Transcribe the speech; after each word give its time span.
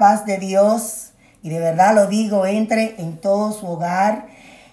paz 0.00 0.24
de 0.24 0.38
Dios, 0.38 1.10
y 1.42 1.50
de 1.50 1.60
verdad 1.60 1.94
lo 1.94 2.06
digo, 2.06 2.46
entre 2.46 2.94
en 3.02 3.18
todo 3.18 3.52
su 3.52 3.66
hogar 3.66 4.28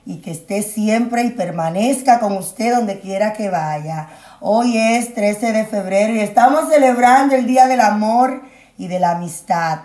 y 0.05 0.21
que 0.21 0.31
esté 0.31 0.63
siempre 0.63 1.23
y 1.23 1.31
permanezca 1.31 2.21
con 2.21 2.37
usted 2.37 2.73
donde 2.73 3.01
quiera 3.01 3.33
que 3.33 3.49
vaya. 3.49 4.07
Hoy 4.39 4.77
es 4.77 5.13
13 5.13 5.51
de 5.51 5.65
febrero 5.65 6.15
y 6.15 6.21
estamos 6.21 6.69
celebrando 6.69 7.35
el 7.35 7.45
Día 7.45 7.67
del 7.67 7.81
Amor 7.81 8.41
y 8.77 8.87
de 8.87 9.01
la 9.01 9.11
Amistad. 9.11 9.79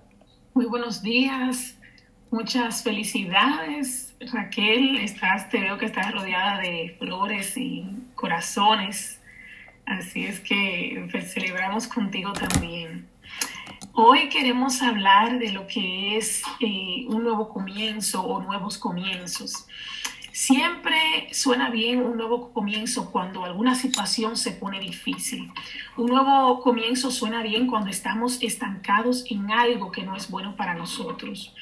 Muy 0.54 0.64
buenos 0.64 1.02
días, 1.02 1.74
muchas 2.30 2.82
felicidades. 2.82 4.11
Raquel, 4.30 4.98
estás, 4.98 5.48
te 5.48 5.60
veo 5.60 5.78
que 5.78 5.86
estás 5.86 6.12
rodeada 6.12 6.60
de 6.60 6.94
flores 6.98 7.56
y 7.56 7.84
corazones. 8.14 9.20
Así 9.86 10.24
es 10.24 10.40
que 10.40 11.08
pues, 11.10 11.32
celebramos 11.32 11.88
contigo 11.88 12.32
también. 12.32 13.08
Hoy 13.94 14.28
queremos 14.28 14.80
hablar 14.80 15.38
de 15.38 15.52
lo 15.52 15.66
que 15.66 16.16
es 16.16 16.42
eh, 16.60 17.04
un 17.08 17.24
nuevo 17.24 17.48
comienzo 17.48 18.22
o 18.22 18.42
nuevos 18.42 18.78
comienzos. 18.78 19.66
Siempre 20.30 21.28
suena 21.32 21.68
bien 21.68 22.00
un 22.00 22.16
nuevo 22.16 22.52
comienzo 22.52 23.10
cuando 23.10 23.44
alguna 23.44 23.74
situación 23.74 24.36
se 24.36 24.52
pone 24.52 24.80
difícil. 24.80 25.52
Un 25.96 26.06
nuevo 26.06 26.62
comienzo 26.62 27.10
suena 27.10 27.42
bien 27.42 27.66
cuando 27.66 27.90
estamos 27.90 28.42
estancados 28.42 29.24
en 29.30 29.50
algo 29.50 29.92
que 29.92 30.04
no 30.04 30.16
es 30.16 30.30
bueno 30.30 30.56
para 30.56 30.74
nosotros. 30.74 31.54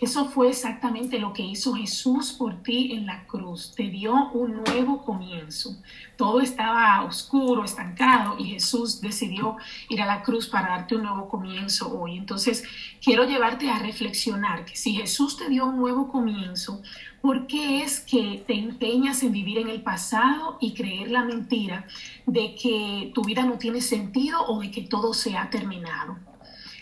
Eso 0.00 0.26
fue 0.26 0.48
exactamente 0.48 1.18
lo 1.18 1.32
que 1.32 1.42
hizo 1.42 1.74
Jesús 1.74 2.32
por 2.32 2.62
ti 2.62 2.92
en 2.92 3.06
la 3.06 3.26
cruz. 3.26 3.74
Te 3.74 3.84
dio 3.84 4.30
un 4.32 4.62
nuevo 4.64 5.04
comienzo. 5.04 5.76
todo 6.16 6.40
estaba 6.40 7.02
oscuro, 7.04 7.64
estancado 7.64 8.36
y 8.38 8.44
Jesús 8.50 9.00
decidió 9.00 9.56
ir 9.88 10.02
a 10.02 10.06
la 10.06 10.22
cruz 10.22 10.48
para 10.48 10.68
darte 10.68 10.96
un 10.96 11.02
nuevo 11.02 11.28
comienzo 11.28 11.98
hoy. 11.98 12.18
Entonces, 12.18 12.62
quiero 13.02 13.24
llevarte 13.24 13.70
a 13.70 13.78
reflexionar 13.78 14.66
que 14.66 14.76
si 14.76 14.92
Jesús 14.92 15.38
te 15.38 15.48
dio 15.48 15.66
un 15.66 15.78
nuevo 15.78 16.08
comienzo, 16.08 16.82
¿por 17.22 17.46
qué 17.46 17.82
es 17.82 18.00
que 18.00 18.44
te 18.46 18.54
empeñas 18.54 19.22
en 19.22 19.32
vivir 19.32 19.58
en 19.58 19.68
el 19.68 19.82
pasado 19.82 20.58
y 20.60 20.74
creer 20.74 21.10
la 21.10 21.24
mentira 21.24 21.86
de 22.26 22.54
que 22.54 23.12
tu 23.14 23.22
vida 23.24 23.44
no 23.44 23.58
tiene 23.58 23.80
sentido 23.80 24.44
o 24.46 24.60
de 24.60 24.70
que 24.70 24.82
todo 24.82 25.14
se 25.14 25.36
ha 25.36 25.48
terminado? 25.48 26.29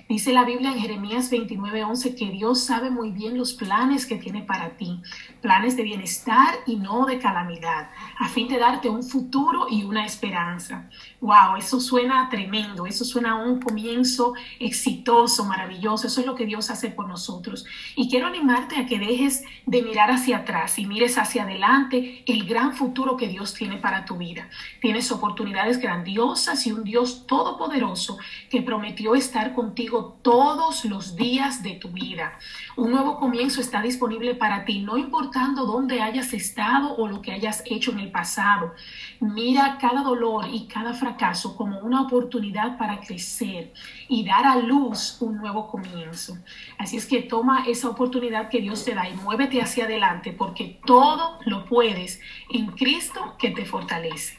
Dice 0.09 0.33
la 0.33 0.47
Biblia 0.47 0.73
en 0.73 0.81
Jeremías 0.81 1.31
29:11 1.31 2.17
que 2.17 2.31
Dios 2.31 2.65
sabe 2.65 2.89
muy 2.89 3.11
bien 3.11 3.37
los 3.37 3.53
planes 3.53 4.07
que 4.07 4.17
tiene 4.17 4.41
para 4.41 4.71
ti, 4.79 5.03
planes 5.43 5.77
de 5.77 5.83
bienestar 5.83 6.55
y 6.65 6.77
no 6.77 7.05
de 7.05 7.19
calamidad, 7.19 7.91
a 8.19 8.29
fin 8.31 8.49
de 8.49 8.59
darte 8.59 8.89
un 8.89 9.03
futuro 9.03 9.67
y 9.69 9.83
una 9.85 10.07
esperanza. 10.07 10.89
Wow, 11.21 11.57
eso 11.59 11.79
suena 11.79 12.27
tremendo, 12.31 12.87
eso 12.87 13.05
suena 13.05 13.33
a 13.33 13.35
un 13.35 13.61
comienzo 13.61 14.33
exitoso, 14.59 15.45
maravilloso, 15.45 16.07
eso 16.07 16.21
es 16.23 16.27
lo 16.27 16.35
que 16.35 16.47
Dios 16.47 16.71
hace 16.71 16.89
por 16.89 17.07
nosotros. 17.07 17.67
Y 17.95 18.09
quiero 18.09 18.29
animarte 18.29 18.77
a 18.77 18.87
que 18.87 18.99
dejes 18.99 19.45
de 19.67 19.83
mirar 19.83 20.11
hacia 20.11 20.39
atrás 20.39 20.79
y 20.79 20.87
mires 20.87 21.19
hacia 21.19 21.43
adelante 21.43 22.25
el 22.27 22.47
gran 22.47 22.75
futuro 22.75 23.19
que 23.19 23.29
Dios 23.29 23.53
tiene 23.53 23.77
para 23.77 24.07
tu 24.07 24.17
vida. 24.17 24.49
Tienes 24.81 25.13
oportunidades 25.13 25.77
grandiosas 25.79 26.67
y 26.67 26.73
un 26.73 26.83
Dios 26.83 27.27
todopoderoso 27.27 28.17
que 28.49 28.63
prometió 28.63 29.15
estar 29.15 29.53
contigo 29.53 29.98
todos 30.05 30.85
los 30.85 31.17
días 31.17 31.63
de 31.63 31.75
tu 31.75 31.89
vida. 31.89 32.39
Un 32.77 32.91
nuevo 32.91 33.19
comienzo 33.19 33.61
está 33.61 33.83
disponible 33.83 34.35
para 34.35 34.65
ti, 34.65 34.81
no 34.81 34.97
importando 34.97 35.67
dónde 35.67 36.01
hayas 36.01 36.33
estado 36.33 36.95
o 36.97 37.09
lo 37.09 37.21
que 37.23 37.33
hayas 37.33 37.63
hecho 37.67 37.93
en 37.93 38.01
el 38.01 38.11
pasado. 38.11 38.75
Mira 39.21 39.79
cada 39.81 40.03
dolor 40.03 40.47
y 40.51 40.67
cada 40.67 40.95
fracaso 40.95 41.57
como 41.57 41.81
una 41.81 42.03
oportunidad 42.03 42.79
para 42.79 43.01
crecer 43.01 43.73
y 44.09 44.25
dar 44.25 44.47
a 44.47 44.57
luz 44.57 45.19
un 45.21 45.37
nuevo 45.37 45.69
comienzo. 45.69 46.39
Así 46.79 46.97
es 46.97 47.07
que 47.07 47.23
toma 47.23 47.65
esa 47.67 47.89
oportunidad 47.89 48.49
que 48.49 48.61
Dios 48.61 48.85
te 48.85 48.95
da 48.95 49.09
y 49.09 49.15
muévete 49.15 49.61
hacia 49.61 49.85
adelante 49.85 50.33
porque 50.33 50.81
todo 50.87 51.39
lo 51.45 51.65
puedes 51.67 52.21
en 52.51 52.67
Cristo 52.69 53.35
que 53.39 53.51
te 53.51 53.65
fortalece. 53.65 54.38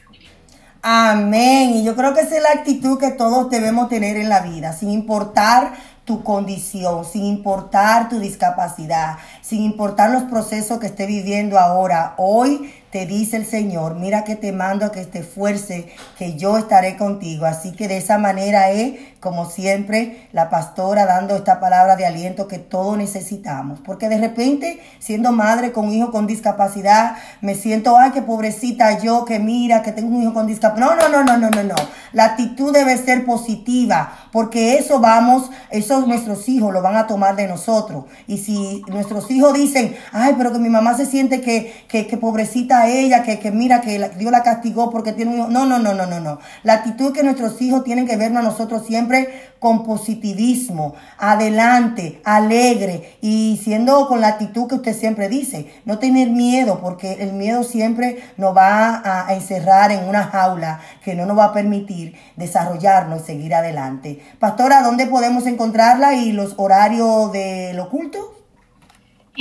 Amén. 0.82 1.70
Y 1.76 1.84
yo 1.84 1.94
creo 1.94 2.14
que 2.14 2.20
esa 2.20 2.36
es 2.36 2.42
la 2.42 2.60
actitud 2.60 2.98
que 2.98 3.10
todos 3.10 3.50
debemos 3.50 3.88
tener 3.88 4.16
en 4.16 4.28
la 4.28 4.40
vida, 4.40 4.72
sin 4.72 4.90
importar 4.90 5.72
tu 6.04 6.24
condición, 6.24 7.04
sin 7.04 7.24
importar 7.24 8.08
tu 8.08 8.18
discapacidad, 8.18 9.18
sin 9.50 9.62
importar 9.62 10.12
los 10.12 10.22
procesos 10.30 10.78
que 10.78 10.86
esté 10.86 11.06
viviendo 11.06 11.58
ahora. 11.58 12.14
Hoy 12.18 12.72
te 12.90 13.06
dice 13.06 13.36
el 13.36 13.46
Señor, 13.46 13.94
mira 13.94 14.24
que 14.24 14.34
te 14.34 14.52
mando 14.52 14.84
a 14.84 14.92
que 14.92 15.04
te 15.04 15.20
esfuerce, 15.20 15.88
que 16.18 16.36
yo 16.36 16.58
estaré 16.58 16.96
contigo. 16.96 17.46
Así 17.46 17.72
que 17.72 17.86
de 17.86 17.96
esa 17.96 18.18
manera 18.18 18.70
es, 18.70 18.94
como 19.20 19.48
siempre, 19.48 20.28
la 20.32 20.50
pastora 20.50 21.06
dando 21.06 21.36
esta 21.36 21.60
palabra 21.60 21.94
de 21.94 22.06
aliento 22.06 22.48
que 22.48 22.58
todos 22.58 22.98
necesitamos. 22.98 23.80
Porque 23.84 24.08
de 24.08 24.18
repente, 24.18 24.80
siendo 24.98 25.30
madre 25.30 25.70
con 25.70 25.86
un 25.86 25.94
hijo 25.94 26.10
con 26.10 26.26
discapacidad, 26.26 27.16
me 27.40 27.54
siento, 27.54 27.96
ay, 27.96 28.10
qué 28.10 28.22
pobrecita 28.22 28.98
yo, 28.98 29.24
que 29.24 29.38
mira, 29.38 29.82
que 29.82 29.92
tengo 29.92 30.16
un 30.16 30.22
hijo 30.22 30.34
con 30.34 30.48
discapacidad. 30.48 30.96
No, 30.96 30.96
no, 30.96 31.08
no, 31.08 31.24
no, 31.24 31.36
no, 31.38 31.50
no, 31.50 31.62
no. 31.62 31.76
La 32.12 32.24
actitud 32.24 32.72
debe 32.72 32.96
ser 32.98 33.24
positiva, 33.24 34.12
porque 34.32 34.78
eso 34.78 34.98
vamos, 34.98 35.50
eso 35.70 36.04
nuestros 36.06 36.48
hijos 36.48 36.72
lo 36.72 36.82
van 36.82 36.96
a 36.96 37.06
tomar 37.06 37.36
de 37.36 37.46
nosotros. 37.46 38.06
Y 38.26 38.38
si 38.38 38.82
nuestros 38.88 39.30
hijos 39.30 39.39
dicen, 39.52 39.96
ay, 40.12 40.34
pero 40.36 40.52
que 40.52 40.58
mi 40.58 40.68
mamá 40.68 40.96
se 40.96 41.06
siente 41.06 41.40
que, 41.40 41.84
que, 41.88 42.16
pobrecita 42.16 42.88
ella, 42.88 43.22
que, 43.22 43.38
que 43.38 43.50
mira 43.50 43.80
que 43.80 44.10
Dios 44.16 44.30
la 44.30 44.42
castigó 44.42 44.90
porque 44.90 45.12
tiene 45.12 45.32
un 45.32 45.38
hijo. 45.38 45.48
No, 45.48 45.66
no, 45.66 45.78
no, 45.78 45.94
no, 45.94 46.06
no, 46.06 46.20
no. 46.20 46.38
La 46.62 46.74
actitud 46.74 47.12
que 47.12 47.22
nuestros 47.22 47.60
hijos 47.62 47.84
tienen 47.84 48.06
que 48.06 48.16
vernos 48.16 48.40
a 48.40 48.48
nosotros 48.48 48.86
siempre 48.86 49.50
con 49.60 49.84
positivismo, 49.84 50.94
adelante, 51.18 52.20
alegre 52.24 53.18
y 53.20 53.60
siendo 53.62 54.08
con 54.08 54.20
la 54.20 54.28
actitud 54.28 54.66
que 54.66 54.76
usted 54.76 54.96
siempre 54.96 55.28
dice. 55.28 55.70
No 55.84 55.98
tener 55.98 56.30
miedo 56.30 56.80
porque 56.80 57.18
el 57.20 57.34
miedo 57.34 57.62
siempre 57.62 58.22
nos 58.36 58.56
va 58.56 59.02
a, 59.04 59.34
encerrar 59.34 59.92
en 59.92 60.08
una 60.08 60.24
jaula 60.24 60.80
que 61.04 61.14
no 61.14 61.26
nos 61.26 61.38
va 61.38 61.44
a 61.44 61.52
permitir 61.52 62.14
desarrollarnos 62.36 63.22
y 63.22 63.26
seguir 63.26 63.54
adelante. 63.54 64.20
Pastora, 64.38 64.82
¿dónde 64.82 65.06
podemos 65.06 65.46
encontrarla 65.46 66.14
y 66.14 66.32
los 66.32 66.54
horarios 66.56 67.30
del 67.32 67.78
oculto? 67.78 68.39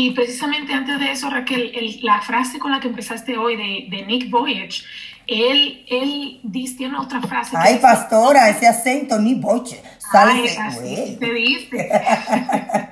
Y 0.02 0.12
precisamente 0.12 0.72
antes 0.74 0.98
de 0.98 1.12
eso, 1.12 1.30
Raquel, 1.30 2.00
la 2.04 2.22
frase 2.22 2.58
con 2.58 2.72
la 2.72 2.80
que 2.80 2.88
empezaste 2.88 3.38
hoy 3.38 3.58
de, 3.58 4.06
Nick 4.08 4.30
Voyage, 4.30 4.86
él, 5.28 5.84
él 5.88 6.40
dice, 6.42 6.78
tiene 6.78 6.98
otra 6.98 7.22
frase. 7.22 7.58
Ay, 7.60 7.80
pastora, 7.82 8.48
ese 8.48 8.66
acento, 8.66 9.20
Nick 9.20 9.42
Voyage. 9.42 9.84
Sale 10.10 10.58
Ay, 10.58 11.18
te 11.20 11.34
diste. 11.34 11.90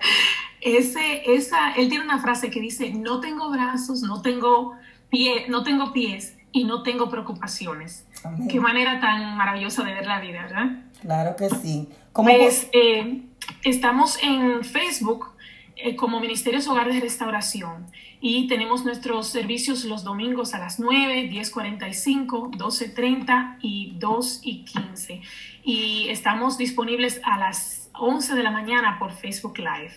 ese, 0.61 1.33
esa, 1.33 1.71
él 1.77 1.87
tiene 1.87 2.03
una 2.03 2.19
frase 2.19 2.49
que 2.49 2.59
dice, 2.59 2.89
no 2.89 3.21
tengo 3.21 3.49
brazos, 3.51 4.01
no 4.01 4.21
tengo, 4.21 4.75
pie, 5.09 5.45
no 5.47 5.63
tengo 5.63 5.93
pies 5.93 6.35
y 6.51 6.65
no 6.65 6.83
tengo 6.83 7.09
preocupaciones. 7.09 8.05
Qué 8.49 8.59
manera 8.59 8.99
tan 8.99 9.37
maravillosa 9.37 9.85
de 9.85 9.93
ver 9.93 10.05
la 10.05 10.19
vida, 10.19 10.41
¿verdad? 10.41 10.83
Claro 10.99 11.37
que 11.37 11.49
sí. 11.51 11.87
¿Cómo 12.11 12.27
pues, 12.27 12.67
eh, 12.73 13.21
estamos 13.63 14.21
en 14.21 14.65
Facebook 14.65 15.36
eh, 15.77 15.95
como 15.95 16.19
Ministerios 16.19 16.67
Hogar 16.67 16.91
de 16.91 16.99
Restauración 16.99 17.85
y 18.19 18.47
tenemos 18.47 18.83
nuestros 18.83 19.27
servicios 19.27 19.85
los 19.85 20.03
domingos 20.03 20.53
a 20.53 20.59
las 20.59 20.79
9, 20.79 21.29
10.45, 21.29 22.51
12.30 22.51 23.57
y 23.61 23.95
2 23.99 24.39
y 24.43 24.65
15. 24.65 25.21
Y 25.63 26.07
estamos 26.09 26.57
disponibles 26.57 27.21
a 27.23 27.37
las 27.37 27.89
11 27.93 28.35
de 28.35 28.43
la 28.43 28.51
mañana 28.51 28.97
por 28.97 29.11
Facebook 29.11 29.59
Live. 29.59 29.93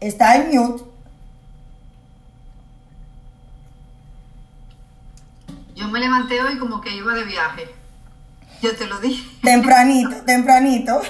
Está 0.01 0.35
en 0.35 0.49
mute. 0.49 0.83
Yo 5.75 5.87
me 5.87 6.01
levanté 6.01 6.41
hoy 6.41 6.59
como 6.59 6.81
que 6.81 6.93
iba 6.93 7.13
de 7.13 7.23
viaje. 7.23 7.73
Yo 8.61 8.75
te 8.75 8.85
lo 8.85 8.99
dije. 8.99 9.29
Tempranito, 9.41 10.17
tempranito. 10.25 11.01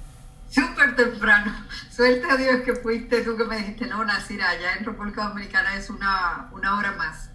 Súper 0.50 0.96
temprano. 0.96 1.70
Suerte 2.00 2.30
a 2.30 2.36
Dios 2.38 2.62
que 2.62 2.76
fuiste 2.76 3.20
tú 3.20 3.36
que 3.36 3.44
me 3.44 3.58
dijiste, 3.58 3.86
no, 3.86 4.02
Nasira, 4.02 4.48
allá 4.48 4.72
en 4.78 4.86
República 4.86 5.28
Dominicana 5.28 5.76
es 5.76 5.90
una, 5.90 6.48
una 6.50 6.78
hora 6.78 6.92
más. 6.92 7.28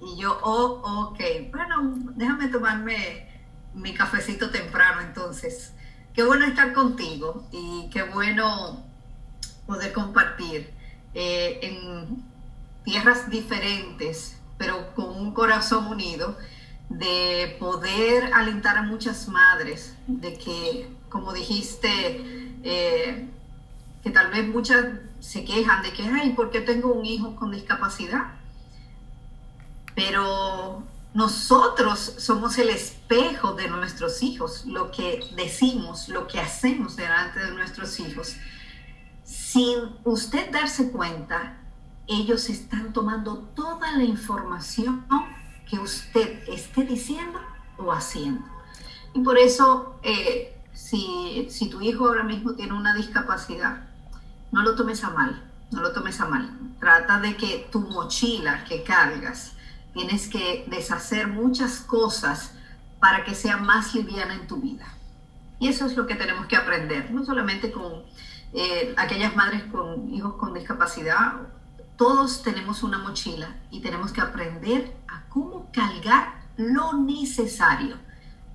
Y 0.00 0.16
yo, 0.16 0.38
oh, 0.44 1.08
ok, 1.08 1.18
bueno, 1.50 1.92
déjame 2.14 2.46
tomarme 2.46 3.26
mi 3.74 3.92
cafecito 3.94 4.50
temprano 4.50 5.00
entonces. 5.00 5.72
Qué 6.14 6.22
bueno 6.22 6.44
estar 6.44 6.72
contigo 6.72 7.48
y 7.50 7.90
qué 7.92 8.04
bueno 8.04 8.84
poder 9.66 9.92
compartir 9.92 10.72
eh, 11.14 11.58
en 11.60 12.22
tierras 12.84 13.28
diferentes, 13.28 14.38
pero 14.56 14.94
con 14.94 15.16
un 15.18 15.34
corazón 15.34 15.88
unido, 15.88 16.38
de 16.88 17.56
poder 17.58 18.32
alentar 18.34 18.78
a 18.78 18.82
muchas 18.82 19.26
madres, 19.26 19.96
de 20.06 20.38
que, 20.38 20.88
como 21.08 21.32
dijiste, 21.32 22.60
eh, 22.62 23.28
que 24.02 24.10
tal 24.10 24.30
vez 24.30 24.48
muchas 24.48 24.86
se 25.20 25.44
quejan 25.44 25.82
de 25.82 25.92
que, 25.92 26.02
ay, 26.02 26.32
¿por 26.32 26.50
qué 26.50 26.60
tengo 26.60 26.92
un 26.92 27.06
hijo 27.06 27.36
con 27.36 27.52
discapacidad? 27.52 28.32
Pero 29.94 30.82
nosotros 31.14 32.14
somos 32.18 32.58
el 32.58 32.70
espejo 32.70 33.52
de 33.52 33.68
nuestros 33.68 34.22
hijos, 34.22 34.64
lo 34.66 34.90
que 34.90 35.20
decimos, 35.36 36.08
lo 36.08 36.26
que 36.26 36.40
hacemos 36.40 36.96
delante 36.96 37.38
de 37.40 37.52
nuestros 37.52 38.00
hijos. 38.00 38.36
Sin 39.22 39.78
usted 40.04 40.50
darse 40.50 40.90
cuenta, 40.90 41.58
ellos 42.06 42.48
están 42.48 42.92
tomando 42.92 43.38
toda 43.54 43.92
la 43.92 44.04
información 44.04 45.06
que 45.68 45.78
usted 45.78 46.48
esté 46.48 46.84
diciendo 46.84 47.38
o 47.76 47.92
haciendo. 47.92 48.44
Y 49.14 49.20
por 49.20 49.38
eso, 49.38 49.98
eh, 50.02 50.58
si, 50.72 51.46
si 51.50 51.68
tu 51.68 51.80
hijo 51.82 52.06
ahora 52.08 52.24
mismo 52.24 52.54
tiene 52.54 52.72
una 52.72 52.94
discapacidad, 52.94 53.91
no 54.52 54.62
lo 54.62 54.76
tomes 54.76 55.02
a 55.02 55.10
mal, 55.10 55.42
no 55.70 55.82
lo 55.82 55.92
tomes 55.92 56.20
a 56.20 56.26
mal. 56.26 56.50
Trata 56.78 57.18
de 57.18 57.36
que 57.36 57.68
tu 57.72 57.80
mochila 57.80 58.64
que 58.64 58.84
cargas, 58.84 59.54
tienes 59.94 60.28
que 60.28 60.64
deshacer 60.68 61.26
muchas 61.26 61.80
cosas 61.80 62.52
para 63.00 63.24
que 63.24 63.34
sea 63.34 63.56
más 63.56 63.94
liviana 63.94 64.34
en 64.34 64.46
tu 64.46 64.56
vida. 64.56 64.86
Y 65.58 65.68
eso 65.68 65.86
es 65.86 65.96
lo 65.96 66.06
que 66.06 66.14
tenemos 66.14 66.46
que 66.46 66.56
aprender, 66.56 67.10
no 67.10 67.24
solamente 67.24 67.72
con 67.72 68.02
eh, 68.52 68.94
aquellas 68.96 69.34
madres 69.34 69.64
con 69.64 70.12
hijos 70.12 70.34
con 70.34 70.54
discapacidad, 70.54 71.34
todos 71.96 72.42
tenemos 72.42 72.82
una 72.82 72.98
mochila 72.98 73.56
y 73.70 73.80
tenemos 73.80 74.12
que 74.12 74.20
aprender 74.20 74.94
a 75.08 75.28
cómo 75.28 75.70
cargar 75.72 76.42
lo 76.56 76.92
necesario, 76.94 77.96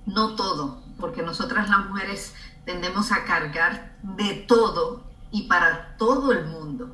no 0.06 0.36
todo, 0.36 0.82
porque 1.00 1.22
nosotras 1.22 1.68
las 1.68 1.86
mujeres 1.86 2.34
tendemos 2.64 3.10
a 3.10 3.24
cargar 3.24 3.96
de 4.02 4.34
todo 4.46 5.07
y 5.30 5.42
para 5.48 5.94
todo 5.98 6.32
el 6.32 6.46
mundo. 6.46 6.90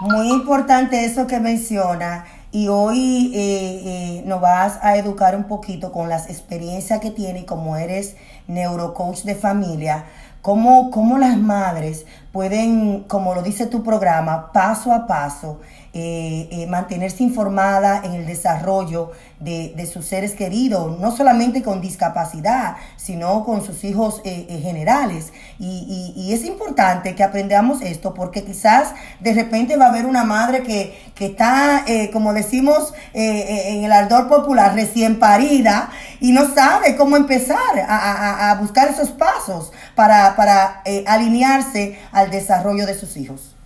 Muy 0.00 0.28
importante 0.28 1.04
eso 1.04 1.26
que 1.26 1.40
menciona 1.40 2.24
y 2.50 2.68
hoy 2.68 3.32
eh, 3.34 3.82
eh, 3.84 4.22
nos 4.26 4.40
vas 4.40 4.78
a 4.82 4.96
educar 4.96 5.36
un 5.36 5.44
poquito 5.44 5.92
con 5.92 6.08
las 6.08 6.30
experiencias 6.30 7.00
que 7.00 7.10
tiene 7.10 7.44
como 7.44 7.76
eres 7.76 8.16
neurocoach 8.46 9.22
de 9.24 9.34
familia, 9.34 10.04
cómo, 10.40 10.90
cómo 10.90 11.18
las 11.18 11.36
madres 11.36 12.06
pueden, 12.32 13.04
como 13.04 13.34
lo 13.34 13.42
dice 13.42 13.66
tu 13.66 13.82
programa, 13.82 14.52
paso 14.52 14.92
a 14.92 15.06
paso, 15.06 15.60
eh, 15.94 16.48
eh, 16.50 16.66
mantenerse 16.66 17.22
informada 17.22 18.02
en 18.04 18.12
el 18.12 18.26
desarrollo 18.26 19.12
de, 19.40 19.90
sus 19.90 20.04
seres 20.04 20.32
queridos, 20.32 21.00
no 21.00 21.16
solamente 21.16 21.62
con 21.62 21.80
discapacidad, 21.80 22.76
sino 22.96 23.42
con 23.42 23.64
sus 23.64 23.82
hijos 23.84 24.20
eh, 24.24 24.60
generales. 24.62 25.32
Y, 25.58 26.30
es 26.32 26.44
importante 26.44 27.14
que 27.14 27.24
aprendamos 27.24 27.80
esto 27.80 28.12
porque 28.12 28.44
quizás 28.44 28.92
de 29.20 29.32
repente 29.32 29.76
va 29.76 29.86
a 29.86 29.88
haber 29.88 30.04
una 30.04 30.24
madre 30.24 30.62
que, 30.62 30.94
está, 31.24 31.84
como 32.12 32.34
decimos 32.34 32.92
en 33.14 33.84
el 33.84 33.90
ardor 33.90 34.28
popular, 34.28 34.74
recién 34.74 35.18
parida 35.18 35.90
y 36.20 36.32
no 36.32 36.54
sabe 36.54 36.96
cómo 36.96 37.16
empezar 37.16 37.58
a, 37.88 38.56
buscar 38.60 38.88
esos 38.88 39.10
pasos 39.10 39.72
para, 39.94 40.36
para 40.36 40.82
alinearse 41.06 41.98
al 42.12 42.30
desarrollo 42.30 42.86
de 42.86 42.94
sus 42.94 43.16
hijos. 43.16 43.57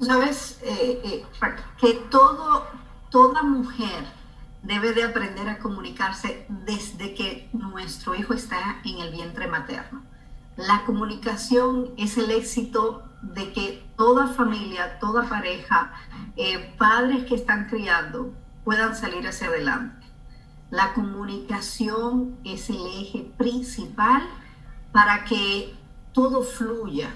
Sabes 0.00 0.58
eh, 0.62 1.00
eh, 1.04 1.24
que 1.80 1.94
todo, 2.10 2.66
toda 3.10 3.42
mujer 3.42 4.04
debe 4.62 4.92
de 4.92 5.04
aprender 5.04 5.48
a 5.48 5.58
comunicarse 5.58 6.46
desde 6.48 7.14
que 7.14 7.48
nuestro 7.52 8.14
hijo 8.14 8.34
está 8.34 8.80
en 8.84 8.98
el 8.98 9.10
vientre 9.10 9.46
materno. 9.46 10.02
La 10.56 10.84
comunicación 10.84 11.92
es 11.96 12.18
el 12.18 12.30
éxito 12.30 13.04
de 13.22 13.52
que 13.52 13.86
toda 13.96 14.28
familia, 14.28 14.98
toda 14.98 15.28
pareja, 15.28 15.92
eh, 16.36 16.74
padres 16.78 17.24
que 17.24 17.34
están 17.34 17.68
criando 17.68 18.32
puedan 18.64 18.94
salir 18.94 19.26
hacia 19.26 19.48
adelante. 19.48 20.06
La 20.70 20.92
comunicación 20.94 22.36
es 22.44 22.68
el 22.68 22.84
eje 23.00 23.30
principal 23.38 24.22
para 24.92 25.24
que 25.24 25.74
todo 26.12 26.42
fluya, 26.42 27.14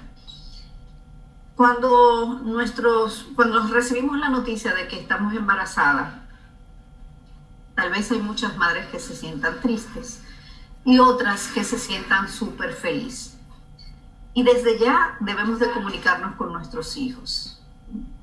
cuando, 1.60 2.40
nuestros, 2.42 3.26
cuando 3.36 3.62
recibimos 3.68 4.18
la 4.18 4.30
noticia 4.30 4.72
de 4.72 4.88
que 4.88 4.98
estamos 4.98 5.34
embarazadas, 5.34 6.14
tal 7.74 7.90
vez 7.90 8.10
hay 8.10 8.18
muchas 8.22 8.56
madres 8.56 8.86
que 8.86 8.98
se 8.98 9.14
sientan 9.14 9.60
tristes 9.60 10.22
y 10.86 11.00
otras 11.00 11.48
que 11.48 11.62
se 11.62 11.78
sientan 11.78 12.30
súper 12.30 12.72
felices. 12.72 13.36
Y 14.32 14.42
desde 14.42 14.78
ya 14.78 15.18
debemos 15.20 15.58
de 15.58 15.70
comunicarnos 15.70 16.36
con 16.36 16.50
nuestros 16.50 16.96
hijos. 16.96 17.60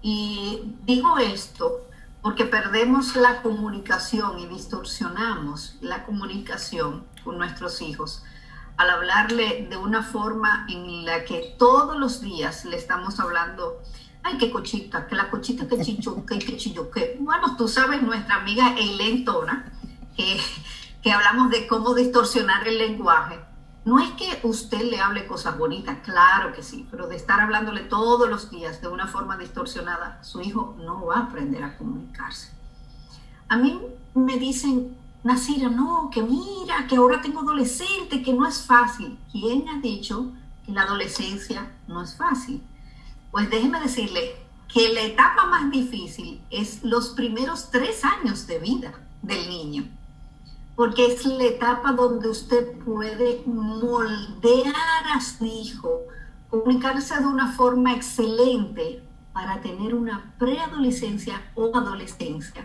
Y 0.01 0.73
digo 0.87 1.19
esto 1.19 1.85
porque 2.23 2.45
perdemos 2.45 3.15
la 3.15 3.43
comunicación 3.43 4.39
y 4.39 4.47
distorsionamos 4.47 5.75
la 5.81 6.05
comunicación 6.05 7.05
con 7.23 7.37
nuestros 7.37 7.83
hijos 7.83 8.23
al 8.77 8.89
hablarle 8.91 9.67
de 9.69 9.77
una 9.77 10.03
forma 10.03 10.65
en 10.69 11.05
la 11.05 11.25
que 11.25 11.55
todos 11.57 11.97
los 11.97 12.21
días 12.21 12.63
le 12.65 12.77
estamos 12.77 13.19
hablando, 13.19 13.81
ay, 14.23 14.37
qué 14.37 14.51
cochita, 14.51 15.07
que 15.07 15.15
la 15.15 15.29
cochita 15.29 15.67
que 15.67 15.81
chicho, 15.81 16.23
que, 16.25 16.37
que 16.37 16.57
chillo, 16.57 16.91
que. 16.91 17.17
Bueno, 17.19 17.55
tú 17.57 17.67
sabes, 17.67 18.01
nuestra 18.03 18.35
amiga 18.35 18.75
Eileen 18.77 19.25
Tona, 19.25 19.71
que, 20.15 20.39
que 21.01 21.11
hablamos 21.11 21.49
de 21.49 21.67
cómo 21.67 21.95
distorsionar 21.95 22.67
el 22.67 22.77
lenguaje. 22.77 23.39
No 23.83 23.99
es 23.99 24.11
que 24.11 24.39
usted 24.43 24.81
le 24.81 24.99
hable 24.99 25.27
cosas 25.27 25.57
bonitas, 25.57 25.99
claro 26.03 26.53
que 26.53 26.61
sí, 26.61 26.85
pero 26.91 27.07
de 27.07 27.15
estar 27.15 27.39
hablándole 27.39 27.81
todos 27.81 28.29
los 28.29 28.51
días 28.51 28.81
de 28.81 28.89
una 28.89 29.07
forma 29.07 29.37
distorsionada, 29.37 30.21
su 30.23 30.41
hijo 30.41 30.75
no 30.79 31.05
va 31.05 31.15
a 31.15 31.23
aprender 31.23 31.63
a 31.63 31.77
comunicarse. 31.77 32.51
A 33.47 33.55
mí 33.55 33.81
me 34.13 34.37
dicen, 34.37 34.97
Nasira, 35.27 35.67
no, 35.67 36.09
que 36.09 36.21
mira, 36.21 36.87
que 36.87 36.95
ahora 36.95 37.21
tengo 37.21 37.41
adolescente, 37.41 38.23
que 38.23 38.31
no 38.31 38.47
es 38.47 38.61
fácil. 38.61 39.19
¿Quién 39.29 39.67
ha 39.67 39.81
dicho 39.81 40.31
que 40.65 40.71
la 40.71 40.83
adolescencia 40.83 41.69
no 41.85 42.01
es 42.01 42.15
fácil? 42.15 42.63
Pues 43.29 43.49
déjeme 43.49 43.81
decirle 43.81 44.37
que 44.73 44.87
la 44.93 45.01
etapa 45.01 45.45
más 45.47 45.69
difícil 45.69 46.41
es 46.49 46.81
los 46.81 47.09
primeros 47.09 47.69
tres 47.71 48.05
años 48.05 48.47
de 48.47 48.59
vida 48.59 48.93
del 49.21 49.49
niño. 49.49 49.83
porque 50.77 51.07
es 51.07 51.25
la 51.25 51.43
etapa 51.43 51.91
donde 51.91 52.29
usted 52.29 52.77
puede 52.85 53.41
moldear 53.47 55.07
a 55.13 55.19
su 55.19 55.43
hijo, 55.43 56.03
comunicarse 56.51 57.19
de 57.19 57.25
una 57.25 57.51
forma 57.51 57.93
excelente 57.93 59.03
para 59.33 59.59
tener 59.59 59.95
una 59.95 60.35
preadolescencia 60.37 61.51
o 61.55 61.75
adolescencia 61.75 62.63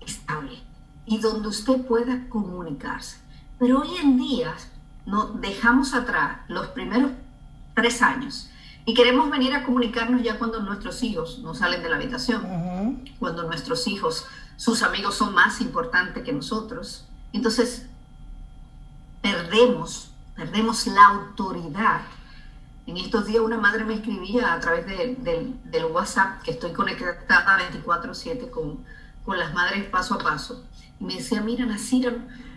estable 0.00 0.62
y 1.06 1.18
donde 1.18 1.48
usted 1.48 1.84
pueda 1.86 2.28
comunicarse. 2.28 3.18
Pero 3.58 3.80
hoy 3.80 3.96
en 3.96 4.16
día 4.16 4.54
no 5.06 5.26
dejamos 5.26 5.94
atrás 5.94 6.38
los 6.48 6.68
primeros 6.68 7.12
tres 7.74 8.02
años 8.02 8.50
y 8.86 8.94
queremos 8.94 9.30
venir 9.30 9.54
a 9.54 9.64
comunicarnos 9.64 10.22
ya 10.22 10.38
cuando 10.38 10.60
nuestros 10.60 11.02
hijos 11.02 11.38
no 11.40 11.54
salen 11.54 11.82
de 11.82 11.88
la 11.88 11.96
habitación, 11.96 13.02
cuando 13.18 13.44
nuestros 13.44 13.86
hijos, 13.86 14.26
sus 14.56 14.82
amigos 14.82 15.14
son 15.14 15.34
más 15.34 15.60
importantes 15.60 16.22
que 16.22 16.32
nosotros, 16.32 17.06
entonces, 17.32 17.86
perdemos, 19.20 20.12
perdemos 20.36 20.86
la 20.86 21.06
autoridad. 21.06 22.02
En 22.86 22.96
estos 22.96 23.26
días 23.26 23.42
una 23.42 23.58
madre 23.58 23.84
me 23.84 23.94
escribía 23.94 24.52
a 24.52 24.60
través 24.60 24.86
del 24.86 25.84
WhatsApp, 25.90 26.42
que 26.42 26.52
estoy 26.52 26.72
conectada 26.72 27.58
24/7 27.58 28.50
con, 28.50 28.84
con 29.24 29.38
las 29.38 29.52
madres 29.52 29.84
paso 29.88 30.14
a 30.14 30.18
paso, 30.18 30.64
me 31.04 31.16
decía, 31.16 31.40
mira, 31.40 31.66
Nasira, 31.66 32.12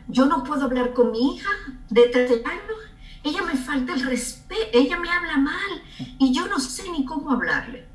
yo 0.08 0.25
no 0.25 0.44
puedo 0.44 0.63
hablar 0.63 0.94
con 0.94 1.12
mi 1.12 1.36
hija 1.36 1.50
de 1.89 2.08
13 2.08 2.44
años, 2.46 2.77
ella 3.24 3.42
me 3.44 3.58
falta 3.58 3.94
el 3.94 4.06
respeto, 4.06 4.70
ella 4.74 4.98
me 4.98 5.10
habla 5.10 5.38
mal 5.38 5.82
y 6.18 6.34
yo 6.34 6.48
no 6.48 6.60
sé 6.60 6.89
ni 6.92 7.06
cómo 7.06 7.32
hablarle. 7.32 7.86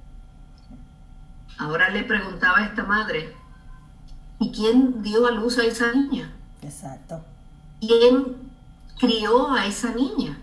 Ahora 1.58 1.90
le 1.90 2.04
preguntaba 2.04 2.58
a 2.58 2.66
esta 2.66 2.84
madre, 2.84 3.34
¿y 4.38 4.50
quién 4.52 5.02
dio 5.02 5.26
a 5.26 5.30
luz 5.30 5.58
a 5.58 5.64
esa 5.64 5.92
niña? 5.92 6.32
Exacto. 6.60 7.24
¿Quién 7.80 8.36
crió 8.98 9.50
a 9.50 9.66
esa 9.66 9.94
niña? 9.94 10.38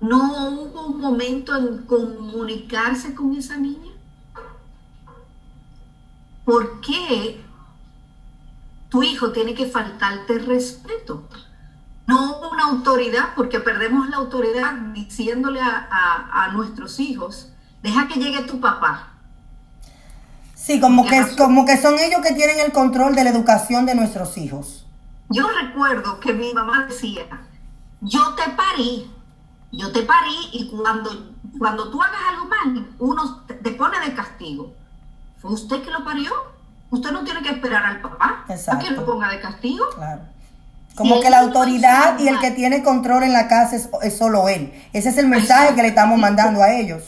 ¿No 0.00 0.48
hubo 0.48 0.86
un 0.86 1.00
momento 1.00 1.56
en 1.56 1.86
comunicarse 1.86 3.14
con 3.14 3.34
esa 3.36 3.56
niña? 3.56 3.92
¿Por 6.44 6.80
qué 6.80 7.43
tu 8.94 9.02
hijo 9.02 9.32
tiene 9.32 9.54
que 9.54 9.66
faltarte 9.66 10.38
respeto? 10.38 11.28
No 12.06 12.38
una 12.48 12.66
autoridad, 12.66 13.34
porque 13.34 13.58
perdemos 13.58 14.08
la 14.08 14.18
autoridad 14.18 14.72
diciéndole 14.94 15.60
a, 15.60 16.48
nuestros 16.52 17.00
hijos, 17.00 17.50
deja 17.82 18.06
que 18.06 18.20
llegue 18.20 18.42
tu 18.42 18.60
papá. 18.60 19.08
Sí, 20.54 20.78
como 20.78 21.04
que, 21.04 21.26
como 21.36 21.66
que 21.66 21.76
son 21.76 21.98
ellos 21.98 22.20
que 22.22 22.34
tienen 22.34 22.60
el 22.60 22.70
control 22.70 23.16
de 23.16 23.24
la 23.24 23.30
educación 23.30 23.84
de 23.84 23.96
nuestros 23.96 24.38
hijos. 24.38 24.86
Yo 25.28 25.48
recuerdo 25.48 26.20
que 26.20 26.32
mi 26.32 26.54
mamá 26.54 26.86
decía, 26.88 27.26
yo 28.00 28.36
te 28.36 28.48
parí, 28.50 29.10
yo 29.72 29.90
te 29.90 30.02
parí 30.02 30.36
y 30.52 30.68
cuando, 30.68 31.32
cuando 31.58 31.90
tú 31.90 32.00
hagas 32.00 32.20
algo 32.28 32.46
mal, 32.46 32.94
uno 33.00 33.42
te, 33.48 33.72
pone 33.72 33.98
de 33.98 34.14
castigo. 34.14 34.72
¿Fue 35.38 35.52
usted 35.52 35.82
que 35.82 35.90
lo 35.90 36.04
parió? 36.04 36.53
Usted 36.94 37.10
no 37.10 37.24
tiene 37.24 37.42
que 37.42 37.50
esperar 37.50 37.84
al 37.84 38.00
papá 38.00 38.44
a 38.48 38.78
que 38.78 38.90
lo 38.92 39.04
ponga 39.04 39.28
de 39.28 39.40
castigo. 39.40 39.84
Claro. 39.96 40.22
Como 40.94 41.20
que 41.20 41.28
la 41.28 41.40
autoridad 41.40 42.20
y 42.20 42.28
el 42.28 42.38
que 42.38 42.52
tiene 42.52 42.84
control 42.84 43.24
en 43.24 43.32
la 43.32 43.48
casa 43.48 43.74
es, 43.74 44.16
solo 44.16 44.48
él. 44.48 44.72
Ese 44.92 45.08
es 45.08 45.18
el 45.18 45.26
mensaje 45.26 45.74
que 45.74 45.82
le 45.82 45.88
estamos 45.88 46.16
mandando 46.20 46.62
a 46.62 46.72
ellos. 46.72 47.02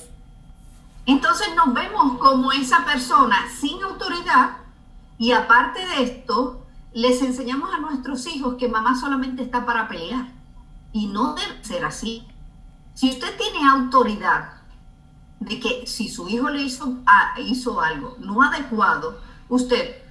Entonces 1.07 1.47
nos 1.55 1.73
vemos 1.73 2.19
como 2.19 2.51
esa 2.51 2.85
persona 2.85 3.37
sin 3.61 3.81
autoridad 3.85 4.57
y 5.19 5.31
aparte 5.31 5.79
de 5.87 6.03
esto, 6.03 6.67
les 6.93 7.23
enseñamos 7.23 7.73
a 7.73 7.79
nuestros 7.79 8.27
hijos 8.27 8.57
que 8.59 8.67
mamá 8.67 8.99
solamente 8.99 9.45
está 9.45 9.65
para 9.65 9.87
pelear. 9.87 10.27
Y 10.93 11.07
no 11.07 11.35
debe 11.35 11.65
ser 11.65 11.85
así. 11.85 12.27
Si 12.95 13.09
usted 13.11 13.37
tiene 13.37 13.69
autoridad 13.69 14.51
de 15.39 15.61
que 15.61 15.87
si 15.87 16.09
su 16.09 16.29
hijo 16.29 16.51
le 16.51 16.63
hizo, 16.63 16.93
hizo 17.39 17.81
algo 17.81 18.17
no 18.19 18.43
adecuado, 18.43 19.21
usted, 19.49 20.03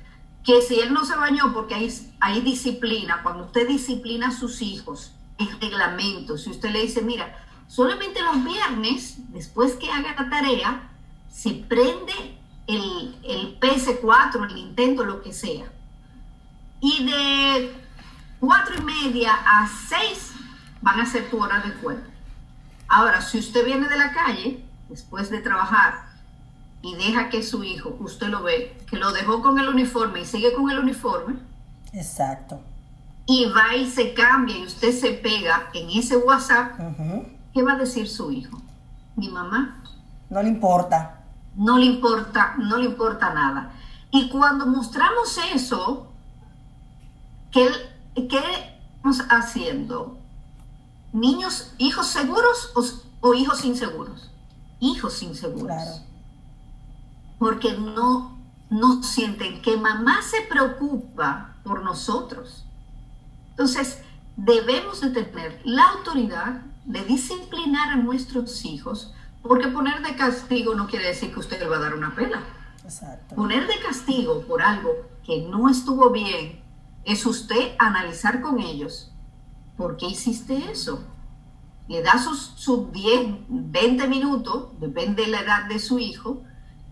que 0.44 0.62
si 0.62 0.80
él 0.80 0.94
no 0.94 1.06
se 1.06 1.16
bañó 1.16 1.54
porque 1.54 1.76
hay, 1.76 2.14
hay 2.20 2.42
disciplina, 2.42 3.22
cuando 3.24 3.46
usted 3.46 3.68
disciplina 3.68 4.28
a 4.28 4.32
sus 4.32 4.62
hijos, 4.62 5.14
es 5.38 5.60
reglamento, 5.60 6.38
si 6.38 6.52
usted 6.52 6.70
le 6.70 6.82
dice, 6.82 7.02
mira, 7.02 7.46
solamente 7.68 8.22
los 8.22 8.44
viernes, 8.44 9.16
después 9.30 9.74
que 9.74 9.92
haga 9.92 10.16
la 10.18 10.30
tarea, 10.30 10.90
se 11.30 11.52
prende 11.52 12.38
el, 12.68 13.16
el 13.24 13.60
PS4, 13.60 14.48
el 14.48 14.56
Nintendo, 14.56 15.04
lo 15.04 15.22
que 15.22 15.34
sea 15.34 15.66
y 16.86 17.04
de 17.04 17.76
cuatro 18.40 18.76
y 18.78 18.82
media 18.82 19.34
a 19.34 19.68
seis 19.68 20.34
van 20.82 21.00
a 21.00 21.06
ser 21.06 21.30
tu 21.30 21.42
hora 21.42 21.60
de 21.62 21.70
escuela. 21.70 22.04
Ahora, 22.88 23.22
si 23.22 23.40
usted 23.40 23.66
viene 23.66 23.90
de 23.90 23.98
la 23.98 24.12
calle 24.12 24.64
después 24.90 25.32
de 25.32 25.40
trabajar 25.40 26.05
y 26.86 26.96
deja 26.96 27.30
que 27.30 27.42
su 27.42 27.64
hijo, 27.64 27.98
usted 28.00 28.28
lo 28.28 28.44
ve, 28.44 28.78
que 28.90 28.98
lo 28.98 29.12
dejó 29.12 29.42
con 29.42 29.60
el 29.60 29.68
uniforme 29.68 30.22
y 30.22 30.26
sigue 30.26 30.54
con 30.54 30.70
el 30.70 30.80
uniforme. 30.80 31.36
Exacto. 31.94 32.62
Y 33.26 33.46
va 33.46 33.76
y 33.76 33.90
se 33.90 34.14
cambia 34.14 34.58
y 34.58 34.66
usted 34.66 34.92
se 34.92 35.14
pega 35.14 35.70
en 35.74 35.90
ese 35.90 36.18
WhatsApp, 36.18 36.74
¿qué 37.54 37.64
va 37.64 37.74
a 37.74 37.78
decir 37.78 38.08
su 38.08 38.32
hijo? 38.32 38.62
Mi 39.16 39.30
mamá. 39.30 39.82
No 40.30 40.44
le 40.44 40.50
importa. 40.50 41.24
No 41.56 41.78
le 41.78 41.86
importa, 41.86 42.56
no 42.60 42.78
le 42.78 42.86
importa 42.86 43.34
nada. 43.34 43.72
Y 44.12 44.30
cuando 44.30 44.68
mostramos 44.68 45.40
eso, 45.54 46.12
¿Qué, 47.56 47.70
estamos 48.18 49.22
haciendo? 49.30 50.18
¿Niños, 51.14 51.72
hijos 51.78 52.08
seguros 52.08 52.74
o, 53.22 53.34
hijos 53.34 53.64
inseguros? 53.64 54.30
Hijos 54.82 55.24
inseguros. 55.24 55.68
Claro. 55.68 56.15
Porque 57.38 57.74
no, 57.74 58.38
no 58.70 59.04
sienten 59.04 59.62
que 59.62 59.78
mamá 59.78 60.22
se 60.22 60.42
preocupa 60.42 61.56
por 61.64 61.84
nosotros. 61.84 62.66
Entonces, 63.52 64.02
debemos 64.36 65.02
de 65.02 65.10
tener 65.10 65.62
la 65.64 65.84
autoridad 65.90 66.62
de 66.86 67.04
disciplinar 67.04 67.90
a 67.90 67.96
nuestros 67.96 68.64
hijos, 68.66 69.14
porque 69.42 69.68
poner 69.68 70.02
de 70.02 70.16
castigo 70.16 70.76
no 70.76 70.88
quiere 70.88 71.08
decir 71.08 71.34
que 71.34 71.40
usted 71.40 71.60
le 71.60 71.68
va 71.68 71.78
a 71.78 71.82
dar 71.82 71.94
una 71.94 72.16
pena. 72.16 72.44
Exacto. 72.84 73.36
Poner 73.36 73.68
de 73.68 73.80
castigo 73.80 74.42
por 74.42 74.62
algo 74.62 74.92
que 75.24 75.42
no 75.50 75.70
estuvo 75.70 76.10
bien 76.12 76.62
es 77.04 77.26
usted 77.26 77.76
analizar 77.80 78.42
con 78.42 78.60
ellos 78.60 79.12
por 79.78 79.98
qué 79.98 80.08
hiciste 80.08 80.72
eso. 80.72 81.04
Le 81.88 82.02
da 82.02 82.18
sus, 82.18 82.92
10, 82.92 83.46
20 83.48 84.08
minutos, 84.08 84.70
depende 84.80 85.24
de 85.24 85.30
la 85.30 85.42
edad 85.42 85.66
de 85.66 85.80
su 85.80 86.00
hijo, 86.00 86.44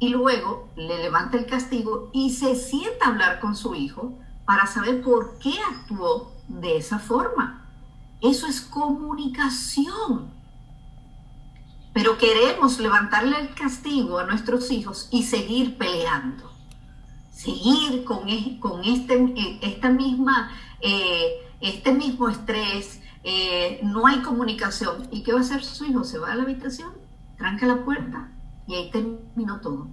y 0.04 0.10
luego 0.10 0.68
le 0.76 0.98
levanta 0.98 1.38
el 1.38 1.46
castigo 1.46 2.10
y 2.12 2.32
se 2.32 2.56
sienta 2.56 3.06
a 3.06 3.10
hablar 3.10 3.40
con 3.40 3.56
su 3.56 3.74
hijo 3.74 4.20
para 4.46 4.68
saber 4.68 5.02
por 5.02 5.40
qué 5.40 5.54
actuó 5.72 6.34
de 6.50 6.76
esa 6.76 7.00
forma. 7.00 7.70
Eso 8.20 8.46
es 8.48 8.60
comunicación. 8.60 10.34
Pero 11.94 12.18
queremos 12.18 12.80
levantarle 12.80 13.40
el 13.40 13.54
castigo 13.54 14.20
a 14.20 14.26
nuestros 14.26 14.72
hijos 14.72 15.08
y 15.10 15.24
seguir 15.24 15.78
peleando 15.78 16.52
seguir 17.32 18.04
con, 18.04 18.28
con 18.60 18.84
este, 18.84 19.16
eh, 19.16 19.60
esta 19.62 19.90
misma, 19.90 20.52
eh, 20.82 21.42
este 21.62 21.92
mismo 21.92 22.30
estrés, 22.30 23.02
eh, 23.24 23.80
no 23.84 24.06
hay 24.06 24.20
comunicación. 24.20 25.08
¿Y 25.12 25.24
qué 25.24 25.34
va 25.34 25.40
a 25.40 25.42
hacer 25.42 25.64
su 25.64 25.86
hijo? 25.86 26.04
Se 26.04 26.20
va 26.20 26.32
a 26.32 26.36
la 26.36 26.44
habitación, 26.44 26.92
tranca 27.38 27.66
la 27.66 27.84
puerta 27.84 28.30
y 28.68 28.76
ahí 28.76 28.92
terminó 28.92 29.60
todo. 29.62 29.88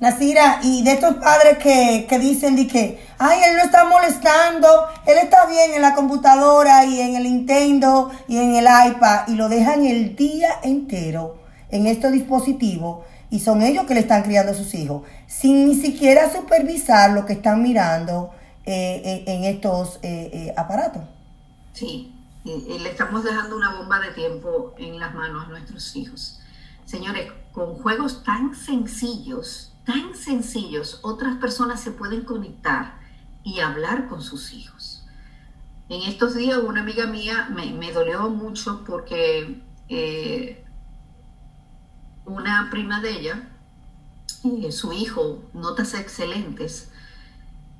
Nasira, 0.00 0.60
y 0.62 0.84
de 0.84 0.92
estos 0.92 1.16
padres 1.16 1.58
que, 1.58 2.06
que 2.08 2.18
dicen 2.20 2.54
de 2.54 2.68
que, 2.68 3.04
ay, 3.18 3.40
él 3.48 3.56
no 3.56 3.64
está 3.64 3.84
molestando, 3.84 4.68
él 5.06 5.18
está 5.18 5.46
bien 5.46 5.74
en 5.74 5.82
la 5.82 5.94
computadora 5.94 6.84
y 6.84 7.00
en 7.00 7.16
el 7.16 7.24
Nintendo 7.24 8.10
y 8.28 8.36
en 8.36 8.54
el 8.54 8.64
iPad 8.64 9.26
y 9.26 9.34
lo 9.34 9.48
dejan 9.48 9.84
el 9.84 10.14
día 10.14 10.60
entero 10.62 11.38
en 11.70 11.86
estos 11.86 12.12
dispositivos 12.12 13.04
y 13.30 13.40
son 13.40 13.60
ellos 13.60 13.86
que 13.86 13.94
le 13.94 14.00
están 14.00 14.22
criando 14.22 14.52
a 14.52 14.54
sus 14.54 14.72
hijos, 14.74 15.02
sin 15.26 15.66
ni 15.66 15.74
siquiera 15.74 16.32
supervisar 16.32 17.10
lo 17.10 17.26
que 17.26 17.34
están 17.34 17.62
mirando 17.62 18.30
eh, 18.64 19.02
eh, 19.04 19.24
en 19.26 19.44
estos 19.44 19.98
eh, 20.02 20.54
aparatos. 20.56 21.02
Sí, 21.72 22.14
le 22.44 22.88
estamos 22.88 23.24
dejando 23.24 23.56
una 23.56 23.76
bomba 23.76 24.00
de 24.00 24.12
tiempo 24.12 24.74
en 24.78 24.98
las 24.98 25.14
manos 25.14 25.46
a 25.46 25.48
nuestros 25.48 25.94
hijos. 25.96 26.37
Señores, 26.88 27.30
con 27.52 27.74
juegos 27.74 28.24
tan 28.24 28.54
sencillos, 28.54 29.74
tan 29.84 30.14
sencillos, 30.14 31.00
otras 31.02 31.36
personas 31.36 31.82
se 31.82 31.90
pueden 31.90 32.24
conectar 32.24 32.98
y 33.44 33.60
hablar 33.60 34.08
con 34.08 34.22
sus 34.22 34.54
hijos. 34.54 35.04
En 35.90 36.00
estos 36.08 36.34
días 36.34 36.56
una 36.56 36.80
amiga 36.80 37.06
mía 37.06 37.50
me, 37.50 37.92
dolió 37.92 38.30
mucho 38.30 38.84
porque 38.86 39.62
una 42.24 42.68
prima 42.70 43.02
de 43.02 43.10
ella, 43.10 43.48
su 44.70 44.94
hijo, 44.94 45.42
notas 45.52 45.92
excelentes, 45.92 46.90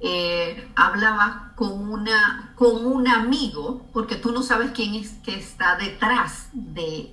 eh, 0.00 0.70
hablaba 0.76 1.52
con, 1.56 1.90
una, 1.90 2.52
con 2.54 2.86
un 2.86 3.08
amigo, 3.08 3.82
porque 3.92 4.16
tú 4.16 4.30
no 4.30 4.42
sabes 4.42 4.70
quién 4.70 4.94
es 4.94 5.14
que 5.24 5.36
está 5.36 5.76
detrás 5.76 6.48
de, 6.52 7.10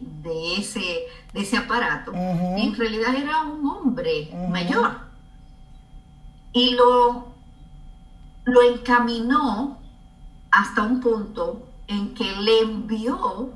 ese, 0.58 1.08
de 1.34 1.41
ese 1.41 1.58
aparato. 1.58 2.13
en 2.13 2.76
realidad 2.76 3.15
era 3.15 3.41
un 3.41 3.67
hombre 3.67 4.30
mayor. 4.50 5.00
Y 6.54 6.76
lo, 6.76 7.28
lo 8.45 8.62
encaminó 8.62 9.80
hasta 10.52 10.84
un 10.84 11.02
punto 11.02 11.67
en 11.88 12.13
que 12.13 12.32
le 12.36 12.62
envió 12.62 13.50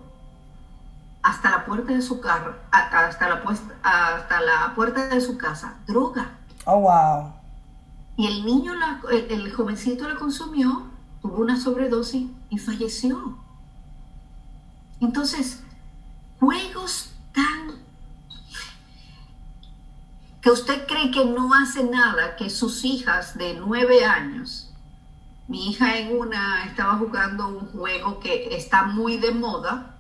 hasta 1.22 1.52
la 1.52 1.66
puerta 1.66 1.94
de 1.94 2.02
su 2.02 2.20
carro, 2.20 2.56
hasta 2.72 3.30
la, 3.30 3.44
hasta 3.84 4.42
la 4.42 4.74
puerta 4.76 5.08
de 5.08 5.22
su 5.22 5.38
casa, 5.38 5.76
droga. 5.86 6.32
Oh, 6.66 6.80
wow. 6.80 7.39
Y 8.20 8.28
el 8.28 8.46
niño, 8.46 8.74
el, 9.10 9.54
jovencito 9.54 10.06
la 10.06 10.16
consumió, 10.16 10.84
tuvo 11.22 11.38
una 11.38 11.58
sobredosis 11.58 12.28
y 12.50 12.58
falleció. 12.58 13.38
Entonces, 15.00 15.64
juegos 16.38 17.14
tan 17.34 17.80
que 20.42 20.52
usted 20.52 20.86
cree 20.86 21.12
que 21.12 21.24
no 21.24 21.54
hace 21.54 21.86
nada, 21.86 22.36
que 22.36 22.50
sus 22.50 22.84
hijas 22.84 23.38
de 23.38 23.54
nueve 23.54 24.04
años, 24.04 24.70
mi 25.48 25.70
hija 25.70 25.98
en 25.98 26.18
una 26.18 26.66
estaba 26.66 26.98
jugando 26.98 27.48
un 27.48 27.68
juego 27.68 28.20
que 28.20 28.54
está 28.54 28.84
muy 28.84 29.18
de 29.18 29.32
moda 29.32 29.96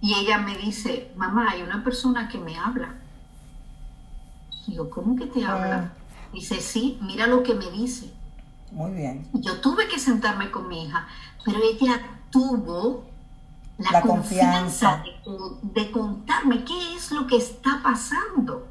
y 0.00 0.14
ella 0.14 0.38
me 0.38 0.56
dice, 0.56 1.12
mamá, 1.14 1.50
hay 1.50 1.60
una 1.60 1.84
persona 1.84 2.26
que 2.26 2.38
me 2.38 2.56
habla. 2.56 2.94
Digo, 4.66 4.88
¿cómo 4.88 5.14
que 5.14 5.26
te 5.26 5.44
habla? 5.44 5.92
Dice, 6.32 6.60
sí, 6.60 6.98
mira 7.00 7.26
lo 7.26 7.42
que 7.42 7.54
me 7.54 7.70
dice. 7.70 8.12
Muy 8.72 8.92
bien. 8.92 9.26
Yo 9.32 9.60
tuve 9.60 9.88
que 9.88 9.98
sentarme 9.98 10.50
con 10.50 10.68
mi 10.68 10.84
hija, 10.84 11.06
pero 11.44 11.58
ella 11.62 12.20
tuvo 12.30 13.04
la, 13.78 14.02
confianza, 14.02 15.02
de, 15.62 15.90
contarme 15.90 16.64
qué 16.64 16.94
es 16.94 17.10
lo 17.10 17.26
que 17.26 17.36
está 17.36 17.80
pasando. 17.82 18.66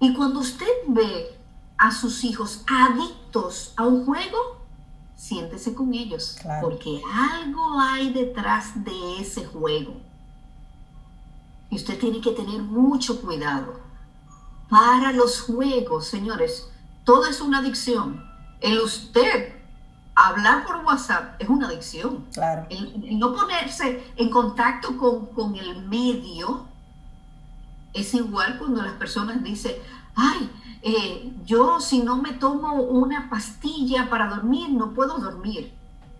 Y 0.00 0.12
cuando 0.12 0.40
usted 0.40 0.66
ve 0.88 1.38
a 1.78 1.90
sus 1.90 2.24
hijos 2.24 2.64
adictos 2.68 3.72
a 3.76 3.84
un 3.84 4.04
juego, 4.04 4.58
siéntese 5.16 5.74
con 5.74 5.94
ellos, 5.94 6.36
porque 6.60 7.00
algo 7.12 7.80
hay 7.80 8.12
detrás 8.12 8.84
de 8.84 9.20
ese 9.20 9.44
juego. 9.46 9.94
Y 11.70 11.76
usted 11.76 11.98
tiene 11.98 12.20
que 12.20 12.32
tener 12.32 12.60
mucho 12.62 13.20
cuidado 13.22 13.83
para 14.68 15.12
los 15.12 15.40
juegos, 15.40 16.06
señores. 16.06 16.68
Todo 17.04 17.26
es 17.26 17.40
una 17.40 17.58
adicción. 17.58 18.24
El 18.60 18.78
usted 18.80 19.54
hablar 20.14 20.64
por 20.66 20.84
WhatsApp 20.84 21.40
es 21.40 21.48
una 21.48 21.68
adicción. 21.68 22.24
Claro. 22.32 22.66
El, 22.70 23.18
no 23.18 23.34
ponerse 23.34 24.12
en 24.16 24.30
contacto 24.30 24.96
con, 24.96 25.56
el 25.56 25.86
medio 25.86 26.66
es 27.92 28.14
igual 28.14 28.58
cuando 28.58 28.82
las 28.82 28.94
personas 28.94 29.42
dicen, 29.42 29.72
ay, 30.14 30.50
eh, 30.82 31.32
yo 31.44 31.80
si 31.80 32.00
no 32.02 32.16
me 32.16 32.32
tomo 32.32 32.74
una 32.74 33.30
pastilla 33.30 34.08
para 34.10 34.28
dormir, 34.28 34.70
no 34.70 34.92
puedo 34.92 35.18
dormir. 35.18 35.72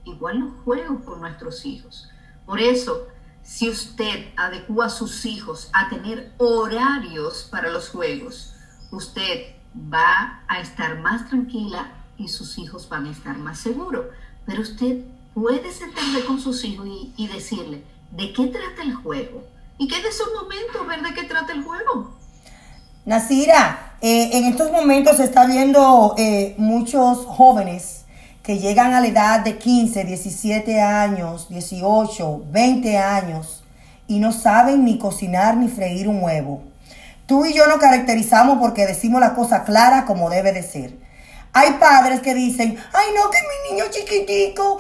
Igual 0.05 0.41
los 0.41 0.51
juegos 0.65 1.03
con 1.05 1.21
nuestros 1.21 1.65
hijos. 1.65 2.09
Por 2.47 2.61
eso, 2.61 3.07
si 3.45 3.69
usted 3.69 4.33
adecua 4.37 4.87
a 4.87 4.91
sus 4.91 5.27
hijos 5.27 5.69
a 5.73 5.89
tener 5.91 6.33
horarios 6.39 7.47
para 7.51 7.71
los 7.71 7.91
juegos, 7.91 8.55
usted 8.91 9.55
va 9.93 10.43
a 10.49 10.61
estar 10.61 10.99
más 10.99 11.29
tranquila 11.29 11.93
y 12.17 12.29
sus 12.29 12.59
hijos 12.59 12.89
van 12.89 13.07
a 13.07 13.11
estar 13.11 13.37
más 13.37 13.59
seguros. 13.59 14.07
Pero 14.47 14.63
usted 14.63 15.05
puede 15.35 15.71
sentarse 15.73 16.25
con 16.25 16.41
sus 16.41 16.65
hijos 16.65 16.89
y, 17.17 17.29
decirle 17.29 17.85
de 18.13 18.33
qué 18.33 18.47
trata 18.47 18.83
el 18.83 18.95
juego 18.95 19.45
y 19.77 19.89
que 19.89 20.01
de 20.01 20.09
esos 20.09 20.29
momentos 20.35 20.87
ver 20.87 21.03
de 21.03 21.15
qué 21.15 21.25
trata 21.25 21.53
el 21.53 21.63
juego. 21.63 22.15
Nasira, 23.05 23.97
eh, 24.01 24.31
en 24.33 24.45
estos 24.45 24.73
momentos 24.73 25.19
se 25.19 25.25
está 25.25 25.47
viendo 25.47 26.15
eh, 26.17 26.55
muchos 26.57 27.27
jóvenes 27.27 27.94
que 28.45 28.59
llegan 28.59 28.93
a 28.93 29.01
la 29.01 29.07
edad 29.07 29.41
de 29.41 29.57
15, 29.57 30.05
17 30.05 30.79
años, 30.79 31.49
18, 31.49 32.45
20 32.51 32.99
años 32.99 33.65
y 34.07 34.19
no 34.19 34.33
saben 34.33 34.85
ni 34.85 34.99
cocinar 34.99 35.57
ni 35.57 35.69
freír 35.69 36.09
un 36.09 36.23
huevo. 36.23 36.63
Tú 37.25 37.47
y 37.47 37.55
yo 37.55 37.67
nos 37.67 37.79
caracterizamos 37.79 38.59
porque 38.59 38.87
decimos 38.87 39.23
la 39.23 39.35
cosa 39.35 39.65
clara 39.65 40.05
como 40.05 40.29
debe 40.29 40.53
de 40.53 40.63
ser. 40.63 40.95
Hay 41.55 41.73
padres 41.81 42.21
que 42.21 42.35
dicen, 42.35 42.77
ay 42.93 43.07
no, 43.17 43.31
que 43.31 43.39
mi 43.39 43.77
niño 43.77 43.87
chiquitico, 43.91 44.79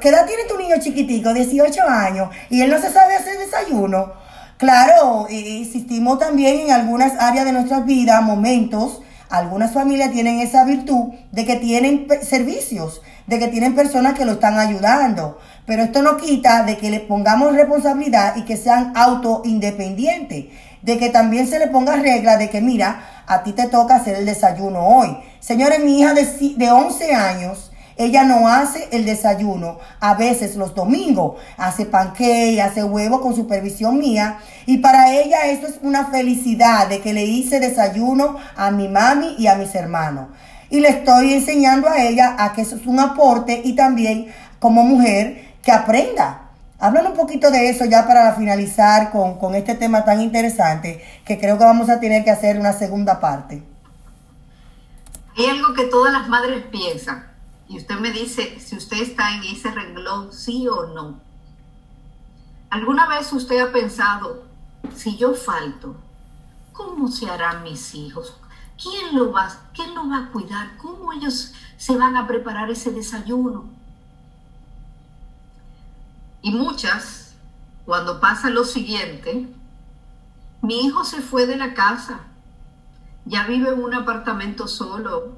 ¿qué 0.00 0.08
edad 0.08 0.26
tiene 0.26 0.42
tu 0.48 0.58
niño 0.58 0.74
chiquitico? 0.80 1.32
18 1.32 1.80
años 1.88 2.30
y 2.50 2.62
él 2.62 2.70
no 2.70 2.80
se 2.80 2.92
sabe 2.92 3.14
hacer 3.14 3.38
desayuno. 3.38 4.12
Claro, 4.56 5.28
existimos 5.30 6.18
también 6.18 6.62
en 6.62 6.72
algunas 6.72 7.12
áreas 7.20 7.44
de 7.44 7.52
nuestras 7.52 7.86
vidas 7.86 8.20
momentos 8.24 9.02
algunas 9.28 9.72
familias 9.72 10.12
tienen 10.12 10.40
esa 10.40 10.64
virtud 10.64 11.14
de 11.32 11.44
que 11.44 11.56
tienen 11.56 12.06
servicios, 12.22 13.02
de 13.26 13.38
que 13.38 13.48
tienen 13.48 13.74
personas 13.74 14.14
que 14.14 14.24
lo 14.24 14.32
están 14.32 14.58
ayudando. 14.58 15.38
Pero 15.66 15.82
esto 15.82 16.02
no 16.02 16.16
quita 16.16 16.62
de 16.62 16.78
que 16.78 16.90
le 16.90 17.00
pongamos 17.00 17.54
responsabilidad 17.54 18.36
y 18.36 18.42
que 18.42 18.56
sean 18.56 18.92
auto 18.96 19.42
independientes. 19.44 20.46
De 20.82 20.98
que 20.98 21.10
también 21.10 21.46
se 21.46 21.58
le 21.58 21.66
ponga 21.66 21.96
regla 21.96 22.36
de 22.36 22.48
que, 22.48 22.60
mira, 22.60 23.24
a 23.26 23.42
ti 23.42 23.52
te 23.52 23.66
toca 23.66 23.96
hacer 23.96 24.16
el 24.16 24.26
desayuno 24.26 24.86
hoy. 24.86 25.18
Señores, 25.40 25.84
mi 25.84 26.00
hija 26.00 26.14
de, 26.14 26.26
de 26.56 26.70
11 26.70 27.14
años 27.14 27.67
ella 27.98 28.22
no 28.22 28.48
hace 28.48 28.88
el 28.92 29.04
desayuno. 29.04 29.78
A 29.98 30.14
veces 30.14 30.54
los 30.54 30.72
domingos 30.74 31.34
hace 31.56 31.84
panqueque, 31.84 32.62
hace 32.62 32.84
huevo 32.84 33.20
con 33.20 33.34
supervisión 33.34 33.98
mía. 33.98 34.38
Y 34.66 34.78
para 34.78 35.12
ella 35.12 35.46
esto 35.46 35.66
es 35.66 35.80
una 35.82 36.06
felicidad 36.06 36.88
de 36.88 37.00
que 37.00 37.12
le 37.12 37.24
hice 37.24 37.58
desayuno 37.58 38.36
a 38.56 38.70
mi 38.70 38.86
mami 38.86 39.34
y 39.36 39.48
a 39.48 39.56
mis 39.56 39.74
hermanos. 39.74 40.28
Y 40.70 40.78
le 40.78 40.90
estoy 40.90 41.32
enseñando 41.32 41.88
a 41.88 42.00
ella 42.00 42.36
a 42.38 42.52
que 42.52 42.62
eso 42.62 42.76
es 42.76 42.86
un 42.86 43.00
aporte 43.00 43.62
y 43.64 43.74
también 43.74 44.32
como 44.60 44.84
mujer 44.84 45.48
que 45.62 45.72
aprenda. 45.72 46.42
Hablan 46.78 47.08
un 47.08 47.14
poquito 47.14 47.50
de 47.50 47.68
eso 47.68 47.84
ya 47.84 48.06
para 48.06 48.32
finalizar 48.34 49.10
con, 49.10 49.38
con 49.40 49.56
este 49.56 49.74
tema 49.74 50.04
tan 50.04 50.20
interesante 50.20 51.02
que 51.24 51.36
creo 51.36 51.58
que 51.58 51.64
vamos 51.64 51.90
a 51.90 51.98
tener 51.98 52.22
que 52.22 52.30
hacer 52.30 52.60
una 52.60 52.72
segunda 52.72 53.18
parte. 53.18 53.60
Hay 55.36 55.46
algo 55.46 55.74
que 55.74 55.86
todas 55.86 56.12
las 56.12 56.28
madres 56.28 56.64
piensan 56.70 57.37
y 57.68 57.76
usted 57.76 57.98
me 58.00 58.10
dice 58.10 58.58
si 58.60 58.76
usted 58.76 59.02
está 59.02 59.34
en 59.34 59.44
ese 59.44 59.70
renglón, 59.70 60.32
sí 60.32 60.66
o 60.66 60.86
no. 60.86 61.20
¿Alguna 62.70 63.06
vez 63.06 63.32
usted 63.32 63.60
ha 63.60 63.72
pensado, 63.72 64.44
si 64.94 65.16
yo 65.16 65.34
falto, 65.34 65.96
¿cómo 66.72 67.08
se 67.08 67.28
harán 67.28 67.62
mis 67.62 67.94
hijos? 67.94 68.34
¿Quién 68.80 69.16
lo 69.16 69.32
va, 69.32 69.48
quién 69.74 69.94
lo 69.94 70.08
va 70.08 70.18
a 70.18 70.30
cuidar? 70.30 70.76
¿Cómo 70.78 71.12
ellos 71.12 71.52
se 71.76 71.96
van 71.96 72.16
a 72.16 72.26
preparar 72.26 72.70
ese 72.70 72.90
desayuno? 72.90 73.64
Y 76.40 76.52
muchas, 76.52 77.34
cuando 77.84 78.20
pasa 78.20 78.48
lo 78.50 78.64
siguiente, 78.64 79.48
mi 80.62 80.86
hijo 80.86 81.04
se 81.04 81.20
fue 81.20 81.46
de 81.46 81.56
la 81.56 81.74
casa, 81.74 82.20
ya 83.24 83.46
vive 83.46 83.70
en 83.70 83.82
un 83.82 83.94
apartamento 83.94 84.68
solo 84.68 85.36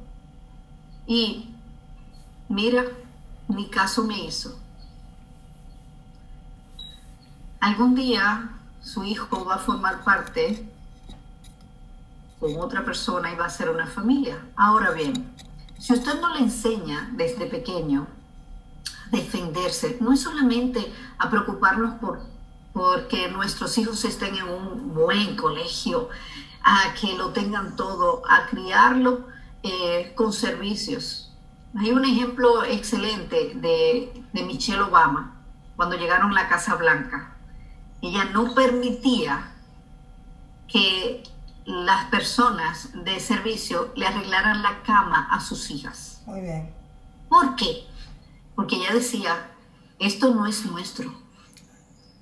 y 1.07 1.50
mira, 2.51 2.85
mi 3.49 3.71
caso 3.71 4.05
me 4.05 4.23
hizo. 4.25 4.59
Algún 7.61 7.95
día 7.95 8.51
su 8.83 9.05
hijo 9.05 9.45
va 9.45 9.55
a 9.55 9.59
formar 9.59 10.05
parte 10.05 10.69
con 12.39 12.57
otra 12.59 12.85
persona 12.85 13.33
y 13.33 13.37
va 13.37 13.47
a 13.47 13.51
ser 13.51 13.71
una 13.71 13.87
familia. 13.87 14.39
Ahora 14.57 14.91
bien, 14.91 15.35
si 15.79 15.95
usted 15.95 16.21
no 16.21 16.35
le 16.35 16.41
enseña 16.41 17.11
desde 17.13 17.47
pequeño 17.47 18.07
a 19.07 19.17
defenderse, 19.17 19.97
no 20.01 20.13
es 20.13 20.21
solamente 20.21 20.93
a 21.19 21.31
preocuparnos 21.31 21.95
por 21.95 22.29
porque 22.73 23.29
nuestros 23.29 23.77
hijos 23.79 24.05
estén 24.05 24.37
en 24.37 24.49
un 24.49 24.95
buen 24.95 25.37
colegio, 25.37 26.09
a 26.63 26.95
que 26.95 27.17
lo 27.17 27.31
tengan 27.31 27.75
todo, 27.75 28.23
a 28.29 28.47
criarlo 28.47 29.27
eh, 29.63 30.13
con 30.15 30.33
servicios, 30.33 31.30
hay 31.77 31.93
un 31.93 32.05
ejemplo 32.05 32.65
excelente 32.65 33.53
de, 33.55 34.13
Michelle 34.45 34.83
Obama 34.83 35.37
cuando 35.77 35.97
llegaron 35.97 36.33
a 36.33 36.43
la 36.43 36.49
Casa 36.49 36.75
Blanca. 36.75 37.37
Ella 38.03 38.25
no 38.25 38.55
permitía 38.55 39.53
que 40.69 41.23
las 41.65 42.07
personas 42.07 42.91
de 43.05 43.21
servicio 43.21 43.93
le 43.95 44.07
arreglaran 44.07 44.63
la 44.63 44.83
cama 44.83 45.29
a 45.31 45.41
sus 45.41 45.71
hijas. 45.71 46.23
Muy 46.27 46.41
bien. 46.41 46.75
¿Por 47.29 47.55
qué? 47.57 47.87
Porque 48.55 48.77
ella 48.77 48.93
decía, 48.93 49.51
esto 49.99 50.35
no 50.35 50.47
es 50.47 50.67
nuestro. 50.67 51.13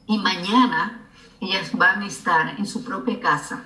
Y 0.06 0.18
mañana 0.18 1.08
ellas 1.40 1.70
van 1.72 2.02
a 2.02 2.06
estar 2.06 2.58
en 2.58 2.66
su 2.66 2.84
propia 2.84 3.18
casa. 3.20 3.64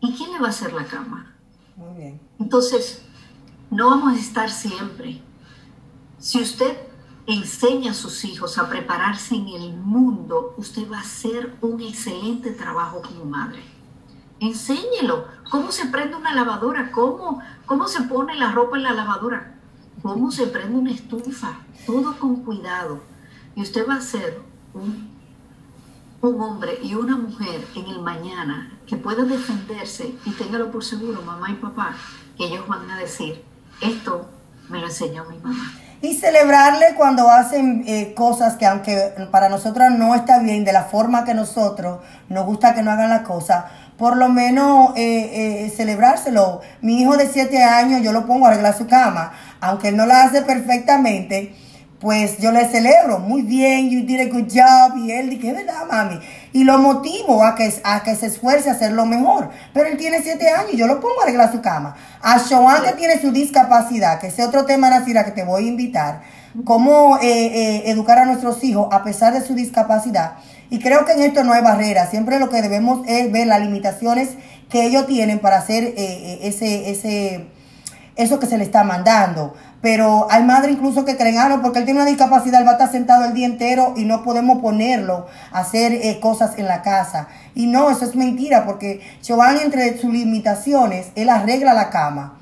¿Y 0.00 0.14
quién 0.14 0.32
le 0.32 0.40
va 0.40 0.48
a 0.48 0.50
hacer 0.50 0.72
la 0.72 0.84
cama? 0.84 1.34
Muy 1.76 1.96
bien. 1.96 2.20
Entonces, 2.40 3.04
no 3.72 3.88
vamos 3.88 4.12
a 4.12 4.20
estar 4.20 4.50
siempre. 4.50 5.22
Si 6.18 6.38
usted 6.42 6.76
enseña 7.26 7.92
a 7.92 7.94
sus 7.94 8.22
hijos 8.26 8.58
a 8.58 8.68
prepararse 8.68 9.34
en 9.34 9.48
el 9.48 9.72
mundo, 9.72 10.54
usted 10.58 10.90
va 10.92 10.98
a 10.98 11.00
hacer 11.00 11.56
un 11.62 11.80
excelente 11.80 12.50
trabajo 12.50 13.00
como 13.00 13.24
madre. 13.24 13.62
Enséñelo 14.40 15.26
cómo 15.50 15.72
se 15.72 15.86
prende 15.86 16.16
una 16.16 16.34
lavadora, 16.34 16.90
cómo, 16.90 17.40
cómo 17.64 17.88
se 17.88 18.02
pone 18.02 18.34
la 18.34 18.52
ropa 18.52 18.76
en 18.76 18.82
la 18.82 18.92
lavadora, 18.92 19.58
cómo 20.02 20.30
se 20.30 20.48
prende 20.48 20.78
una 20.78 20.90
estufa, 20.90 21.60
todo 21.86 22.18
con 22.18 22.44
cuidado. 22.44 23.00
Y 23.56 23.62
usted 23.62 23.88
va 23.88 23.94
a 23.94 24.00
ser 24.02 24.42
un, 24.74 25.08
un 26.20 26.40
hombre 26.42 26.78
y 26.82 26.94
una 26.94 27.16
mujer 27.16 27.66
en 27.74 27.86
el 27.86 28.02
mañana 28.02 28.78
que 28.86 28.98
pueda 28.98 29.24
defenderse 29.24 30.14
y 30.26 30.30
téngalo 30.32 30.70
por 30.70 30.84
seguro, 30.84 31.22
mamá 31.22 31.50
y 31.50 31.54
papá, 31.54 31.96
que 32.36 32.44
ellos 32.44 32.68
van 32.68 32.90
a 32.90 32.98
decir, 32.98 33.50
esto 33.82 34.28
me 34.68 34.78
lo 34.80 34.86
enseñó 34.86 35.24
mi 35.24 35.38
mamá. 35.38 35.72
Y 36.00 36.14
celebrarle 36.14 36.94
cuando 36.96 37.30
hacen 37.30 37.84
eh, 37.86 38.12
cosas 38.14 38.56
que 38.56 38.66
aunque 38.66 39.12
para 39.30 39.48
nosotros 39.48 39.90
no 39.92 40.14
está 40.16 40.40
bien 40.40 40.64
de 40.64 40.72
la 40.72 40.84
forma 40.84 41.24
que 41.24 41.32
nosotros 41.32 42.00
nos 42.28 42.44
gusta 42.44 42.74
que 42.74 42.82
no 42.82 42.90
hagan 42.90 43.10
las 43.10 43.22
cosas, 43.22 43.66
por 43.96 44.16
lo 44.16 44.28
menos 44.28 44.96
eh, 44.96 45.66
eh, 45.66 45.70
celebrárselo. 45.70 46.60
Mi 46.80 47.00
hijo 47.00 47.16
de 47.16 47.28
7 47.28 47.62
años 47.62 48.02
yo 48.02 48.12
lo 48.12 48.26
pongo 48.26 48.46
a 48.46 48.50
arreglar 48.50 48.76
su 48.76 48.88
cama, 48.88 49.32
aunque 49.60 49.88
él 49.88 49.96
no 49.96 50.06
la 50.06 50.24
hace 50.24 50.42
perfectamente, 50.42 51.54
pues 52.00 52.38
yo 52.38 52.50
le 52.50 52.68
celebro, 52.68 53.20
muy 53.20 53.42
bien, 53.42 53.88
you 53.88 54.04
did 54.04 54.18
a 54.18 54.24
good 54.24 54.48
job, 54.52 54.96
y 54.98 55.12
él 55.12 55.30
dice, 55.30 55.50
es 55.50 55.54
verdad, 55.54 55.86
mami, 55.88 56.18
y 56.52 56.64
lo 56.64 56.78
motivo 56.78 57.44
a 57.44 57.54
que, 57.54 57.72
a 57.84 58.02
que 58.02 58.14
se 58.14 58.26
esfuerce 58.26 58.68
a 58.68 58.72
hacerlo 58.72 59.06
mejor, 59.06 59.50
pero 59.72 59.88
él 59.88 59.96
tiene 59.96 60.22
siete 60.22 60.48
años, 60.50 60.72
yo 60.72 60.86
lo 60.86 61.00
pongo 61.00 61.20
a 61.20 61.24
arreglar 61.24 61.50
su 61.50 61.60
cama. 61.60 61.96
A 62.20 62.38
Joan 62.38 62.82
que 62.82 62.92
tiene 62.92 63.20
su 63.20 63.32
discapacidad, 63.32 64.20
que 64.20 64.28
es 64.28 64.38
otro 64.40 64.64
tema, 64.64 64.90
Nacira, 64.90 65.24
que 65.24 65.30
te 65.30 65.44
voy 65.44 65.64
a 65.64 65.68
invitar, 65.68 66.22
cómo 66.64 67.18
eh, 67.18 67.28
eh, 67.28 67.82
educar 67.90 68.18
a 68.18 68.26
nuestros 68.26 68.62
hijos 68.62 68.88
a 68.92 69.02
pesar 69.02 69.32
de 69.32 69.40
su 69.40 69.54
discapacidad, 69.54 70.34
y 70.68 70.78
creo 70.78 71.04
que 71.04 71.12
en 71.12 71.22
esto 71.22 71.44
no 71.44 71.52
hay 71.52 71.62
barrera, 71.62 72.06
siempre 72.06 72.38
lo 72.38 72.48
que 72.48 72.62
debemos 72.62 73.06
es 73.06 73.30
ver 73.30 73.46
las 73.46 73.60
limitaciones 73.60 74.30
que 74.70 74.86
ellos 74.86 75.06
tienen 75.06 75.38
para 75.38 75.58
hacer 75.58 75.84
eh, 75.84 76.38
ese, 76.42 76.90
ese, 76.90 77.48
eso 78.16 78.38
que 78.38 78.46
se 78.46 78.56
le 78.56 78.64
está 78.64 78.82
mandando. 78.82 79.54
Pero 79.82 80.28
hay 80.30 80.44
madres 80.44 80.76
incluso 80.76 81.04
que 81.04 81.16
creen, 81.16 81.38
ah, 81.38 81.48
no, 81.48 81.60
porque 81.60 81.80
él 81.80 81.84
tiene 81.84 82.00
una 82.00 82.08
discapacidad, 82.08 82.60
él 82.60 82.66
va 82.66 82.70
a 82.70 82.74
estar 82.74 82.92
sentado 82.92 83.24
el 83.24 83.34
día 83.34 83.46
entero 83.46 83.94
y 83.96 84.04
no 84.04 84.22
podemos 84.22 84.62
ponerlo 84.62 85.26
a 85.50 85.58
hacer 85.58 85.92
eh, 85.92 86.20
cosas 86.20 86.56
en 86.56 86.66
la 86.66 86.82
casa. 86.82 87.28
Y 87.56 87.66
no, 87.66 87.90
eso 87.90 88.04
es 88.04 88.14
mentira, 88.14 88.64
porque 88.64 89.00
Giovanni, 89.22 89.60
entre 89.60 89.98
sus 89.98 90.12
limitaciones, 90.12 91.10
él 91.16 91.28
arregla 91.28 91.74
la 91.74 91.90
cama. 91.90 92.34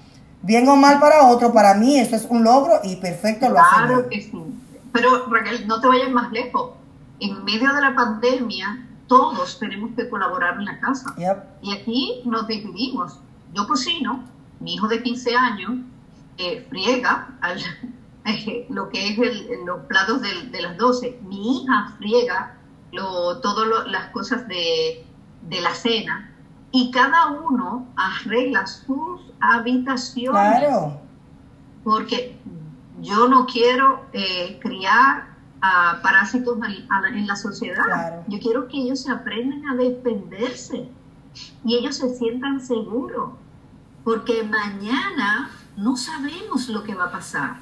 Bien 0.42 0.68
o 0.68 0.76
mal 0.76 1.00
para 1.00 1.28
otro, 1.28 1.50
para 1.52 1.72
mí 1.74 1.98
eso 1.98 2.14
es 2.14 2.26
un 2.28 2.44
logro 2.44 2.80
y 2.84 2.96
perfecto 2.96 3.48
lo 3.48 3.58
hace. 3.58 3.86
Claro 3.86 4.08
que 4.10 4.20
sí. 4.20 4.32
Pero 4.92 5.26
Raquel, 5.30 5.66
no 5.66 5.80
te 5.80 5.88
vayas 5.88 6.10
más 6.10 6.30
lejos. 6.32 6.72
En 7.20 7.42
medio 7.44 7.72
de 7.72 7.80
la 7.80 7.94
pandemia, 7.94 8.86
todos 9.06 9.58
tenemos 9.58 9.92
que 9.96 10.08
colaborar 10.10 10.56
en 10.58 10.66
la 10.66 10.78
casa. 10.78 11.14
Y 11.62 11.72
aquí 11.72 12.22
nos 12.26 12.46
dividimos. 12.46 13.18
Yo 13.54 13.66
cocino, 13.66 14.24
mi 14.60 14.74
hijo 14.74 14.88
de 14.88 15.02
15 15.02 15.34
años 15.34 15.72
friega 16.68 17.28
lo 18.68 18.88
que 18.88 19.08
es 19.08 19.18
los 19.64 19.80
platos 19.86 20.22
de, 20.22 20.60
las 20.60 20.76
12. 20.76 21.20
Mi 21.22 21.62
hija 21.62 21.94
friega 21.98 22.56
todas 22.92 23.86
las 23.88 24.10
cosas 24.10 24.46
de, 24.48 25.04
la 25.48 25.74
cena 25.74 26.30
y 26.72 26.90
cada 26.90 27.28
uno 27.28 27.88
arregla 27.96 28.66
sus 28.66 29.20
habitaciones. 29.40 30.70
Porque 31.82 32.38
yo 33.00 33.28
no 33.28 33.46
quiero 33.46 34.04
eh, 34.12 34.58
criar 34.60 35.30
a 35.62 36.00
parásitos 36.02 36.58
en 37.12 37.26
la 37.26 37.36
sociedad. 37.36 38.22
Yo 38.28 38.38
quiero 38.38 38.68
que 38.68 38.78
ellos 38.78 39.02
se 39.02 39.10
aprendan 39.10 39.66
a 39.68 39.76
defenderse 39.76 40.88
y 41.64 41.76
ellos 41.76 41.96
se 41.96 42.14
sientan 42.16 42.60
seguros. 42.60 43.30
Porque 44.04 44.42
mañana 44.42 45.50
no 45.80 45.96
sabemos 45.96 46.68
lo 46.68 46.84
que 46.84 46.94
va 46.94 47.06
a 47.06 47.12
pasar. 47.12 47.56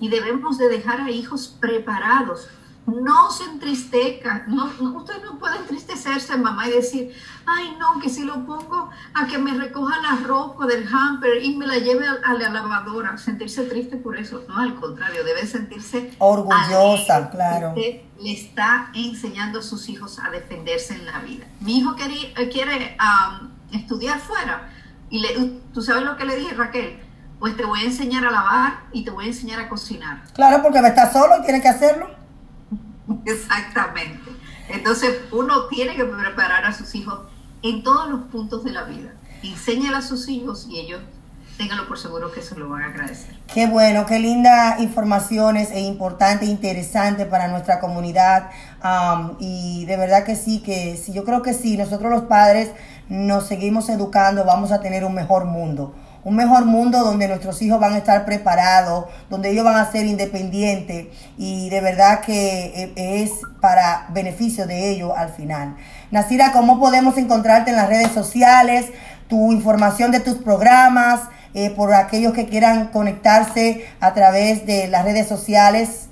Y 0.00 0.08
debemos 0.08 0.58
de 0.58 0.68
dejar 0.68 1.00
a 1.00 1.10
hijos 1.10 1.56
preparados. 1.60 2.48
No 2.86 3.30
se 3.30 3.44
entristezcan. 3.44 4.44
No, 4.48 4.64
usted 4.96 5.22
no 5.22 5.38
puede 5.38 5.58
entristecerse, 5.58 6.36
mamá, 6.36 6.68
y 6.68 6.72
decir, 6.72 7.12
ay, 7.46 7.76
no, 7.78 8.00
que 8.00 8.08
si 8.08 8.24
lo 8.24 8.46
pongo 8.46 8.90
a 9.14 9.26
que 9.26 9.38
me 9.38 9.54
recoja 9.54 10.00
la 10.00 10.16
ropa 10.26 10.66
del 10.66 10.88
hamper 10.88 11.44
y 11.44 11.56
me 11.56 11.66
la 11.66 11.78
lleve 11.78 12.06
a, 12.08 12.34
la 12.34 12.48
lavadora. 12.48 13.16
Sentirse 13.18 13.64
triste 13.64 13.98
por 13.98 14.16
eso. 14.16 14.44
No, 14.48 14.58
al 14.58 14.74
contrario, 14.74 15.22
debe 15.22 15.46
sentirse 15.46 16.14
orgullosa, 16.18 17.30
claro. 17.30 17.68
Usted 17.68 18.02
le 18.20 18.32
está 18.32 18.90
enseñando 18.94 19.60
a 19.60 19.62
sus 19.62 19.88
hijos 19.88 20.18
a 20.18 20.30
defenderse 20.30 20.94
en 20.94 21.06
la 21.06 21.20
vida. 21.20 21.46
Mi 21.60 21.78
hijo 21.78 21.94
quiere, 21.94 22.32
quiere 22.50 22.96
estudiar 23.72 24.18
fuera. 24.18 24.72
Y 25.10 25.20
le, 25.20 25.60
tú 25.72 25.82
sabes 25.82 26.02
lo 26.02 26.16
que 26.16 26.24
le 26.24 26.36
dije, 26.36 26.54
Raquel 26.54 27.07
pues 27.38 27.56
te 27.56 27.64
voy 27.64 27.80
a 27.80 27.84
enseñar 27.84 28.24
a 28.24 28.30
lavar 28.30 28.80
y 28.92 29.04
te 29.04 29.10
voy 29.10 29.26
a 29.26 29.28
enseñar 29.28 29.60
a 29.60 29.68
cocinar. 29.68 30.22
Claro, 30.34 30.62
porque 30.62 30.78
está 30.78 31.12
solo 31.12 31.38
y 31.38 31.42
tiene 31.42 31.60
que 31.60 31.68
hacerlo. 31.68 32.10
Exactamente. 33.24 34.30
Entonces 34.68 35.20
uno 35.32 35.66
tiene 35.66 35.94
que 35.96 36.04
preparar 36.04 36.64
a 36.64 36.72
sus 36.72 36.94
hijos 36.94 37.20
en 37.62 37.82
todos 37.82 38.10
los 38.10 38.22
puntos 38.24 38.64
de 38.64 38.72
la 38.72 38.84
vida. 38.84 39.12
Enséñale 39.42 39.96
a 39.96 40.02
sus 40.02 40.28
hijos 40.28 40.66
y 40.68 40.80
ellos 40.80 41.00
ténganlo 41.56 41.88
por 41.88 41.98
seguro 41.98 42.30
que 42.30 42.40
se 42.40 42.54
lo 42.54 42.68
van 42.68 42.82
a 42.82 42.86
agradecer. 42.86 43.36
Qué 43.52 43.66
bueno, 43.66 44.06
qué 44.06 44.20
linda 44.20 44.76
informaciones 44.78 45.70
e 45.72 45.80
importante, 45.80 46.46
interesante 46.46 47.26
para 47.26 47.48
nuestra 47.48 47.80
comunidad. 47.80 48.50
Um, 48.82 49.36
y 49.40 49.84
de 49.86 49.96
verdad 49.96 50.24
que 50.24 50.36
sí, 50.36 50.60
que 50.60 50.96
sí, 50.96 51.12
yo 51.12 51.24
creo 51.24 51.42
que 51.42 51.54
sí, 51.54 51.76
nosotros 51.76 52.12
los 52.12 52.22
padres 52.22 52.70
nos 53.08 53.46
seguimos 53.46 53.88
educando, 53.88 54.44
vamos 54.44 54.70
a 54.70 54.80
tener 54.80 55.04
un 55.04 55.14
mejor 55.14 55.46
mundo 55.46 55.94
un 56.24 56.36
mejor 56.36 56.64
mundo 56.64 57.00
donde 57.00 57.28
nuestros 57.28 57.60
hijos 57.62 57.80
van 57.80 57.94
a 57.94 57.98
estar 57.98 58.24
preparados, 58.24 59.06
donde 59.30 59.50
ellos 59.50 59.64
van 59.64 59.76
a 59.76 59.90
ser 59.90 60.06
independientes 60.06 61.08
y 61.36 61.70
de 61.70 61.80
verdad 61.80 62.20
que 62.20 62.92
e, 62.96 63.22
es 63.22 63.32
para 63.60 64.06
beneficio 64.10 64.66
de 64.66 64.90
ellos 64.90 65.12
al 65.16 65.30
final. 65.30 65.76
Nasira, 66.10 66.52
¿cómo 66.52 66.78
podemos 66.78 67.16
encontrarte 67.16 67.70
en 67.70 67.76
las 67.76 67.88
redes 67.88 68.12
sociales? 68.12 68.86
Tu 69.28 69.52
información 69.52 70.10
de 70.10 70.20
tus 70.20 70.36
programas, 70.36 71.20
eh, 71.54 71.70
por 71.70 71.94
aquellos 71.94 72.34
que 72.34 72.46
quieran 72.46 72.88
conectarse 72.88 73.88
a 74.00 74.12
través 74.12 74.66
de 74.66 74.88
las 74.88 75.04
redes 75.04 75.28
sociales. 75.28 76.08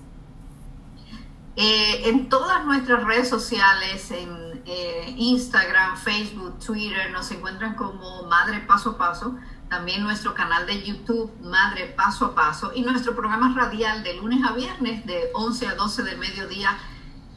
Eh, 1.57 2.09
en 2.09 2.29
todas 2.29 2.65
nuestras 2.65 3.05
redes 3.05 3.29
sociales, 3.29 4.11
en 4.11 4.63
eh, 4.67 5.15
Instagram, 5.17 5.97
Facebook, 5.97 6.59
Twitter, 6.59 7.11
nos 7.13 7.31
encuentran 7.31 7.75
como 7.75 8.25
Madre 8.25 8.61
Paso 8.61 8.91
a 8.91 8.99
Paso 8.99 9.37
también 9.69 10.03
nuestro 10.03 10.35
canal 10.35 10.67
de 10.67 10.83
YouTube 10.83 11.33
Madre 11.41 11.87
Paso 11.97 12.27
a 12.27 12.35
Paso 12.35 12.73
y 12.75 12.83
nuestro 12.83 13.15
programa 13.15 13.55
radial 13.55 14.03
de 14.03 14.15
lunes 14.15 14.45
a 14.47 14.53
viernes 14.53 15.05
de 15.07 15.31
11 15.35 15.67
a 15.69 15.75
12 15.75 16.03
del 16.05 16.19
mediodía, 16.19 16.79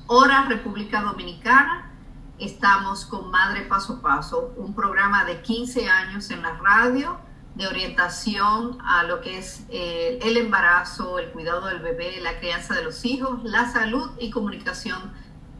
hora 0.07 0.45
República 0.45 1.01
Dominicana. 1.01 1.91
Estamos 2.37 3.05
con 3.05 3.31
Madre 3.31 3.61
Paso 3.61 3.93
a 3.93 4.01
Paso, 4.01 4.53
un 4.57 4.73
programa 4.73 5.25
de 5.25 5.41
15 5.41 5.89
años 5.89 6.29
en 6.29 6.41
la 6.41 6.53
radio 6.57 7.19
de 7.55 7.67
orientación 7.67 8.77
a 8.85 9.03
lo 9.03 9.21
que 9.21 9.39
es 9.39 9.65
eh, 9.69 10.19
el 10.21 10.37
embarazo, 10.37 11.19
el 11.19 11.31
cuidado 11.31 11.65
del 11.67 11.79
bebé, 11.79 12.21
la 12.21 12.39
crianza 12.39 12.75
de 12.75 12.83
los 12.83 13.03
hijos, 13.05 13.43
la 13.43 13.69
salud 13.69 14.11
y 14.19 14.29
comunicación 14.29 15.11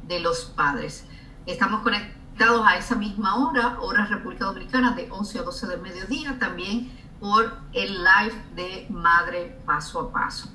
de 0.04 0.20
los 0.20 0.46
padres. 0.46 1.06
Estamos 1.46 1.82
conectados 1.82 2.19
a 2.42 2.78
esa 2.78 2.96
misma 2.96 3.36
hora, 3.36 3.78
hora 3.82 4.06
República 4.06 4.46
Dominicana, 4.46 4.92
de 4.92 5.12
11 5.12 5.40
a 5.40 5.42
12 5.44 5.68
del 5.68 5.82
mediodía, 5.82 6.40
también 6.40 6.90
por 7.20 7.58
el 7.74 8.02
live 8.02 8.34
de 8.56 8.88
Madre 8.90 9.60
Paso 9.66 10.00
a 10.00 10.10
Paso. 10.12 10.50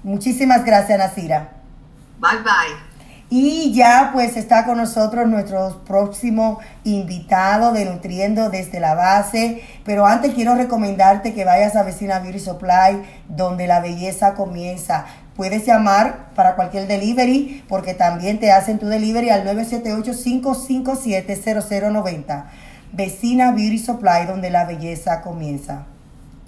muchísimas 0.02 0.64
gracias, 0.64 0.98
Nacira. 0.98 1.52
Bye 2.20 2.38
bye. 2.38 2.93
Y 3.36 3.72
ya 3.72 4.10
pues 4.12 4.36
está 4.36 4.64
con 4.64 4.76
nosotros 4.76 5.26
nuestro 5.26 5.82
próximo 5.84 6.60
invitado 6.84 7.72
de 7.72 7.84
Nutriendo 7.84 8.48
desde 8.48 8.78
la 8.78 8.94
base. 8.94 9.60
Pero 9.84 10.06
antes 10.06 10.34
quiero 10.34 10.54
recomendarte 10.54 11.34
que 11.34 11.44
vayas 11.44 11.74
a 11.74 11.82
Vecina 11.82 12.20
Beauty 12.20 12.38
Supply, 12.38 13.02
donde 13.28 13.66
la 13.66 13.80
belleza 13.80 14.34
comienza. 14.34 15.06
Puedes 15.34 15.66
llamar 15.66 16.28
para 16.36 16.54
cualquier 16.54 16.86
delivery, 16.86 17.64
porque 17.68 17.92
también 17.92 18.38
te 18.38 18.52
hacen 18.52 18.78
tu 18.78 18.86
delivery 18.86 19.30
al 19.30 19.44
978-557-0090. 19.48 22.44
Vecina 22.92 23.50
Beauty 23.50 23.78
Supply, 23.78 24.26
donde 24.28 24.50
la 24.50 24.64
belleza 24.64 25.22
comienza. 25.22 25.86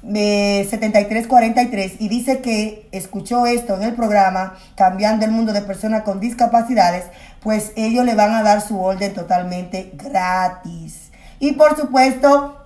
7343 0.00 1.94
y 1.98 2.08
dice 2.08 2.40
que 2.40 2.88
escuchó 2.92 3.46
esto 3.46 3.74
en 3.74 3.82
el 3.82 3.94
programa 3.94 4.56
Cambiando 4.76 5.24
el 5.24 5.32
Mundo 5.32 5.52
de 5.52 5.62
Personas 5.62 6.04
con 6.04 6.20
Discapacidades, 6.20 7.06
pues 7.40 7.72
ellos 7.74 8.04
le 8.04 8.14
van 8.14 8.32
a 8.32 8.44
dar 8.44 8.60
su 8.60 8.80
orden 8.80 9.14
totalmente 9.14 9.90
gratis. 9.94 11.10
Y 11.40 11.52
por 11.52 11.76
supuesto, 11.76 12.56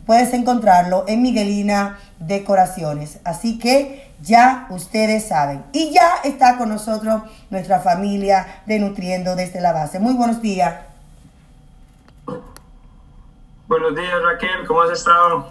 puedes 0.07 0.33
encontrarlo 0.35 1.05
en 1.09 1.23
Miguelina 1.23 1.99
Decoraciones. 2.19 3.19
Así 3.25 3.59
que 3.59 4.13
ya 4.23 4.67
ustedes 4.71 5.29
saben. 5.29 5.65
Y 5.73 5.91
ya 5.91 6.17
está 6.25 6.57
con 6.57 6.69
nosotros 6.69 7.23
nuestra 7.51 7.81
familia 7.81 8.63
de 8.67 8.79
Nutriendo 8.79 9.37
desde 9.37 9.61
la 9.61 9.73
base. 9.73 9.99
Muy 9.99 10.15
buenos 10.15 10.41
días. 10.41 10.75
Buenos 13.69 13.97
días 13.97 14.23
Raquel, 14.23 14.67
¿cómo 14.67 14.83
has 14.83 14.91
estado? 14.91 15.47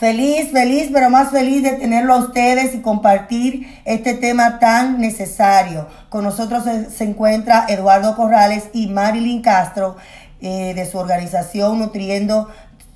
Feliz, 0.00 0.50
feliz, 0.50 0.88
pero 0.92 1.10
más 1.10 1.30
feliz 1.30 1.62
de 1.62 1.72
tenerlo 1.72 2.14
a 2.14 2.16
ustedes 2.16 2.74
y 2.74 2.80
compartir 2.80 3.80
este 3.84 4.14
tema 4.14 4.58
tan 4.58 4.98
necesario. 4.98 5.86
Con 6.08 6.24
nosotros 6.24 6.64
se, 6.64 7.04
encuentra 7.04 7.66
Eduardo 7.68 8.16
Corrales 8.16 8.70
y 8.72 8.86
Marilyn 8.86 9.42
Castro 9.42 9.96
eh, 10.40 10.72
de 10.74 10.90
su 10.90 10.96
organización 10.96 11.78
Nutriendo 11.78 12.48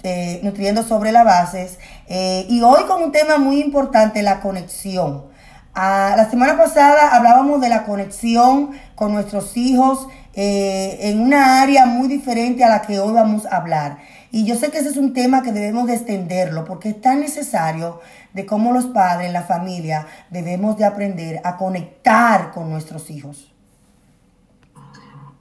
este, 0.04 0.40
nutriendo 0.42 0.82
sobre 0.82 1.12
las 1.12 1.24
bases. 1.24 1.78
Eh, 2.08 2.46
y 2.50 2.60
hoy 2.60 2.84
con 2.84 3.02
un 3.02 3.10
tema 3.10 3.38
muy 3.38 3.60
importante, 3.60 4.22
la 4.22 4.40
conexión. 4.40 5.24
Ah, 5.74 6.12
la 6.16 6.28
semana 6.28 6.58
pasada 6.58 7.16
hablábamos 7.16 7.60
de 7.62 7.70
la 7.70 7.84
conexión 7.84 8.72
con 8.94 9.14
nuestros 9.14 9.56
hijos 9.56 10.06
eh, 10.34 10.98
en 11.00 11.20
una 11.20 11.62
área 11.62 11.86
muy 11.86 12.06
diferente 12.06 12.62
a 12.64 12.68
la 12.68 12.82
que 12.82 13.00
hoy 13.00 13.14
vamos 13.14 13.46
a 13.46 13.56
hablar. 13.56 13.98
Y 14.30 14.44
yo 14.44 14.56
sé 14.56 14.70
que 14.70 14.78
ese 14.78 14.90
es 14.90 14.98
un 14.98 15.14
tema 15.14 15.42
que 15.42 15.52
debemos 15.52 15.86
de 15.86 15.94
extenderlo 15.94 16.66
porque 16.66 16.90
es 16.90 17.00
tan 17.00 17.20
necesario 17.20 18.00
de 18.34 18.44
cómo 18.44 18.72
los 18.72 18.86
padres, 18.86 19.32
la 19.32 19.42
familia, 19.42 20.06
debemos 20.28 20.76
de 20.76 20.84
aprender 20.84 21.40
a 21.44 21.56
conectar 21.56 22.50
con 22.52 22.68
nuestros 22.68 23.08
hijos. 23.08 23.50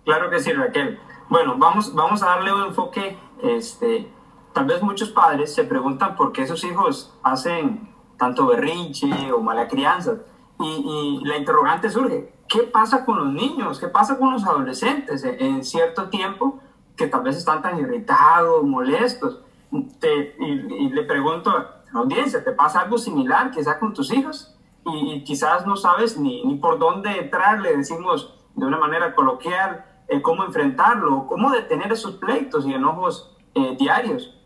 Claro 0.06 0.30
que 0.30 0.40
sí, 0.40 0.54
Raquel. 0.54 0.98
Bueno, 1.30 1.58
vamos, 1.58 1.94
vamos 1.94 2.24
a 2.24 2.28
darle 2.28 2.54
un 2.54 2.68
enfoque 2.68 3.18
este, 3.44 4.08
tal 4.54 4.66
vez 4.66 4.82
muchos 4.82 5.10
padres 5.10 5.54
se 5.54 5.64
preguntan 5.64 6.16
por 6.16 6.32
qué 6.32 6.48
sus 6.48 6.64
hijos 6.64 7.14
hacen 7.24 7.90
tanto 8.18 8.46
berrinche 8.48 9.32
o 9.32 9.42
mala 9.42 9.68
crianza. 9.68 10.18
Y, 10.60 11.20
la 11.26 11.38
interrogante 11.38 11.90
surge, 11.90 12.34
¿qué 12.48 12.64
pasa 12.64 13.04
con 13.04 13.18
los 13.18 13.34
niños? 13.34 13.80
¿Qué 13.80 13.88
pasa 13.88 14.18
con 14.18 14.32
los 14.32 14.46
adolescentes 14.46 15.24
en, 15.24 15.64
cierto 15.64 16.10
tiempo 16.10 16.60
que 16.96 17.08
tal 17.08 17.24
vez 17.24 17.36
están 17.36 17.62
tan 17.62 17.80
irritados, 17.80 18.64
molestos? 18.64 19.40
y, 19.72 20.90
le 20.90 21.04
pregunto 21.04 21.50
a 21.50 21.82
la 21.92 22.00
audiencia, 22.00 22.44
¿te 22.44 22.52
pasa 22.52 22.82
algo 22.82 22.98
similar 22.98 23.50
quizás 23.52 23.78
con 23.78 23.94
tus 23.94 24.14
hijos? 24.14 24.56
Y, 24.86 25.24
quizás 25.24 25.66
no 25.66 25.76
sabes 25.76 26.18
ni, 26.18 26.46
ni, 26.46 26.56
por 26.56 26.78
dónde 26.78 27.10
entrar, 27.20 27.60
le 27.60 27.76
decimos 27.76 28.40
de 28.56 28.66
una 28.66 28.78
manera 28.78 29.16
coloquial, 29.16 29.84
eh, 30.08 30.22
cómo 30.22 30.44
enfrentarlo, 30.44 31.26
cómo 31.28 31.50
detener 31.50 31.92
esos 31.92 32.16
pleitos 32.16 32.66
y 32.68 32.74
enojos 32.74 33.36
eh, 33.56 33.76
diarios. 33.80 34.40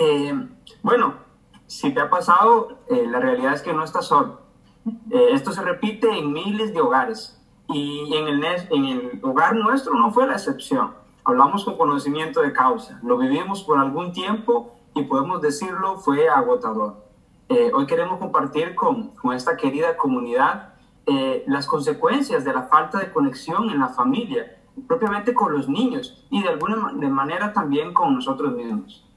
Eh, 0.00 0.32
bueno, 0.80 1.14
si 1.66 1.92
te 1.92 2.00
ha 2.00 2.08
pasado, 2.08 2.78
eh, 2.88 3.04
la 3.08 3.18
realidad 3.18 3.52
es 3.52 3.62
que 3.62 3.72
no 3.72 3.82
estás 3.82 4.06
solo. 4.06 4.42
Eh, 5.10 5.30
esto 5.32 5.50
se 5.50 5.60
repite 5.60 6.08
en 6.16 6.32
miles 6.32 6.72
de 6.72 6.80
hogares 6.80 7.36
y 7.68 8.14
en 8.14 8.28
el, 8.28 8.44
en 8.70 9.20
hogar 9.22 9.56
nuestro 9.56 9.94
no 9.94 10.12
fue 10.12 10.28
la 10.28 10.34
excepción. 10.34 10.94
Hablamos 11.24 11.64
con 11.64 11.76
conocimiento 11.76 12.40
de 12.40 12.52
causa, 12.52 13.00
lo 13.02 13.18
vivimos 13.18 13.64
por 13.64 13.78
algún 13.78 14.12
tiempo 14.12 14.76
y 14.94 15.02
podemos 15.02 15.42
decirlo 15.42 15.96
fue 15.96 16.28
agotador. 16.28 17.04
hoy 17.74 17.86
queremos 17.86 18.18
compartir 18.18 18.74
con, 18.74 19.12
esta 19.34 19.56
querida 19.56 19.96
comunidad 19.96 20.74
las 21.46 21.66
consecuencias 21.66 22.44
de 22.44 22.52
la 22.54 22.62
falta 22.62 22.98
de 22.98 23.12
conexión 23.12 23.68
en 23.68 23.80
la 23.80 23.88
familia, 23.88 24.58
propiamente 24.86 25.34
con 25.34 25.52
los 25.52 25.68
niños 25.68 26.24
y 26.30 26.42
de 26.42 26.48
alguna 26.48 26.76
manera 26.76 27.52
también 27.52 27.92
con 27.92 28.14
nosotros 28.14 28.54
mismos. 28.54 29.07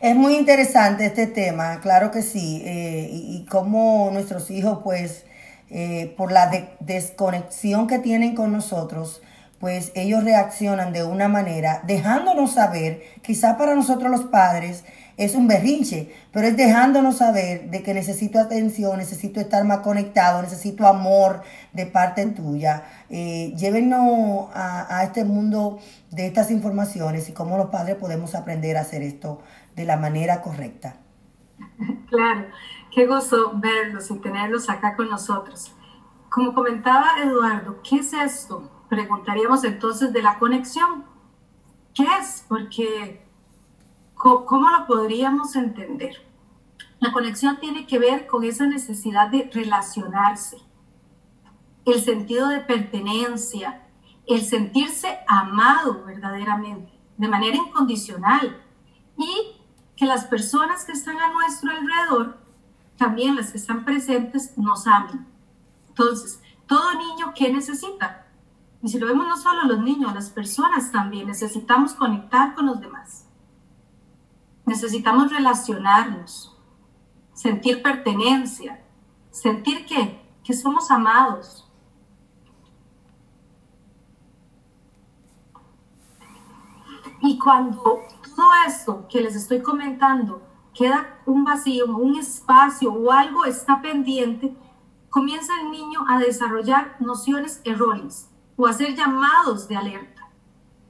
Es 0.00 0.16
muy 0.16 0.36
interesante 0.36 1.06
este 1.06 1.26
tema, 1.26 1.80
claro 1.80 2.10
que 2.10 2.22
sí, 2.22 2.60
eh, 2.64 3.08
y, 3.12 3.46
cómo 3.46 4.10
nuestros 4.12 4.50
hijos, 4.50 4.80
pues, 4.82 5.24
eh, 5.70 6.12
por 6.16 6.32
la 6.32 6.50
desconexión 6.80 7.86
que 7.86 7.98
tienen 7.98 8.34
con 8.34 8.52
nosotros, 8.52 9.22
pues 9.60 9.92
ellos 9.94 10.24
reaccionan 10.24 10.92
de 10.92 11.04
una 11.04 11.28
manera, 11.28 11.82
dejándonos 11.86 12.54
saber, 12.54 13.00
quizá 13.22 13.56
para 13.56 13.76
nosotros 13.76 14.10
los 14.10 14.24
padres 14.24 14.82
es 15.16 15.36
un 15.36 15.46
berrinche, 15.46 16.10
pero 16.32 16.48
es 16.48 16.56
dejándonos 16.56 17.18
saber 17.18 17.70
de 17.70 17.82
que 17.84 17.94
necesito 17.94 18.40
atención, 18.40 18.98
necesito 18.98 19.40
estar 19.40 19.62
más 19.62 19.78
conectado, 19.78 20.42
necesito 20.42 20.86
amor 20.86 21.42
de 21.72 21.86
parte 21.86 22.26
tuya. 22.26 22.82
Eh, 23.08 23.52
llévenos 23.56 24.48
a, 24.52 24.98
a 24.98 25.04
este 25.04 25.24
mundo 25.24 25.78
de 26.10 26.26
estas 26.26 26.50
informaciones 26.50 27.28
y 27.28 27.32
cómo 27.32 27.56
los 27.56 27.70
padres 27.70 27.96
podemos 27.96 28.34
aprender 28.34 28.76
a 28.76 28.80
hacer 28.80 29.02
esto 29.02 29.42
de 29.74 29.84
la 29.84 29.96
manera 29.96 30.42
correcta. 30.42 31.00
Claro, 32.08 32.48
qué 32.90 33.06
gozo 33.06 33.52
verlos 33.54 34.10
y 34.10 34.18
tenerlos 34.18 34.68
acá 34.68 34.96
con 34.96 35.08
nosotros. 35.08 35.74
Como 36.28 36.52
comentaba 36.52 37.22
Eduardo, 37.22 37.80
¿qué 37.82 37.96
es 37.96 38.12
esto? 38.12 38.70
Preguntaríamos 38.90 39.64
entonces 39.64 40.12
de 40.12 40.20
la 40.20 40.38
conexión. 40.38 41.06
¿Qué 41.94 42.04
es? 42.20 42.44
Porque, 42.46 43.26
¿cómo 44.14 44.68
lo 44.68 44.86
podríamos 44.86 45.56
entender? 45.56 46.16
La 47.00 47.12
conexión 47.12 47.58
tiene 47.58 47.86
que 47.86 47.98
ver 47.98 48.26
con 48.26 48.44
esa 48.44 48.66
necesidad 48.66 49.28
de 49.28 49.50
relacionarse, 49.52 50.58
el 51.84 52.00
sentido 52.00 52.48
de 52.48 52.60
pertenencia, 52.60 53.88
el 54.26 54.42
sentirse 54.42 55.18
amado 55.26 56.04
verdaderamente, 56.04 56.92
de 57.16 57.28
manera 57.28 57.56
incondicional, 57.56 58.62
y 59.16 59.51
que 60.02 60.08
las 60.08 60.24
personas 60.24 60.84
que 60.84 60.90
están 60.90 61.16
a 61.20 61.32
nuestro 61.32 61.70
alrededor, 61.70 62.36
también 62.96 63.36
las 63.36 63.52
que 63.52 63.58
están 63.58 63.84
presentes, 63.84 64.58
nos 64.58 64.84
amen. 64.88 65.28
Entonces, 65.90 66.42
todo 66.66 66.92
niño, 66.94 67.32
¿qué 67.36 67.52
necesita? 67.52 68.26
Y 68.82 68.88
si 68.88 68.98
lo 68.98 69.06
vemos 69.06 69.28
no 69.28 69.36
solo 69.36 69.62
los 69.62 69.78
niños, 69.78 70.12
las 70.12 70.28
personas 70.28 70.90
también 70.90 71.28
necesitamos 71.28 71.94
conectar 71.94 72.52
con 72.56 72.66
los 72.66 72.80
demás. 72.80 73.28
Necesitamos 74.66 75.30
relacionarnos, 75.30 76.60
sentir 77.32 77.80
pertenencia, 77.80 78.84
sentir 79.30 79.86
que, 79.86 80.20
que 80.42 80.52
somos 80.52 80.90
amados. 80.90 81.70
Y 87.20 87.38
cuando 87.38 88.00
todo 88.34 88.50
esto 88.66 89.06
que 89.08 89.20
les 89.20 89.34
estoy 89.34 89.62
comentando 89.62 90.42
queda 90.74 91.18
un 91.26 91.44
vacío, 91.44 91.86
un 91.96 92.18
espacio 92.18 92.92
o 92.92 93.12
algo 93.12 93.44
está 93.44 93.82
pendiente, 93.82 94.56
comienza 95.10 95.52
el 95.60 95.70
niño 95.70 96.04
a 96.08 96.18
desarrollar 96.18 96.96
nociones 97.00 97.60
erróneas 97.64 98.30
o 98.56 98.66
a 98.66 98.70
hacer 98.70 98.94
llamados 98.94 99.68
de 99.68 99.76
alerta. 99.76 100.28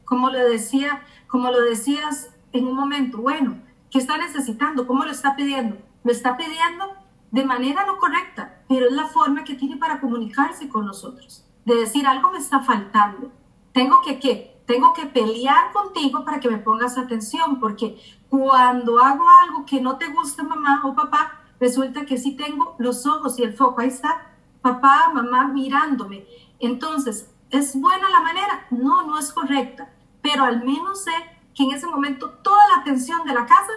Como 0.05 0.31
lo 0.31 0.39
decía, 0.39 1.03
como 1.27 1.51
lo 1.51 1.61
decías 1.63 2.35
en 2.53 2.67
un 2.67 2.77
momento, 2.77 3.19
bueno, 3.19 3.61
¿qué 3.91 3.99
está 3.99 4.17
necesitando? 4.17 4.87
¿Cómo 4.87 5.05
lo 5.05 5.11
está 5.11 5.35
pidiendo? 5.35 5.79
Lo 6.05 6.13
está 6.13 6.37
pidiendo 6.37 6.85
de 7.31 7.45
manera 7.45 7.87
no 7.87 7.97
correcta, 7.97 8.63
pero 8.69 8.87
es 8.87 8.93
la 8.93 9.07
forma 9.07 9.43
que 9.43 9.55
tiene 9.55 9.79
para 9.79 10.01
comunicarse 10.01 10.69
con 10.69 10.87
nosotros, 10.87 11.47
de 11.65 11.75
decir 11.75 12.07
algo 12.07 12.31
me 12.31 12.39
está 12.39 12.61
faltando. 12.61 13.33
Tengo 13.73 14.03
que 14.03 14.21
qué? 14.21 14.52
Tengo 14.67 14.93
que 14.93 15.07
pelear 15.07 15.73
contigo 15.73 16.25
para 16.25 16.41
que 16.41 16.49
me 16.49 16.59
pongas 16.59 16.97
atención, 16.97 17.59
porque 17.61 18.01
cuando 18.29 18.99
hago 18.99 19.25
algo 19.43 19.67
que 19.67 19.81
no 19.81 19.99
te 19.99 20.09
gusta, 20.09 20.43
mamá 20.43 20.83
o 20.85 20.95
papá, 20.95 21.41
resulta 21.61 22.07
que 22.07 22.19
sí 22.19 22.37
tengo 22.37 22.75
los 22.79 23.07
ojos 23.07 23.39
y 23.39 23.43
el 23.43 23.55
foco, 23.55 23.81
ahí 23.81 23.89
está, 23.89 24.31
papá, 24.63 25.11
mamá 25.13 25.49
mirándome. 25.49 26.27
Entonces, 26.59 27.31
¿es 27.51 27.79
buena 27.79 28.09
la 28.09 28.21
manera? 28.21 28.67
No, 28.71 29.07
no 29.07 29.19
es 29.19 29.33
correcta, 29.33 29.93
pero 30.23 30.45
al 30.45 30.65
menos 30.65 31.05
sé 31.05 31.13
que 31.55 31.65
en 31.65 31.73
ese 31.73 31.87
momento 31.87 32.31
toda 32.43 32.67
la 32.69 32.81
atención 32.81 33.25
de 33.25 33.35
la 33.35 33.47
casa 33.47 33.73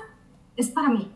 es 0.55 0.69
para 0.69 0.89
mí. 0.89 1.11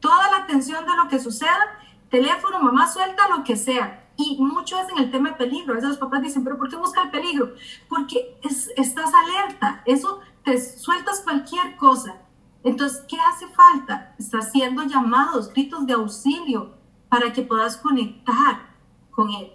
Toda 0.00 0.30
la 0.30 0.38
atención 0.38 0.84
de 0.84 0.96
lo 0.96 1.08
que 1.08 1.20
suceda, 1.20 1.78
teléfono, 2.10 2.60
mamá 2.60 2.88
suelta, 2.88 3.28
lo 3.28 3.44
que 3.44 3.56
sea. 3.56 4.03
Y 4.16 4.36
mucho 4.40 4.78
es 4.78 4.88
en 4.90 4.98
el 4.98 5.10
tema 5.10 5.30
de 5.30 5.36
peligro. 5.36 5.72
A 5.72 5.76
veces 5.76 5.90
los 5.90 5.98
papás 5.98 6.22
dicen, 6.22 6.44
pero 6.44 6.56
¿por 6.56 6.68
qué 6.68 6.76
busca 6.76 7.02
el 7.02 7.10
peligro? 7.10 7.54
Porque 7.88 8.38
estás 8.42 9.12
alerta. 9.12 9.82
Eso 9.86 10.20
te 10.44 10.60
sueltas 10.60 11.20
cualquier 11.22 11.76
cosa. 11.76 12.16
Entonces, 12.62 13.04
¿qué 13.08 13.16
hace 13.20 13.46
falta? 13.48 14.14
Está 14.18 14.38
haciendo 14.38 14.84
llamados, 14.84 15.52
gritos 15.52 15.86
de 15.86 15.94
auxilio 15.94 16.74
para 17.08 17.32
que 17.32 17.42
puedas 17.42 17.76
conectar 17.76 18.74
con 19.10 19.30
Él. 19.30 19.52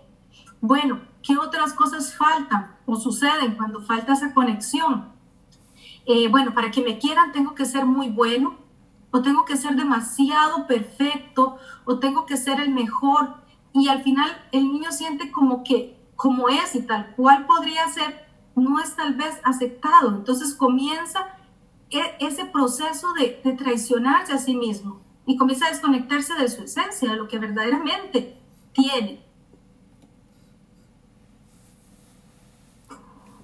Bueno, 0.61 1.01
¿qué 1.23 1.37
otras 1.37 1.73
cosas 1.73 2.15
faltan 2.15 2.77
o 2.85 2.95
suceden 2.95 3.55
cuando 3.55 3.81
falta 3.81 4.13
esa 4.13 4.33
conexión? 4.33 5.11
Eh, 6.05 6.27
bueno, 6.27 6.53
para 6.53 6.71
que 6.71 6.81
me 6.81 6.99
quieran 6.99 7.31
tengo 7.31 7.55
que 7.55 7.65
ser 7.65 7.85
muy 7.85 8.09
bueno, 8.09 8.57
o 9.11 9.21
tengo 9.21 9.45
que 9.45 9.57
ser 9.57 9.75
demasiado 9.75 10.67
perfecto, 10.67 11.57
o 11.85 11.99
tengo 11.99 12.25
que 12.25 12.37
ser 12.37 12.59
el 12.59 12.71
mejor. 12.71 13.35
Y 13.73 13.87
al 13.87 14.03
final 14.03 14.29
el 14.51 14.71
niño 14.71 14.91
siente 14.91 15.31
como 15.31 15.63
que, 15.63 15.97
como 16.15 16.49
es 16.49 16.75
y 16.75 16.81
tal 16.81 17.13
cual 17.15 17.45
podría 17.45 17.87
ser, 17.87 18.27
no 18.55 18.79
es 18.79 18.95
tal 18.95 19.15
vez 19.15 19.39
aceptado. 19.43 20.09
Entonces 20.09 20.53
comienza 20.53 21.27
e, 21.91 22.01
ese 22.19 22.45
proceso 22.45 23.07
de, 23.13 23.41
traicionarse 23.55 24.33
a 24.33 24.37
sí 24.37 24.55
mismo 24.55 25.01
y 25.25 25.37
comienza 25.37 25.67
a 25.67 25.69
desconectarse 25.69 26.33
de 26.35 26.47
su 26.47 26.63
esencia, 26.63 27.09
de 27.09 27.15
lo 27.15 27.27
que 27.27 27.39
verdaderamente 27.39 28.37
tiene. 28.73 29.21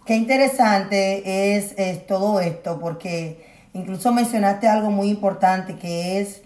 Qué 0.05 0.15
interesante 0.15 1.55
es, 1.55 1.73
es, 1.77 2.05
todo 2.05 2.39
esto, 2.39 2.79
porque 2.79 3.67
incluso 3.73 4.13
mencionaste 4.13 4.67
algo 4.67 4.91
muy 4.91 5.09
importante 5.09 5.77
que 5.77 6.19
es 6.21 6.43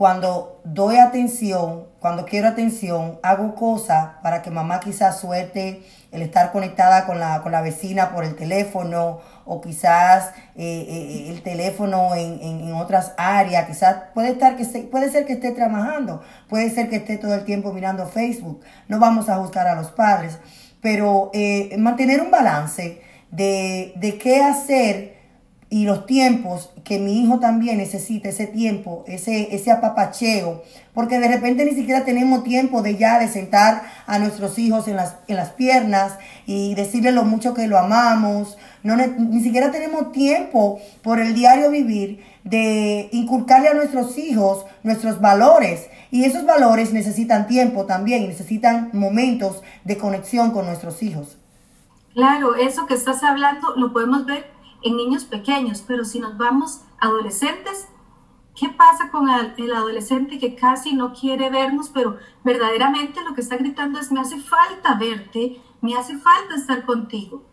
cuando 0.00 0.62
doy 0.64 0.96
atención, 0.96 1.88
cuando 1.98 2.24
quiero 2.24 2.48
atención, 2.48 3.20
hago 3.22 3.54
cosas 3.54 4.12
para 4.22 4.40
que 4.40 4.50
mamá 4.50 4.80
quizás 4.80 5.20
suelte 5.20 5.82
el 6.10 6.22
estar 6.22 6.52
conectada 6.52 7.04
con 7.04 7.20
la, 7.20 7.42
con 7.42 7.52
la 7.52 7.60
vecina 7.60 8.10
por 8.10 8.24
el 8.24 8.34
teléfono 8.34 9.20
o 9.44 9.60
quizás 9.60 10.30
eh, 10.56 10.86
eh, 10.88 11.26
el 11.28 11.42
teléfono 11.42 12.14
en, 12.14 12.40
en, 12.40 12.72
otras 12.72 13.12
áreas, 13.18 13.66
quizás 13.66 14.04
puede, 14.14 14.30
estar 14.30 14.56
que 14.56 14.64
puede 14.90 15.10
ser 15.10 15.26
que 15.26 15.34
esté 15.34 15.50
trabajando, 15.50 16.22
puede 16.48 16.70
ser 16.70 16.88
que 16.88 16.96
esté 16.96 17.18
todo 17.18 17.34
el 17.34 17.44
tiempo 17.44 17.70
mirando 17.70 18.06
Facebook, 18.06 18.62
no 18.88 18.98
vamos 19.00 19.28
a 19.28 19.36
juzgar 19.36 19.68
a 19.68 19.74
los 19.74 19.90
padres, 19.90 20.38
pero 20.80 21.30
eh, 21.34 21.76
mantener 21.76 22.22
un 22.22 22.30
balance 22.30 23.02
de, 23.30 23.92
de 23.96 24.16
qué 24.16 24.42
hacer 24.42 25.19
y 25.70 25.84
los 25.84 26.04
tiempos 26.04 26.70
que 26.82 26.98
mi 26.98 27.22
hijo 27.22 27.38
también 27.38 27.78
necesita, 27.78 28.28
ese 28.28 28.48
tiempo, 28.48 29.04
ese, 29.06 29.54
ese 29.54 29.70
apapacheo, 29.70 30.64
porque 30.92 31.20
de 31.20 31.28
repente 31.28 31.64
ni 31.64 31.70
siquiera 31.70 32.04
tenemos 32.04 32.42
tiempo 32.42 32.82
de 32.82 32.96
ya 32.96 33.20
de 33.20 33.28
sentar 33.28 33.84
a 34.06 34.18
nuestros 34.18 34.58
hijos 34.58 34.88
en 34.88 34.96
las, 34.96 35.14
en 35.28 35.36
las 35.36 35.50
piernas 35.50 36.18
y 36.44 36.74
decirle 36.74 37.12
lo 37.12 37.22
mucho 37.22 37.54
que 37.54 37.68
lo 37.68 37.78
amamos, 37.78 38.58
no, 38.82 38.96
ni 38.96 39.40
siquiera 39.42 39.70
tenemos 39.70 40.10
tiempo 40.10 40.80
por 41.02 41.20
el 41.20 41.34
diario 41.34 41.70
vivir 41.70 42.20
de 42.42 43.08
inculcarle 43.12 43.68
a 43.68 43.74
nuestros 43.74 44.18
hijos 44.18 44.64
nuestros 44.82 45.20
valores. 45.20 45.86
Y 46.10 46.24
esos 46.24 46.44
valores 46.44 46.92
necesitan 46.92 47.46
tiempo 47.46 47.84
también, 47.84 48.26
necesitan 48.26 48.90
momentos 48.92 49.62
de 49.84 49.98
conexión 49.98 50.50
con 50.50 50.66
nuestros 50.66 51.02
hijos. 51.04 51.36
Claro, 52.14 52.56
eso 52.56 52.86
que 52.86 52.94
estás 52.94 53.22
hablando 53.22 53.76
lo 53.76 53.92
podemos 53.92 54.26
ver 54.26 54.44
en 54.82 54.96
niños 54.96 55.24
pequeños, 55.24 55.84
pero 55.86 56.04
si 56.04 56.20
nos 56.20 56.36
vamos 56.36 56.82
adolescentes, 56.98 57.88
¿qué 58.54 58.68
pasa 58.68 59.10
con 59.10 59.28
el, 59.28 59.74
adolescente 59.74 60.38
que 60.38 60.54
casi 60.54 60.94
no 60.94 61.12
quiere 61.12 61.50
vernos, 61.50 61.88
pero 61.88 62.18
verdaderamente 62.44 63.22
lo 63.22 63.34
que 63.34 63.40
está 63.40 63.56
gritando 63.56 63.98
es, 63.98 64.10
me 64.12 64.20
hace 64.20 64.40
falta 64.40 64.94
verte, 64.94 65.60
me 65.80 65.96
hace 65.96 66.18
falta 66.18 66.54
estar 66.54 66.84
contigo? 66.84 67.44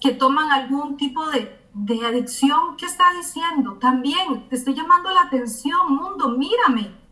Que 0.00 0.12
toman 0.12 0.50
algún 0.50 0.96
tipo 0.96 1.26
de, 1.30 1.58
de 1.74 2.06
adicción, 2.06 2.76
¿qué 2.76 2.86
está 2.86 3.12
diciendo? 3.16 3.74
También 3.74 4.48
te 4.48 4.56
estoy 4.56 4.74
llamando 4.74 5.10
la 5.10 5.22
atención, 5.22 5.94
mundo, 5.94 6.30
mírame 6.30 7.05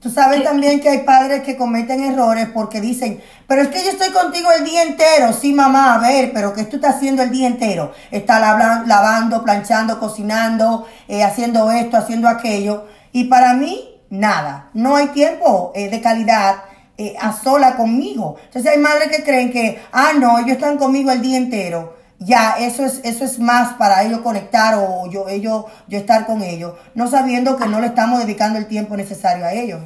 Tú 0.00 0.08
sabes 0.08 0.42
también 0.42 0.80
que 0.80 0.88
hay 0.88 1.00
padres 1.00 1.42
que 1.42 1.58
cometen 1.58 2.02
errores 2.02 2.48
porque 2.54 2.80
dicen, 2.80 3.20
pero 3.46 3.60
es 3.60 3.68
que 3.68 3.84
yo 3.84 3.90
estoy 3.90 4.10
contigo 4.10 4.50
el 4.50 4.64
día 4.64 4.82
entero. 4.82 5.34
Sí, 5.34 5.52
mamá, 5.52 5.94
a 5.94 5.98
ver, 5.98 6.32
pero 6.32 6.54
¿qué 6.54 6.64
tú 6.64 6.76
estás 6.76 6.96
haciendo 6.96 7.22
el 7.22 7.30
día 7.30 7.46
entero? 7.46 7.92
Está 8.10 8.40
lavando, 8.40 9.44
planchando, 9.44 10.00
cocinando, 10.00 10.86
eh, 11.06 11.22
haciendo 11.22 11.70
esto, 11.70 11.98
haciendo 11.98 12.28
aquello. 12.28 12.86
Y 13.12 13.24
para 13.24 13.52
mí, 13.52 14.00
nada. 14.08 14.70
No 14.72 14.96
hay 14.96 15.08
tiempo 15.08 15.70
eh, 15.74 15.90
de 15.90 16.00
calidad 16.00 16.62
eh, 16.96 17.14
a 17.20 17.34
sola 17.34 17.76
conmigo. 17.76 18.36
Entonces 18.46 18.72
hay 18.72 18.78
madres 18.78 19.14
que 19.14 19.22
creen 19.22 19.52
que, 19.52 19.82
ah, 19.92 20.12
no, 20.18 20.38
ellos 20.38 20.52
están 20.52 20.78
conmigo 20.78 21.10
el 21.10 21.20
día 21.20 21.36
entero 21.36 21.99
ya 22.20 22.52
eso 22.58 22.84
es, 22.84 23.00
eso 23.02 23.24
es 23.24 23.38
más 23.38 23.74
para 23.74 24.04
ellos 24.04 24.20
conectar 24.20 24.74
o 24.78 25.10
yo, 25.10 25.26
ellos, 25.28 25.64
yo 25.88 25.98
estar 25.98 26.26
con 26.26 26.42
ellos, 26.42 26.74
no 26.94 27.08
sabiendo 27.08 27.56
que 27.56 27.66
no 27.66 27.80
le 27.80 27.88
estamos 27.88 28.20
dedicando 28.20 28.58
el 28.58 28.68
tiempo 28.68 28.96
necesario 28.96 29.44
a 29.44 29.52
ellos. 29.52 29.80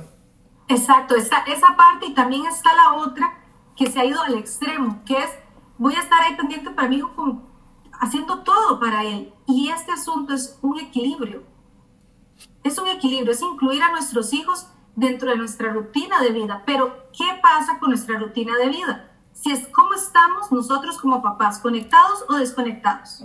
Exacto, 0.69 1.17
esa, 1.17 1.39
esa 1.47 1.77
parte 1.77 2.07
y 2.07 2.15
también 2.15 2.45
está 2.47 2.71
la 2.75 2.95
otra 2.95 3.33
que 3.77 3.91
se 3.91 4.01
ha 4.01 4.05
ido 4.05 4.21
al 4.23 4.35
extremo, 4.35 5.01
que 5.07 5.17
es 5.17 5.31
voy 5.79 5.95
a 5.95 6.01
estar 6.01 6.21
ahí 6.21 6.37
pendiente 6.37 6.71
para 6.71 6.89
mi 6.89 6.97
hijo 6.97 7.43
haciendo 8.01 8.43
todo 8.43 8.81
para 8.81 9.05
él. 9.05 9.33
Y 9.47 9.71
este 9.71 9.93
asunto 9.93 10.35
es 10.35 10.59
un 10.63 10.79
equilibrio. 10.81 11.43
Es 12.63 12.79
un 12.79 12.89
equilibrio, 12.89 13.33
es 13.33 13.43
incluir 13.43 13.83
a 13.83 13.91
nuestros 13.91 14.33
hijos 14.33 14.69
dentro 14.97 15.31
de 15.31 15.37
nuestra 15.37 15.73
rutina 15.73 16.21
de 16.21 16.31
vida. 16.31 16.63
Pero, 16.67 17.11
¿qué 17.17 17.25
pasa 17.43 17.79
con 17.79 17.91
nuestra 17.91 18.19
rutina 18.19 18.57
de 18.57 18.69
vida? 18.69 19.11
Si 19.35 19.51
es 19.51 19.69
cómo 19.69 19.93
estamos 19.93 20.51
nosotros 20.51 20.99
como 20.99 21.23
papás, 21.23 21.59
conectados 21.59 22.25
o 22.29 22.35
desconectados. 22.35 23.23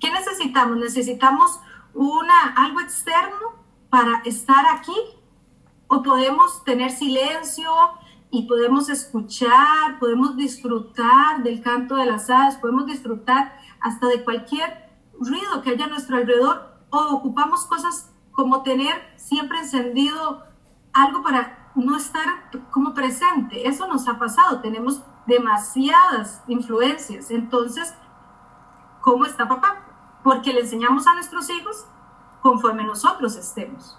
¿Qué 0.00 0.10
necesitamos? 0.10 0.78
Necesitamos 0.78 1.60
una, 1.92 2.54
algo 2.56 2.80
externo 2.80 3.54
para 3.88 4.22
estar 4.24 4.66
aquí 4.66 4.96
o 5.86 6.02
podemos 6.02 6.64
tener 6.64 6.90
silencio 6.90 7.70
y 8.30 8.48
podemos 8.48 8.88
escuchar, 8.88 9.98
podemos 10.00 10.36
disfrutar 10.36 11.42
del 11.44 11.62
canto 11.62 11.94
de 11.94 12.06
las 12.06 12.28
aves, 12.28 12.56
podemos 12.56 12.86
disfrutar 12.86 13.56
hasta 13.80 14.08
de 14.08 14.24
cualquier 14.24 14.90
ruido 15.20 15.62
que 15.62 15.70
haya 15.70 15.84
a 15.84 15.88
nuestro 15.88 16.16
alrededor 16.16 16.74
o 16.90 16.98
ocupamos 17.14 17.64
cosas 17.66 18.10
como 18.32 18.62
tener 18.62 18.94
siempre 19.16 19.58
encendido 19.58 20.42
algo 20.92 21.22
para 21.22 21.63
no 21.74 21.96
estar 21.96 22.26
como 22.70 22.94
presente. 22.94 23.66
Eso 23.68 23.86
nos 23.86 24.06
ha 24.08 24.18
pasado, 24.18 24.60
tenemos 24.60 25.02
demasiadas 25.26 26.42
influencias. 26.46 27.30
Entonces, 27.30 27.94
¿cómo 29.00 29.24
está 29.26 29.48
papá? 29.48 29.82
Porque 30.22 30.52
le 30.52 30.60
enseñamos 30.60 31.06
a 31.06 31.14
nuestros 31.14 31.48
hijos 31.50 31.86
conforme 32.42 32.84
nosotros 32.84 33.36
estemos. 33.36 33.98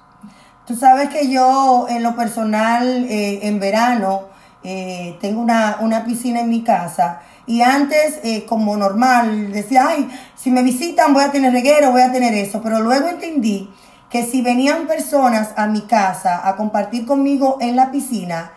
Tú 0.66 0.76
sabes 0.76 1.10
que 1.10 1.32
yo 1.32 1.86
en 1.90 2.02
lo 2.02 2.16
personal, 2.16 2.88
eh, 2.88 3.48
en 3.48 3.60
verano, 3.60 4.24
eh, 4.64 5.18
tengo 5.22 5.42
una, 5.42 5.78
una, 5.82 6.04
piscina 6.06 6.40
en 6.40 6.50
mi 6.50 6.64
casa 6.64 7.22
y 7.46 7.62
antes, 7.62 8.20
eh, 8.24 8.46
como 8.48 8.76
normal, 8.76 9.52
decía, 9.52 9.88
ay, 9.88 10.10
si 10.36 10.50
me 10.50 10.64
visitan 10.64 11.14
voy 11.14 11.24
a 11.24 11.32
tener 11.32 11.54
reguero, 11.54 11.92
voy 11.92 12.02
a 12.02 12.12
tener 12.12 12.34
eso, 12.34 12.62
pero 12.64 12.80
luego 12.80 13.08
entendí 13.08 13.70
que 14.16 14.24
si 14.24 14.42
venían 14.42 14.88
personas 14.88 15.50
a 15.58 15.68
mi 15.68 15.82
casa 15.82 16.48
a 16.48 16.56
compartir 16.56 17.06
conmigo 17.06 17.58
en 17.60 17.76
la 17.76 17.92
piscina, 17.92 18.54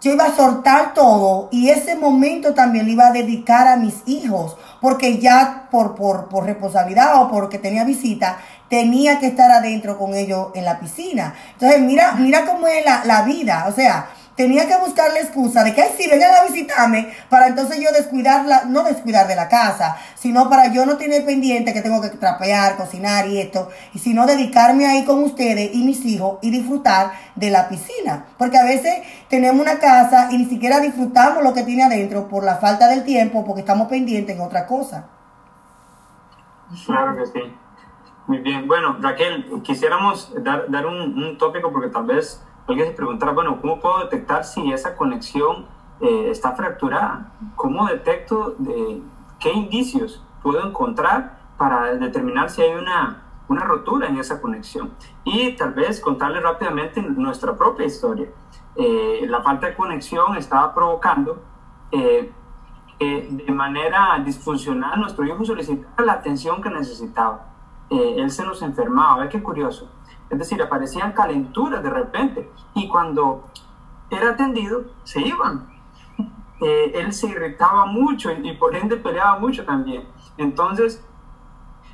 yo 0.00 0.12
iba 0.12 0.26
a 0.26 0.36
soltar 0.36 0.94
todo 0.94 1.48
y 1.50 1.70
ese 1.70 1.96
momento 1.96 2.54
también 2.54 2.86
lo 2.86 2.92
iba 2.92 3.08
a 3.08 3.10
dedicar 3.10 3.66
a 3.66 3.74
mis 3.74 4.04
hijos, 4.06 4.56
porque 4.80 5.18
ya 5.18 5.66
por, 5.68 5.96
por, 5.96 6.28
por 6.28 6.44
responsabilidad 6.44 7.20
o 7.20 7.28
porque 7.28 7.58
tenía 7.58 7.82
visita, 7.82 8.38
tenía 8.68 9.18
que 9.18 9.26
estar 9.26 9.50
adentro 9.50 9.98
con 9.98 10.14
ellos 10.14 10.50
en 10.54 10.64
la 10.64 10.78
piscina. 10.78 11.34
Entonces, 11.54 11.80
mira, 11.80 12.12
mira 12.12 12.46
cómo 12.46 12.68
es 12.68 12.84
la, 12.84 13.04
la 13.04 13.22
vida, 13.22 13.66
o 13.68 13.72
sea, 13.72 14.10
tenía 14.36 14.66
que 14.66 14.76
buscar 14.78 15.12
la 15.12 15.20
excusa 15.20 15.64
de 15.64 15.74
que, 15.74 15.82
ay, 15.82 15.90
sí, 15.96 16.08
vengan 16.10 16.34
a 16.34 16.44
visitarme, 16.44 17.12
para 17.28 17.48
entonces 17.48 17.78
yo 17.80 17.92
descuidarla, 17.92 18.64
no 18.66 18.82
descuidar 18.82 19.28
de 19.28 19.36
la 19.36 19.48
casa, 19.48 19.96
sino 20.14 20.48
para 20.48 20.72
yo 20.72 20.86
no 20.86 20.96
tener 20.96 21.24
pendiente 21.24 21.72
que 21.72 21.82
tengo 21.82 22.00
que 22.00 22.08
trapear, 22.08 22.76
cocinar 22.76 23.28
y 23.28 23.38
esto, 23.38 23.68
y 23.92 23.98
sino 23.98 24.26
dedicarme 24.26 24.86
ahí 24.86 25.04
con 25.04 25.22
ustedes 25.22 25.74
y 25.74 25.84
mis 25.84 26.04
hijos 26.04 26.38
y 26.42 26.50
disfrutar 26.50 27.12
de 27.34 27.50
la 27.50 27.68
piscina. 27.68 28.26
Porque 28.38 28.58
a 28.58 28.64
veces 28.64 29.02
tenemos 29.28 29.60
una 29.60 29.78
casa 29.78 30.28
y 30.30 30.38
ni 30.38 30.46
siquiera 30.46 30.80
disfrutamos 30.80 31.42
lo 31.42 31.52
que 31.52 31.62
tiene 31.62 31.84
adentro 31.84 32.28
por 32.28 32.44
la 32.44 32.56
falta 32.56 32.88
del 32.88 33.04
tiempo, 33.04 33.44
porque 33.44 33.60
estamos 33.60 33.88
pendientes 33.88 34.36
en 34.36 34.42
otra 34.42 34.66
cosa. 34.66 35.06
Claro 36.86 37.16
que 37.16 37.26
sí. 37.26 37.56
Muy 38.26 38.38
bien. 38.38 38.68
Bueno, 38.68 38.96
Raquel, 39.00 39.60
quisiéramos 39.64 40.32
dar, 40.42 40.70
dar 40.70 40.86
un, 40.86 41.22
un 41.22 41.36
tópico 41.36 41.72
porque 41.72 41.88
tal 41.88 42.04
vez 42.04 42.40
alguien 42.70 42.88
se 42.88 42.94
preguntará, 42.94 43.32
bueno, 43.32 43.60
¿cómo 43.60 43.80
puedo 43.80 44.00
detectar 44.00 44.44
si 44.44 44.72
esa 44.72 44.96
conexión 44.96 45.66
eh, 46.00 46.28
está 46.30 46.52
fracturada? 46.52 47.32
¿Cómo 47.56 47.86
detecto 47.86 48.54
de 48.58 49.02
qué 49.38 49.52
indicios 49.52 50.22
puedo 50.42 50.66
encontrar 50.66 51.38
para 51.56 51.94
determinar 51.96 52.50
si 52.50 52.62
hay 52.62 52.74
una, 52.74 53.22
una 53.48 53.64
rotura 53.64 54.08
en 54.08 54.18
esa 54.18 54.40
conexión? 54.40 54.92
Y 55.24 55.52
tal 55.56 55.74
vez 55.74 56.00
contarle 56.00 56.40
rápidamente 56.40 57.02
nuestra 57.02 57.56
propia 57.56 57.86
historia. 57.86 58.28
Eh, 58.76 59.26
la 59.28 59.42
falta 59.42 59.66
de 59.66 59.74
conexión 59.74 60.36
estaba 60.36 60.74
provocando 60.74 61.42
eh, 61.90 62.32
de 63.00 63.52
manera 63.52 64.20
disfuncional 64.24 65.00
nuestro 65.00 65.24
hijo 65.24 65.44
solicitaba 65.44 66.04
la 66.04 66.12
atención 66.12 66.60
que 66.62 66.70
necesitaba. 66.70 67.46
él 67.90 68.30
se 68.30 68.44
nos 68.44 68.62
enfermaba, 68.62 69.28
qué 69.28 69.42
curioso 69.42 69.90
es 70.30 70.38
decir, 70.38 70.62
aparecían 70.62 71.12
calenturas 71.12 71.82
de 71.82 71.90
repente 71.90 72.50
y 72.74 72.88
cuando 72.88 73.48
era 74.10 74.30
atendido 74.30 74.84
se 75.04 75.20
iban. 75.20 75.68
Eh, 76.62 76.92
él 77.00 77.14
se 77.14 77.26
irritaba 77.26 77.86
mucho 77.86 78.30
y, 78.30 78.52
por 78.52 78.76
ende 78.76 78.98
peleaba 78.98 79.38
mucho 79.38 79.64
también. 79.64 80.06
Entonces, 80.36 81.02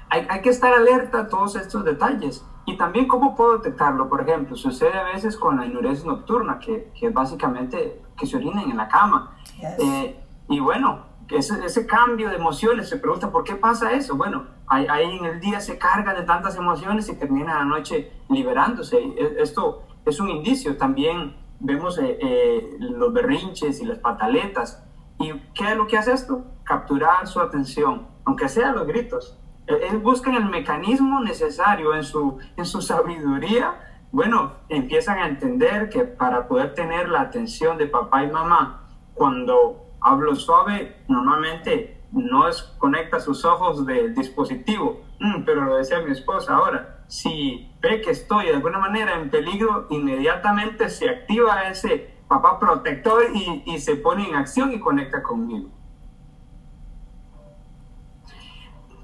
hay, 0.09 0.27
hay, 0.29 0.43
que 0.43 0.49
estar 0.49 0.73
alerta 0.73 1.21
a 1.21 1.29
todos 1.29 1.55
estos 1.55 1.85
detalles. 1.85 2.45
Y 2.65 2.77
también, 2.77 3.07
¿cómo 3.07 3.37
puedo 3.37 3.59
detectarlo? 3.59 4.09
Por 4.09 4.23
ejemplo, 4.23 4.57
sucede 4.57 4.99
a 4.99 5.05
veces 5.05 5.37
con 5.37 5.59
la 5.59 5.67
enuresis 5.67 6.05
nocturna, 6.05 6.59
que, 6.59 6.91
que 6.99 7.07
es 7.07 7.15
básicamente 7.15 8.03
que 8.17 8.27
se 8.27 8.39
orinen 8.39 8.69
en 8.69 8.77
la 8.77 8.89
cama. 8.89 9.37
Eh, 9.79 10.21
y 10.49 10.59
bueno, 10.59 11.07
ese, 11.29 11.65
ese 11.65 11.87
cambio 11.87 12.29
de 12.31 12.35
emociones, 12.35 12.89
se 12.89 12.97
pregunta, 12.97 13.31
¿por 13.31 13.45
qué 13.45 13.55
pasa 13.55 13.93
eso? 13.93 14.17
Bueno, 14.17 14.47
ahí, 14.69 15.19
en 15.19 15.25
el 15.25 15.41
día 15.41 15.61
se 15.61 15.79
carga 15.79 16.15
de 16.15 16.23
tantas 16.23 16.57
emociones 16.57 17.09
y 17.09 17.17
termina 17.17 17.55
la 17.55 17.65
noche 17.65 18.13
liberándose. 18.29 18.99
E, 18.99 19.37
esto 19.39 19.83
es 20.05 20.21
un 20.21 20.29
indicio. 20.29 20.77
También 20.77 21.37
vemos 21.61 21.99
eh, 21.99 22.19
eh, 22.21 22.77
los 22.79 23.13
berrinches 23.13 23.81
y 23.81 23.85
las 23.85 23.99
pataletas. 23.99 24.83
¿Y 25.19 25.33
qué 25.55 25.71
es 25.71 25.77
lo 25.77 25.87
que 25.87 25.97
hace 25.97 26.13
esto? 26.13 26.45
Capturar 26.65 27.27
su 27.27 27.41
atención, 27.41 28.07
aunque 28.25 28.49
sea 28.49 28.73
los 28.73 28.87
gritos. 28.87 29.39
Él 29.67 29.99
busca 29.99 30.35
el 30.37 30.45
mecanismo 30.45 31.21
necesario 31.21 31.95
en 31.95 32.05
su, 32.05 32.39
en 32.57 32.65
su 32.65 32.81
sabiduría. 32.81 33.75
Bueno, 34.13 34.53
empiezan 34.69 35.19
a 35.19 35.27
entender 35.27 35.89
que 35.89 36.05
para 36.05 36.47
poder 36.47 36.75
tener 36.75 37.09
la 37.09 37.23
atención 37.23 37.77
de 37.77 37.87
papá 37.87 38.23
y 38.23 38.31
mamá, 38.31 38.85
cuando 39.15 39.87
hablo 40.01 40.37
suave, 40.37 41.03
normalmente 41.09 41.96
no 42.13 42.45
conecta 42.79 43.21
sus 43.21 43.45
ojos 43.45 43.85
del 43.87 44.15
dispositivo, 44.15 45.03
mm, 45.21 45.43
pero 45.45 45.65
lo 45.65 45.77
decía 45.77 46.01
mi 46.01 46.13
esposa 46.13 46.57
ahora, 46.57 47.05
si 47.09 47.71
ve 47.81 48.01
que 48.01 48.11
estoy 48.11 48.47
de 48.47 48.55
alguna 48.55 48.79
manera 48.79 49.15
en 49.15 49.31
peligro, 49.31 49.87
inmediatamente 49.91 50.89
se 50.89 51.09
activa 51.09 51.69
ese 51.69 52.17
papá 52.29 52.59
protector 52.59 53.25
y, 53.35 53.63
y 53.67 53.79
se 53.79 53.97
pone 53.97 54.29
en 54.29 54.35
acción 54.35 54.73
y 54.73 54.81
conecta 54.81 55.23
conmigo. 55.23 55.69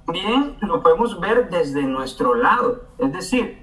Bien, 0.09 0.57
lo 0.61 0.83
podemos 0.83 1.21
ver 1.21 1.49
desde 1.49 1.83
nuestro 1.85 2.35
lado, 2.35 2.89
es 2.99 3.13
decir, 3.13 3.63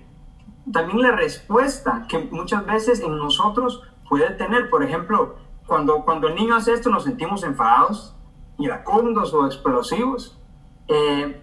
también 0.71 1.01
la 1.01 1.11
respuesta 1.11 2.05
que 2.07 2.19
muchas 2.31 2.65
veces 2.65 3.01
en 3.01 3.17
nosotros 3.17 3.83
puede 4.07 4.29
tener, 4.31 4.69
por 4.69 4.83
ejemplo, 4.83 5.35
cuando, 5.65 6.03
cuando 6.03 6.27
el 6.27 6.35
niño 6.35 6.55
hace 6.55 6.73
esto 6.73 6.89
nos 6.89 7.03
sentimos 7.03 7.43
enfadados, 7.43 8.15
iracundos 8.59 9.33
o 9.33 9.45
explosivos. 9.45 10.37
Eh, 10.87 11.41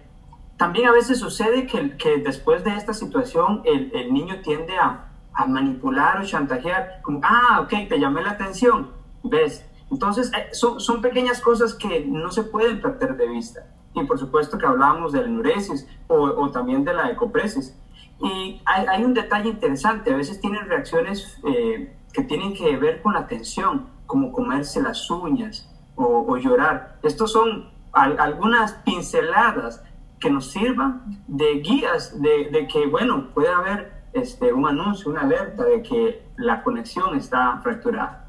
también 0.57 0.87
a 0.87 0.91
veces 0.91 1.19
sucede 1.19 1.67
que, 1.67 1.97
que, 1.97 2.17
después 2.17 2.63
de 2.63 2.75
esta 2.75 2.93
situación 2.93 3.61
el, 3.65 3.91
el 3.93 4.13
niño 4.13 4.41
tiende 4.41 4.77
a, 4.77 5.09
a, 5.33 5.45
manipular 5.45 6.19
o 6.19 6.25
chantajear, 6.25 7.01
como, 7.03 7.19
ah, 7.23 7.61
ok, 7.61 7.89
te 7.89 7.99
llamé 7.99 8.21
la 8.23 8.31
atención, 8.31 8.91
¿ves? 9.23 9.65
Entonces, 9.91 10.31
eh, 10.33 10.49
son, 10.53 10.79
son, 10.79 11.01
pequeñas 11.01 11.41
cosas 11.41 11.73
que 11.73 12.05
no 12.05 12.31
se 12.31 12.43
pueden 12.43 12.81
perder 12.81 13.15
de 13.17 13.27
vista. 13.27 13.67
Y 13.93 14.03
por 14.03 14.19
supuesto 14.19 14.57
que 14.57 14.65
hablábamos 14.65 15.11
de 15.11 15.21
la 15.21 15.27
enuresis 15.27 15.87
o, 16.07 16.49
también 16.51 16.83
de 16.83 16.93
la 16.93 17.09
ecopresis. 17.09 17.75
Y 18.19 18.61
hay, 18.65 18.85
hay, 18.87 19.03
un 19.03 19.13
detalle 19.13 19.49
interesante, 19.49 20.11
a 20.11 20.17
veces 20.17 20.41
tienen 20.41 20.67
reacciones 20.67 21.39
eh, 21.47 21.95
que 22.13 22.23
tienen 22.23 22.53
que 22.53 22.75
ver 22.77 23.01
con 23.01 23.13
la 23.13 23.27
tensión, 23.27 23.87
como 24.05 24.31
comerse 24.31 24.81
las 24.81 25.09
uñas, 25.09 25.69
o, 25.97 26.37
llorar. 26.37 26.97
Estos 27.03 27.31
son 27.31 27.69
algunas 27.91 28.73
pinceladas 28.85 29.83
que 30.19 30.29
nos 30.29 30.51
sirvan 30.51 31.21
de 31.27 31.59
guías 31.59 32.21
de, 32.21 32.67
que, 32.71 32.87
bueno, 32.87 33.29
puede 33.33 33.49
haber 33.49 33.91
este, 34.13 34.53
un 34.53 34.67
anuncio, 34.67 35.11
una 35.11 35.21
alerta 35.21 35.63
de 35.63 35.81
que 35.81 36.23
la 36.37 36.63
conexión 36.63 37.17
está 37.17 37.59
fracturada. 37.61 38.25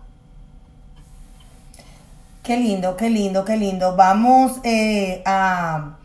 Qué 2.42 2.56
lindo, 2.56 2.96
qué 2.96 3.10
lindo, 3.10 3.44
qué 3.44 3.56
lindo. 3.56 3.94
Vamos 3.94 4.60
eh, 4.64 5.22
a, 5.26 5.98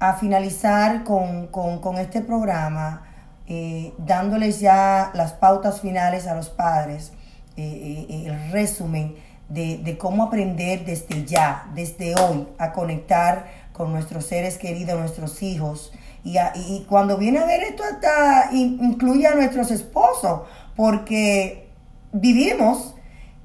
a, 0.00 0.12
finalizar 0.14 1.04
con, 1.04 1.46
con, 1.46 1.80
con 1.80 1.98
este 1.98 2.20
programa 2.20 3.02
eh, 3.46 3.92
dándoles 3.98 4.60
ya 4.60 5.10
las 5.12 5.34
pautas 5.34 5.82
finales 5.82 6.26
a 6.26 6.34
los 6.34 6.48
padres, 6.48 7.12
eh, 7.58 8.24
el 8.26 8.52
resumen 8.52 9.16
de, 9.48 9.96
cómo 9.98 10.24
aprender 10.24 10.84
desde 10.84 11.24
ya, 11.24 11.70
desde 11.74 12.14
hoy, 12.14 12.46
a 12.58 12.72
conectar 12.72 13.46
con 13.72 13.92
nuestros 13.92 14.26
seres 14.26 14.58
queridos, 14.58 14.98
nuestros 14.98 15.42
hijos. 15.42 15.92
Y, 16.24 16.36
y 16.38 16.86
cuando 16.88 17.18
viene 17.18 17.40
a 17.40 17.46
ver 17.46 17.62
esto, 17.62 17.82
hasta 17.84 18.50
incluye 18.52 19.26
a 19.26 19.34
nuestros 19.34 19.70
esposos, 19.70 20.42
porque 20.76 21.68
vivimos 22.12 22.94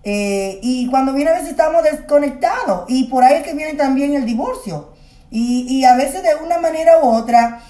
eh, 0.04 0.60
y 0.62 0.88
cuando 0.90 1.14
viene 1.14 1.32
a 1.32 1.34
veces 1.34 1.50
estamos 1.50 1.84
desconectados. 1.84 2.86
Y 2.88 3.06
por 3.06 3.24
ahí 3.24 3.38
es 3.38 3.44
que 3.44 3.54
viene 3.54 3.74
también 3.74 4.16
el 4.16 4.26
divorcio. 4.26 4.94
Y, 5.30 5.68
y 5.70 5.86
a 5.86 5.96
veces 5.96 6.24
de 6.24 6.36
una 6.44 6.58
manera 6.58 7.04
u 7.04 7.10
otra, 7.10 7.62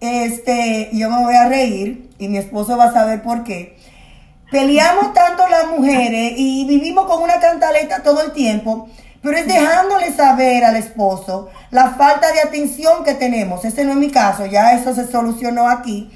este, 0.00 0.90
yo 0.92 1.10
me 1.10 1.22
voy 1.22 1.34
a 1.34 1.48
reír 1.48 2.10
y 2.18 2.28
mi 2.28 2.38
esposo 2.38 2.76
va 2.76 2.86
a 2.86 2.92
saber 2.92 3.22
por 3.22 3.44
qué 3.44 3.75
Peleamos 4.50 5.12
tanto 5.12 5.48
las 5.48 5.66
mujeres 5.66 6.34
y 6.36 6.64
vivimos 6.66 7.06
con 7.06 7.22
una 7.22 7.40
cantaleta 7.40 8.02
todo 8.02 8.22
el 8.22 8.32
tiempo, 8.32 8.88
pero 9.20 9.36
es 9.36 9.46
dejándole 9.46 10.12
saber 10.12 10.64
al 10.64 10.76
esposo 10.76 11.50
la 11.70 11.90
falta 11.90 12.30
de 12.32 12.40
atención 12.40 13.02
que 13.04 13.14
tenemos. 13.14 13.64
Ese 13.64 13.84
no 13.84 13.92
es 13.92 13.98
mi 13.98 14.10
caso, 14.10 14.46
ya 14.46 14.72
eso 14.72 14.94
se 14.94 15.06
solucionó 15.10 15.68
aquí. 15.68 16.10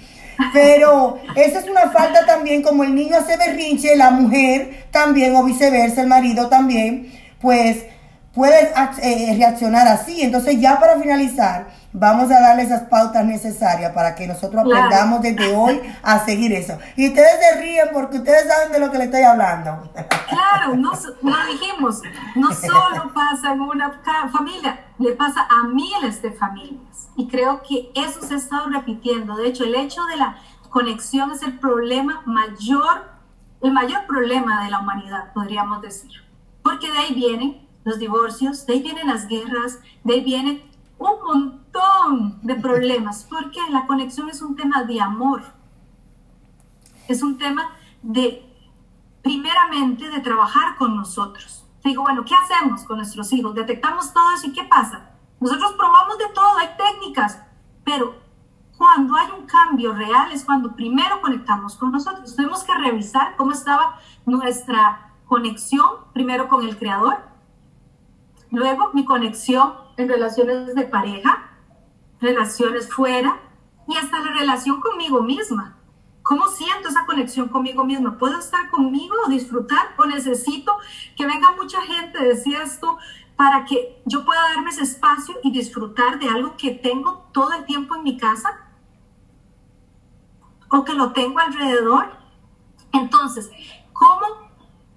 Pero 0.53 1.19
esa 1.37 1.59
es 1.59 1.69
una 1.69 1.91
falta 1.91 2.25
también, 2.25 2.63
como 2.63 2.85
el 2.85 2.95
niño 2.95 3.17
hace 3.17 3.37
berrinche, 3.37 3.97
la 3.97 4.11
mujer 4.11 4.87
también, 4.91 5.35
o 5.37 5.45
viceversa, 5.45 6.01
el 6.01 6.07
marido 6.07 6.49
también, 6.49 7.13
pues 7.41 7.85
puedes 8.33 8.71
eh, 9.03 9.35
reaccionar 9.37 9.87
así. 9.87 10.23
Entonces 10.23 10.59
ya 10.61 10.79
para 10.79 10.99
finalizar, 10.99 11.67
vamos 11.93 12.31
a 12.31 12.41
darle 12.41 12.63
esas 12.63 12.83
pautas 12.83 13.25
necesarias 13.25 13.93
para 13.93 14.15
que 14.15 14.27
nosotros 14.27 14.63
aprendamos 14.65 15.23
desde 15.23 15.55
hoy 15.55 15.81
a 16.03 16.19
seguir 16.25 16.53
eso. 16.53 16.79
Y 16.97 17.09
ustedes 17.09 17.33
se 17.41 17.61
ríen 17.61 17.89
porque 17.93 18.19
ustedes 18.19 18.47
saben 18.47 18.73
de 18.73 18.79
lo 18.79 18.91
que 18.91 18.99
le 18.99 19.05
estoy 19.05 19.23
hablando. 19.23 19.91
Claro, 20.29 20.77
no, 20.77 20.93
lo 21.23 21.47
dijimos, 21.47 22.03
no 22.37 22.53
solo 22.53 23.13
pasa 23.15 23.53
en 23.53 23.61
una 23.61 24.01
familia, 24.33 24.87
le 24.99 25.13
pasa 25.13 25.47
a 25.51 25.65
miles 25.65 26.23
de 26.23 26.33
familias. 26.33 27.09
Y 27.17 27.29
creo 27.29 27.63
que 27.63 27.91
eso 27.95 28.23
se 28.23 28.35
ha 28.35 28.39
estado 28.39 28.69
repitiendo. 28.69 29.37
De 29.37 29.49
hecho, 29.49 29.65
el 29.65 29.75
hecho 29.75 30.05
de 30.05 30.17
la 30.17 30.37
conexión 30.71 31.33
es 31.33 31.43
el 31.43 31.59
problema 31.59 32.23
mayor, 32.25 33.11
el 33.61 33.73
mayor 33.73 34.07
problema 34.07 34.65
de 34.65 34.71
la 34.71 34.79
humanidad, 34.79 35.33
podríamos 35.35 35.83
decir. 35.83 36.11
Porque 36.63 36.91
de 36.91 36.99
ahí 36.99 37.15
vienen 37.15 37.69
los 37.85 37.99
divorcios, 37.99 38.67
de 38.67 38.75
ahí 38.75 38.83
vienen 38.83 39.09
las 39.09 39.27
guerras, 39.27 39.79
de 40.05 40.15
ahí 40.15 40.21
vienen 40.21 40.70
un 41.01 41.23
montón 41.25 42.39
de 42.43 42.55
problemas, 42.57 43.27
porque 43.29 43.59
la 43.71 43.87
conexión 43.87 44.29
es 44.29 44.43
un 44.43 44.55
tema 44.55 44.85
de 44.85 45.01
amor, 45.01 45.43
es 47.09 47.23
un 47.23 47.39
tema 47.39 47.71
de, 48.03 48.47
primeramente, 49.23 50.11
de 50.11 50.21
trabajar 50.21 50.77
con 50.77 50.95
nosotros. 50.95 51.67
digo, 51.83 52.03
bueno, 52.03 52.25
¿qué 52.25 52.35
hacemos 52.35 52.85
con 52.85 52.99
nuestros 52.99 53.33
hijos? 53.33 53.55
Detectamos 53.55 54.13
todo 54.13 54.31
eso 54.33 54.49
y 54.49 54.53
¿qué 54.53 54.65
pasa? 54.65 55.11
Nosotros 55.41 55.73
probamos 55.73 56.19
de 56.19 56.29
todo, 56.35 56.59
hay 56.59 56.69
técnicas, 56.77 57.41
pero 57.83 58.15
cuando 58.77 59.17
hay 59.17 59.29
un 59.39 59.47
cambio 59.47 59.95
real 59.95 60.31
es 60.33 60.45
cuando 60.45 60.77
primero 60.77 61.23
conectamos 61.23 61.77
con 61.77 61.93
nosotros. 61.93 62.37
Tuvimos 62.37 62.63
que 62.63 62.75
revisar 62.75 63.37
cómo 63.37 63.53
estaba 63.53 63.99
nuestra 64.27 65.15
conexión, 65.25 65.89
primero 66.13 66.49
con 66.49 66.63
el 66.67 66.77
Creador, 66.77 67.17
luego 68.51 68.91
mi 68.93 69.07
conexión 69.07 69.73
en 70.01 70.09
relaciones 70.09 70.75
de 70.75 70.85
pareja, 70.85 71.51
relaciones 72.21 72.93
fuera 72.93 73.41
y 73.87 73.97
hasta 73.97 74.21
la 74.21 74.33
relación 74.33 74.81
conmigo 74.81 75.23
misma. 75.23 75.77
¿Cómo 76.23 76.49
siento 76.49 76.89
esa 76.89 77.07
conexión 77.07 77.49
conmigo 77.49 77.85
misma? 77.85 78.19
¿Puedo 78.19 78.39
estar 78.39 78.71
conmigo 78.71 79.15
o 79.25 79.29
disfrutar 79.29 79.95
o 79.97 80.05
necesito 80.05 80.77
que 81.17 81.27
venga 81.27 81.53
mucha 81.53 81.81
gente, 81.83 82.23
decía 82.23 82.63
esto, 82.63 82.99
para 83.37 83.65
que 83.65 84.03
yo 84.05 84.25
pueda 84.25 84.43
darme 84.43 84.71
ese 84.71 84.83
espacio 84.83 85.35
y 85.43 85.51
disfrutar 85.51 86.19
de 86.19 86.29
algo 86.29 86.57
que 86.57 86.73
tengo 86.73 87.29
todo 87.33 87.53
el 87.55 87.65
tiempo 87.65 87.97
en 87.97 88.05
mi 88.05 88.17
casa? 88.17 88.67
¿O 90.69 90.85
que 90.85 90.95
lo 90.95 91.13
tengo 91.13 91.41
alrededor? 91.41 92.13
Entonces, 92.93 93.51
¿cómo 93.93 94.51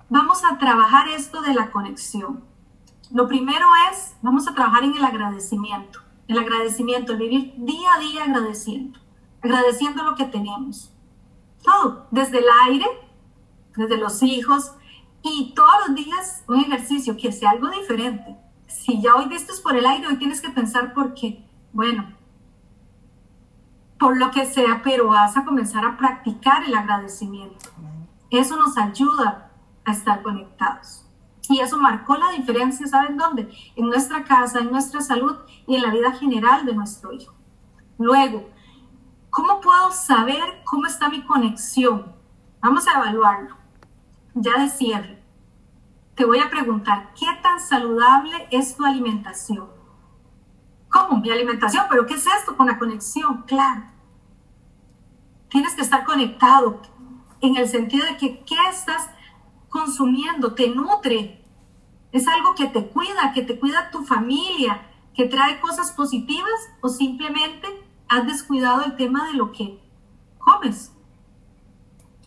vamos 0.10 0.44
a 0.44 0.58
trabajar 0.58 1.08
esto 1.08 1.42
de 1.42 1.54
la 1.54 1.72
conexión? 1.72 2.53
Lo 3.14 3.28
primero 3.28 3.68
es, 3.92 4.16
vamos 4.24 4.48
a 4.48 4.56
trabajar 4.56 4.84
en 4.84 4.96
el 4.96 5.04
agradecimiento. 5.04 6.00
El 6.28 6.40
agradecimiento, 6.40 7.14
el 7.14 7.20
vivir 7.20 7.54
día 7.58 7.94
a 7.94 8.00
día 8.00 8.24
agradeciendo. 8.24 9.00
Agradeciendo 9.44 10.02
lo 10.04 10.16
que 10.16 10.26
tenemos. 10.26 10.92
Todo, 11.62 12.08
desde 12.10 12.40
el 12.40 12.46
aire, 12.66 12.88
desde 13.78 13.98
los 13.98 14.24
hijos 14.24 14.74
y 15.22 15.54
todos 15.54 15.88
los 15.88 15.96
días 15.96 16.44
un 16.48 16.62
ejercicio 16.62 17.16
que 17.16 17.32
sea 17.32 17.52
algo 17.52 17.70
diferente. 17.70 18.36
Si 18.66 19.00
ya 19.00 19.14
hoy 19.14 19.28
vistes 19.28 19.62
por 19.62 19.76
el 19.76 19.86
aire, 19.86 20.08
hoy 20.08 20.18
tienes 20.18 20.42
que 20.42 20.50
pensar 20.50 20.96
por 20.96 21.14
qué. 21.14 21.48
Bueno, 21.72 22.16
por 24.00 24.18
lo 24.18 24.32
que 24.32 24.48
sea, 24.48 24.82
pero 24.84 25.10
vas 25.10 25.38
a 25.38 25.46
comenzar 25.46 25.86
a 25.86 25.98
practicar 25.98 26.64
el 26.64 26.74
agradecimiento. 26.74 27.70
Eso 28.32 28.56
nos 28.58 28.76
ayuda 28.76 29.52
a 29.86 29.92
estar 29.92 30.24
conectados. 30.24 31.03
Y 31.50 31.60
eso 31.60 31.78
marcó 31.78 32.16
la 32.16 32.32
diferencia, 32.32 32.88
¿saben 32.88 33.18
dónde? 33.18 33.50
En 33.76 33.88
nuestra 33.88 34.24
casa, 34.24 34.60
en 34.60 34.72
nuestra 34.72 35.02
salud 35.02 35.36
y 35.68 35.76
en 35.76 35.82
la 35.82 35.92
vida 35.92 36.12
general 36.14 36.66
de 36.66 36.74
nuestro 36.74 37.12
hijo. 37.12 37.34
Luego, 37.98 38.50
¿cómo 39.30 39.60
puedo 39.60 39.92
saber 39.92 40.62
cómo 40.64 40.88
está 40.88 41.10
mi 41.10 41.24
conexión? 41.26 42.14
Vamos 42.62 42.88
a 42.88 42.94
evaluarlo. 42.94 43.58
Ya 44.34 44.58
de 44.58 44.70
cierre. 44.70 45.22
Te 46.16 46.26
voy 46.26 46.40
a 46.40 46.50
preguntar, 46.50 47.12
¿qué 47.20 47.28
tan 47.42 47.60
saludable 47.60 48.48
es 48.52 48.76
tu 48.76 48.86
alimentación? 48.86 49.68
¿Cómo? 50.90 51.20
Mi 51.20 51.30
alimentación, 51.32 51.86
pero 51.90 52.06
¿qué 52.06 52.14
es 52.14 52.26
esto 52.26 52.56
con 52.56 52.68
la 52.68 52.78
conexión? 52.78 53.44
Claro. 53.44 53.84
Tienes 55.50 55.74
que 55.74 55.82
estar 55.82 56.06
conectado 56.06 56.82
en 57.42 57.58
el 57.58 57.68
sentido 57.68 58.06
de 58.06 58.18
que 58.18 58.44
qué 58.46 58.56
estás 58.70 59.10
consumiendo, 59.74 60.54
te 60.54 60.70
nutre. 60.70 61.44
Es 62.12 62.28
algo 62.28 62.54
que 62.54 62.68
te 62.68 62.88
cuida, 62.90 63.34
que 63.34 63.42
te 63.42 63.60
cuida 63.60 63.90
tu 63.90 64.06
familia, 64.06 64.88
que 65.16 65.26
trae 65.26 65.60
cosas 65.60 65.92
positivas 65.92 66.70
o 66.82 66.90
simplemente 66.90 67.68
has 68.08 68.28
descuidado 68.28 68.84
el 68.86 68.96
tema 68.96 69.28
de 69.28 69.34
lo 69.34 69.52
que 69.52 69.80
comes. 70.38 70.94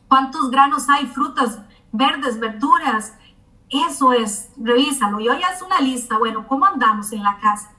¿Cuántos 0.08 0.50
granos 0.50 0.88
hay? 0.88 1.06
Frutas 1.06 1.60
verdes, 1.92 2.40
verduras. 2.40 3.16
Eso 3.70 4.12
es, 4.12 4.50
revísalo. 4.56 5.20
Y 5.20 5.28
hoy 5.28 5.40
haz 5.42 5.62
una 5.62 5.80
lista. 5.80 6.18
Bueno, 6.18 6.48
¿cómo 6.48 6.66
andamos 6.66 7.12
en 7.12 7.22
la 7.22 7.38
casa? 7.38 7.72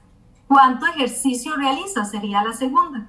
¿Cuánto 0.46 0.86
ejercicio 0.86 1.56
realizas? 1.56 2.10
Sería 2.10 2.42
la 2.42 2.54
segunda. 2.54 3.06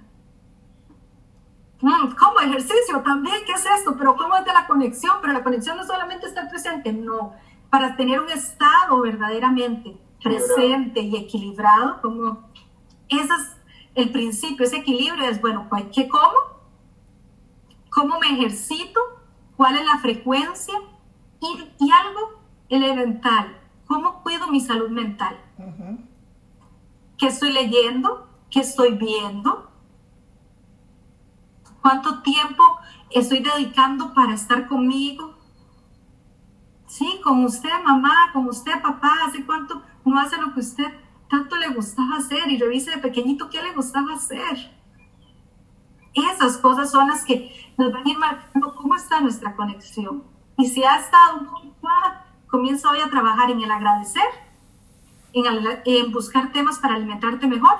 Mm, 1.82 2.16
¿Cómo 2.20 2.40
ejercicio 2.42 3.02
también? 3.04 3.38
¿Qué 3.46 3.54
es 3.54 3.66
esto? 3.66 3.96
Pero 3.98 4.16
¿cómo 4.16 4.36
es 4.36 4.46
de 4.46 4.54
la 4.54 4.68
conexión? 4.68 5.18
Pero 5.22 5.34
la 5.34 5.44
conexión 5.44 5.78
no 5.78 5.86
solamente 5.86 6.28
estar 6.28 6.50
presente, 6.50 6.92
no. 6.92 7.34
Para 7.70 7.96
tener 7.96 8.20
un 8.20 8.30
estado 8.30 9.02
verdaderamente 9.02 9.98
presente 10.22 11.02
y 11.02 11.16
equilibrado, 11.16 12.02
como 12.02 12.50
ese 13.08 13.24
es 13.34 13.58
el 13.96 14.12
principio, 14.12 14.66
ese 14.66 14.78
equilibrio 14.78 15.24
es, 15.26 15.40
bueno, 15.40 15.68
pues, 15.70 15.86
¿qué 15.94 16.10
como? 16.10 16.36
¿Cómo 17.90 18.20
me 18.20 18.28
ejercito? 18.28 19.00
¿Cuál 19.56 19.78
es 19.78 19.86
la 19.86 20.00
frecuencia? 20.00 20.76
Y, 21.42 21.86
y 21.86 21.92
algo 21.92 22.42
elemental, 22.70 23.58
¿cómo 23.88 24.22
cuido 24.22 24.48
mi 24.48 24.60
salud 24.60 24.90
mental? 24.90 25.40
¿Qué 27.18 27.28
estoy 27.28 27.52
leyendo? 27.52 28.28
¿Qué 28.50 28.60
estoy 28.60 28.94
viendo? 28.94 29.69
¿Cuánto 31.90 32.22
tiempo 32.22 32.64
estoy 33.10 33.40
dedicando 33.40 34.14
para 34.14 34.36
estar 34.36 34.68
conmigo? 34.68 35.34
Sí, 36.86 37.20
con 37.24 37.44
usted, 37.44 37.72
mamá, 37.84 38.30
con 38.32 38.48
usted, 38.48 38.80
papá, 38.80 39.12
¿hace 39.26 39.44
cuánto 39.44 39.82
no 40.06 40.20
hace 40.20 40.40
lo 40.40 40.54
que 40.54 40.60
usted 40.60 40.86
tanto 41.32 41.56
le 41.56 41.70
gustaba 41.70 42.18
hacer? 42.18 42.48
Y 42.52 42.60
revise 42.60 42.92
de 42.92 43.00
pequeñito 43.00 43.50
qué 43.50 43.64
le 43.64 43.74
gustaba 43.74 44.14
hacer. 44.14 44.72
Esas 46.14 46.60
cosas 46.60 46.92
son 46.92 47.08
las 47.08 47.26
que 47.26 47.74
nos 47.76 47.92
van 47.92 48.06
a 48.06 48.10
ir 48.12 48.20
marcando 48.20 48.76
cómo 48.76 48.94
está 48.94 49.20
nuestra 49.20 49.56
conexión. 49.56 50.24
Y 50.60 50.68
si 50.68 50.84
ha 50.84 50.96
estado 50.96 51.40
un 51.40 51.48
poco 51.48 51.90
comienza 52.46 52.92
hoy 52.92 53.00
a 53.00 53.10
trabajar 53.10 53.50
en 53.50 53.64
el 53.64 53.72
agradecer, 53.72 54.30
en, 55.34 55.44
en 55.86 56.12
buscar 56.12 56.52
temas 56.52 56.78
para 56.78 56.94
alimentarte 56.94 57.48
mejor, 57.48 57.80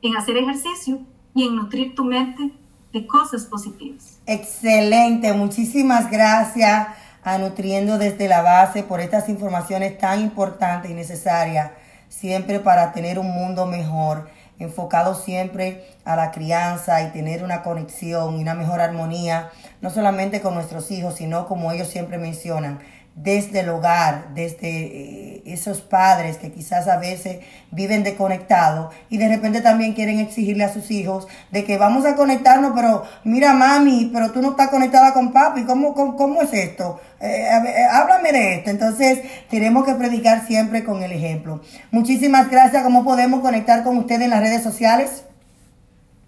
en 0.00 0.16
hacer 0.16 0.38
ejercicio 0.38 1.00
y 1.34 1.46
en 1.46 1.56
nutrir 1.56 1.94
tu 1.94 2.02
mente 2.02 2.58
cosas 3.04 3.44
positivas. 3.44 4.18
Excelente, 4.26 5.32
muchísimas 5.32 6.10
gracias 6.10 6.88
a 7.22 7.38
Nutriendo 7.38 7.98
desde 7.98 8.28
la 8.28 8.40
base 8.40 8.84
por 8.84 9.00
estas 9.00 9.28
informaciones 9.28 9.98
tan 9.98 10.20
importantes 10.20 10.90
y 10.90 10.94
necesarias 10.94 11.72
siempre 12.08 12.60
para 12.60 12.92
tener 12.92 13.18
un 13.18 13.30
mundo 13.30 13.66
mejor, 13.66 14.30
enfocado 14.58 15.14
siempre 15.14 15.84
a 16.04 16.16
la 16.16 16.30
crianza 16.30 17.02
y 17.02 17.10
tener 17.10 17.42
una 17.42 17.62
conexión 17.62 18.36
y 18.36 18.42
una 18.42 18.54
mejor 18.54 18.80
armonía, 18.80 19.50
no 19.80 19.90
solamente 19.90 20.40
con 20.40 20.54
nuestros 20.54 20.90
hijos, 20.90 21.16
sino 21.16 21.46
como 21.46 21.72
ellos 21.72 21.88
siempre 21.88 22.16
mencionan, 22.16 22.78
desde 23.16 23.60
el 23.60 23.70
hogar, 23.70 24.34
desde 24.34 24.68
eh, 24.68 25.42
esos 25.46 25.80
padres 25.80 26.36
que 26.36 26.52
quizás 26.52 26.86
a 26.86 26.98
veces 26.98 27.38
viven 27.70 28.04
desconectados 28.04 28.94
y 29.08 29.16
de 29.16 29.28
repente 29.28 29.62
también 29.62 29.94
quieren 29.94 30.18
exigirle 30.20 30.64
a 30.64 30.72
sus 30.72 30.90
hijos 30.90 31.26
de 31.50 31.64
que 31.64 31.78
vamos 31.78 32.04
a 32.04 32.14
conectarnos, 32.14 32.72
pero 32.74 33.04
mira 33.24 33.54
mami, 33.54 34.10
pero 34.12 34.32
tú 34.32 34.42
no 34.42 34.50
estás 34.50 34.68
conectada 34.68 35.14
con 35.14 35.32
papi, 35.32 35.64
¿cómo, 35.64 35.94
cómo, 35.94 36.42
es 36.42 36.52
esto? 36.52 37.00
Eh, 37.18 37.48
eh, 37.48 37.86
háblame 37.90 38.32
de 38.32 38.54
esto. 38.56 38.68
Entonces 38.68 39.22
tenemos 39.48 39.86
que 39.86 39.94
predicar 39.94 40.46
siempre 40.46 40.84
con 40.84 41.02
el 41.02 41.12
ejemplo. 41.12 41.62
Muchísimas 41.90 42.50
gracias. 42.50 42.82
¿Cómo 42.82 43.02
podemos 43.02 43.40
conectar 43.40 43.82
con 43.82 43.96
ustedes 43.96 44.22
en 44.22 44.30
las 44.30 44.40
redes 44.40 44.62
sociales? 44.62 45.24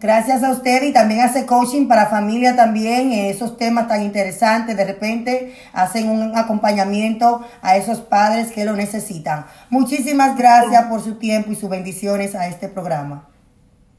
Gracias 0.02 0.44
a 0.44 0.50
usted 0.52 0.82
y 0.82 0.94
también 0.94 1.22
hace 1.22 1.46
coaching 1.46 1.88
para 1.88 2.08
familia 2.08 2.56
también, 2.56 3.12
esos 3.12 3.56
temas 3.56 3.88
tan 3.88 4.02
interesantes, 4.02 4.76
de 4.76 4.84
repente 4.84 5.56
hacen 5.74 6.10
un 6.10 6.36
acompañamiento 6.36 7.42
a 7.62 7.78
esos 7.78 8.00
padres 8.00 8.52
que 8.52 8.66
lo 8.66 8.76
necesitan. 8.76 9.46
Muchísimas 9.70 10.36
gracias 10.36 10.86
por 10.86 11.02
su 11.02 11.20
tiempo 11.20 11.52
y 11.52 11.56
sus 11.56 11.70
bendiciones 11.70 12.34
a 12.34 12.48
este 12.48 12.68
programa. 12.68 13.31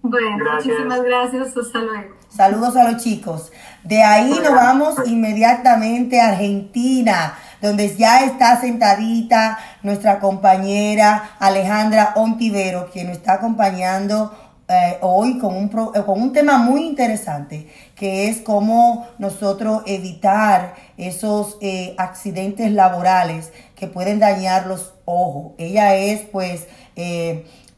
Bueno, 0.03 0.45
muchísimas 0.57 1.03
gracias, 1.03 1.57
hasta 1.57 1.79
luego. 1.79 2.17
Saludos 2.29 2.77
a 2.77 2.91
los 2.91 3.03
chicos. 3.03 3.53
De 3.85 4.03
ahí 4.03 4.31
nos 4.43 4.53
vamos 4.53 4.97
inmediatamente 5.07 6.21
a 6.21 6.31
Argentina, 6.31 7.39
donde 7.61 7.95
ya 7.95 8.25
está 8.25 8.61
sentadita 8.61 9.59
nuestra 9.83 10.19
compañera 10.19 11.37
Alejandra 11.39 12.15
Ontivero, 12.17 12.91
quien 12.93 13.09
nos 13.09 13.19
está 13.19 13.35
acompañando 13.35 14.33
eh, 14.69 14.99
hoy 15.03 15.39
con 15.39 15.55
un, 15.55 15.67
eh, 15.95 16.03
con 16.05 16.21
un 16.21 16.33
tema 16.33 16.59
muy 16.59 16.85
interesante, 16.85 17.69
que 17.95 18.29
es 18.29 18.41
cómo 18.41 19.07
nosotros 19.19 19.83
evitar 19.87 20.75
esos 20.97 21.59
eh, 21.61 21.95
accidentes 21.99 22.73
laborales 22.73 23.53
que 23.77 23.87
pueden 23.87 24.19
dañar 24.19 24.67
los 24.67 24.95
ojos. 25.05 25.53
Ella 25.59 25.95
es 25.95 26.23
pues 26.23 26.67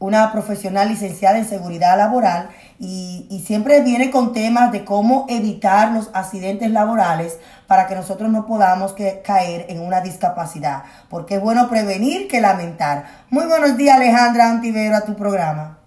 una 0.05 0.31
profesional 0.31 0.87
licenciada 0.87 1.37
en 1.37 1.45
seguridad 1.45 1.97
laboral 1.97 2.49
y, 2.79 3.25
y, 3.29 3.39
siempre 3.39 3.81
viene 3.81 4.11
con 4.11 4.33
temas 4.33 4.71
de 4.71 4.85
cómo 4.85 5.25
evitar 5.29 5.93
los 5.93 6.11
accidentes 6.13 6.69
laborales 6.69 7.39
para 7.67 7.87
que 7.87 7.95
nosotros 7.95 8.29
no 8.29 8.45
podamos 8.45 8.93
que, 8.93 9.21
caer 9.23 9.65
en 9.69 9.79
una 9.79 10.01
discapacidad, 10.01 10.83
porque 11.09 11.35
es 11.35 11.41
bueno 11.41 11.69
prevenir 11.69 12.27
que 12.27 12.41
lamentar. 12.41 13.05
Muy 13.29 13.45
buenos 13.45 13.77
días 13.77 13.95
Alejandra 13.95 14.51
Antivero 14.51 14.95
a 14.95 15.01
tu 15.01 15.15
programa. 15.15 15.79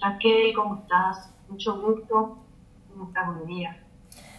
Raquel, 0.00 0.54
¿cómo 0.54 0.82
estás? 0.82 1.30
Mucho 1.48 1.80
gusto. 1.80 2.38
¿Cómo 2.90 3.08
estás? 3.08 3.26
Buen 3.26 3.46
día. 3.46 3.76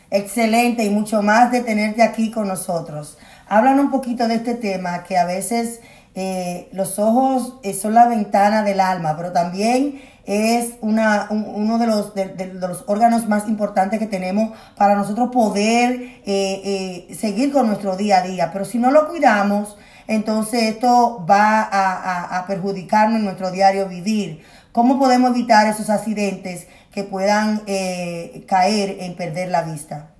Excelente 0.09 0.83
y 0.83 0.89
mucho 0.89 1.21
más 1.21 1.51
de 1.51 1.61
tenerte 1.61 2.03
aquí 2.03 2.31
con 2.31 2.47
nosotros. 2.47 3.17
Hablan 3.47 3.79
un 3.79 3.91
poquito 3.91 4.27
de 4.27 4.35
este 4.35 4.55
tema 4.55 5.03
que 5.03 5.17
a 5.17 5.25
veces 5.25 5.81
eh, 6.15 6.69
los 6.73 6.99
ojos 6.99 7.55
eh, 7.63 7.73
son 7.73 7.93
la 7.93 8.07
ventana 8.07 8.63
del 8.63 8.79
alma, 8.79 9.15
pero 9.17 9.31
también 9.31 10.01
es 10.25 10.75
una, 10.81 11.27
uno 11.29 11.77
de 11.77 11.87
los, 11.87 12.13
de, 12.13 12.51
los 12.53 12.83
órganos 12.87 13.27
más 13.27 13.47
importantes 13.47 13.99
que 13.99 14.07
tenemos 14.07 14.57
para 14.77 14.95
nosotros 14.95 15.29
poder 15.31 16.21
eh, 16.25 17.07
seguir 17.19 17.51
con 17.51 17.67
nuestro 17.67 17.97
día 17.97 18.19
a 18.19 18.21
día. 18.21 18.49
Pero 18.53 18.63
si 18.63 18.77
no 18.77 18.91
lo 18.91 19.09
cuidamos, 19.09 19.77
entonces 20.07 20.63
esto 20.63 21.25
va 21.29 21.61
a, 21.61 22.37
a 22.37 22.47
perjudicarnos 22.47 23.19
en 23.19 23.25
nuestro 23.25 23.51
diario 23.51 23.87
vivir. 23.87 24.41
¿Cómo 24.73 24.97
podemos 24.97 25.29
evitar 25.29 25.67
esos 25.67 25.91
accidentes 25.91 26.65
que 26.91 27.03
puedan 27.03 27.61
eh, 27.67 28.43
caer 28.47 28.97
en 29.01 29.15
perder 29.15 29.49
la 29.49 29.61
vista? 29.61 30.12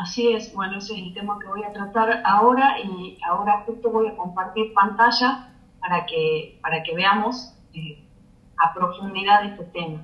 Así 0.00 0.32
es, 0.32 0.54
bueno, 0.54 0.78
ese 0.78 0.94
es 0.94 1.00
el 1.00 1.12
tema 1.12 1.38
que 1.38 1.46
voy 1.46 1.62
a 1.62 1.74
tratar 1.74 2.22
ahora 2.24 2.76
y 2.82 3.18
ahora 3.28 3.64
justo 3.66 3.90
voy 3.90 4.08
a 4.08 4.16
compartir 4.16 4.72
pantalla 4.72 5.50
para 5.78 6.06
que, 6.06 6.58
para 6.62 6.82
que 6.82 6.94
veamos 6.94 7.52
eh, 7.74 8.02
a 8.56 8.72
profundidad 8.72 9.44
este 9.44 9.64
tema. 9.64 10.02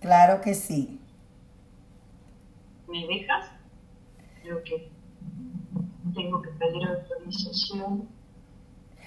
Claro 0.00 0.40
que 0.40 0.54
sí. 0.54 1.00
¿Me 2.88 3.06
dejas? 3.06 3.46
Creo 4.42 4.60
que 4.64 4.90
tengo 6.16 6.42
que 6.42 6.48
pedir 6.50 6.82
autorización. 6.84 8.08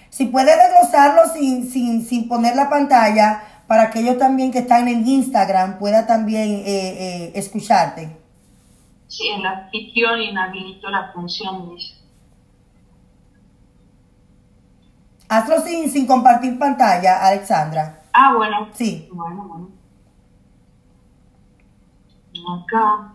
Si 0.09 0.28
puede 0.28 0.55
desglosarlo 0.55 1.24
sin, 1.34 1.69
sin, 1.69 2.05
sin 2.05 2.30
poner 2.30 2.55
la 2.55 2.69
pantalla 2.69 3.43
para 3.67 3.89
que 3.89 3.99
ellos 3.99 4.17
también 4.17 4.49
que 4.49 4.59
están 4.59 4.88
en 4.88 5.05
Instagram 5.05 5.78
pueda 5.78 6.07
también 6.07 6.51
eh, 6.51 6.63
eh, 6.65 7.32
escucharte. 7.36 8.20
Sí, 9.12 9.28
el 9.28 9.45
anfitrión 9.45 10.22
inhabilitó 10.22 10.89
la 10.89 11.12
función, 11.12 11.76
dice. 11.76 11.95
Hazlo 15.28 15.59
sin, 15.59 15.89
sin 15.89 16.07
compartir 16.07 16.57
pantalla, 16.57 17.28
Alexandra. 17.28 18.03
Ah, 18.14 18.34
bueno. 18.38 18.70
Sí. 18.72 19.09
Bueno, 19.12 19.43
bueno. 19.43 19.70
Acá. 22.64 23.14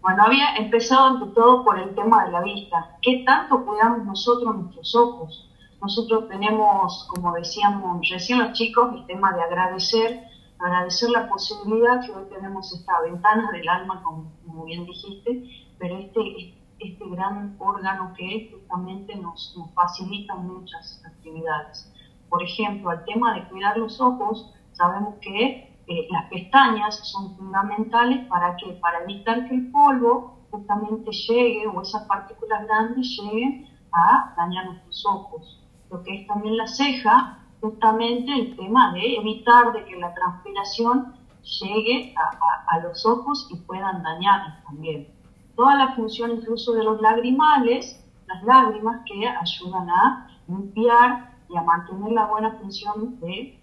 Bueno, 0.00 0.22
había 0.22 0.56
empezado 0.56 1.08
ante 1.08 1.34
todo 1.34 1.64
por 1.64 1.78
el 1.78 1.94
tema 1.94 2.24
de 2.24 2.32
la 2.32 2.40
vista. 2.40 2.96
¿Qué 3.02 3.22
tanto 3.26 3.66
cuidamos 3.66 4.06
nosotros 4.06 4.56
nuestros 4.56 4.94
ojos? 4.94 5.50
Nosotros 5.82 6.26
tenemos, 6.30 7.06
como 7.10 7.34
decíamos 7.34 8.08
recién 8.08 8.38
los 8.38 8.54
chicos, 8.54 8.94
el 8.94 9.04
tema 9.04 9.30
de 9.32 9.42
agradecer, 9.42 10.27
agradecer 10.58 11.10
la 11.10 11.28
posibilidad 11.28 12.04
que 12.04 12.12
hoy 12.12 12.24
tenemos 12.30 12.72
esta 12.72 13.00
ventana 13.02 13.50
del 13.52 13.68
alma, 13.68 14.02
como, 14.02 14.64
bien 14.64 14.84
dijiste, 14.84 15.44
pero 15.78 15.98
este, 15.98 16.54
este 16.80 17.08
gran 17.08 17.56
órgano 17.58 18.12
que 18.16 18.36
es 18.36 18.52
justamente 18.52 19.14
nos, 19.16 19.56
facilita 19.74 20.34
muchas 20.34 21.02
actividades. 21.06 21.92
Por 22.28 22.42
ejemplo, 22.42 22.92
el 22.92 23.04
tema 23.04 23.34
de 23.34 23.48
cuidar 23.48 23.76
los 23.76 24.00
ojos, 24.00 24.52
sabemos 24.72 25.14
que 25.20 25.68
eh, 25.86 26.06
las 26.10 26.28
pestañas 26.28 26.96
son 27.08 27.36
fundamentales 27.36 28.26
para 28.28 28.56
que 28.56 28.72
para 28.74 29.02
evitar 29.04 29.48
que 29.48 29.54
el 29.54 29.70
polvo 29.70 30.38
justamente 30.50 31.10
llegue 31.10 31.66
o 31.66 31.80
esas 31.80 32.04
partículas 32.04 32.66
grandes 32.66 33.06
lleguen 33.18 33.66
a 33.92 34.34
dañar 34.36 34.66
nuestros 34.66 35.06
ojos. 35.06 35.64
Lo 35.90 36.02
que 36.02 36.20
es 36.20 36.26
también 36.26 36.56
la 36.56 36.66
ceja, 36.66 37.37
justamente 37.60 38.32
el 38.32 38.56
tema 38.56 38.92
de 38.92 39.16
evitar 39.16 39.72
de 39.72 39.84
que 39.84 39.96
la 39.96 40.14
transpiración 40.14 41.14
llegue 41.60 42.14
a, 42.16 42.78
los 42.80 43.04
ojos 43.06 43.48
y 43.50 43.56
puedan 43.56 44.02
dañarlos 44.02 44.62
también. 44.64 45.08
Toda 45.56 45.74
la 45.74 45.94
función 45.94 46.32
incluso 46.32 46.72
de 46.74 46.84
los 46.84 47.00
lagrimales, 47.00 48.04
las 48.26 48.42
lágrimas 48.44 49.02
que 49.06 49.26
ayudan 49.26 49.88
a 49.90 50.28
limpiar 50.46 51.34
y 51.48 51.56
a 51.56 51.62
mantener 51.62 52.12
la 52.12 52.26
buena 52.26 52.52
función 52.52 53.18
de, 53.20 53.58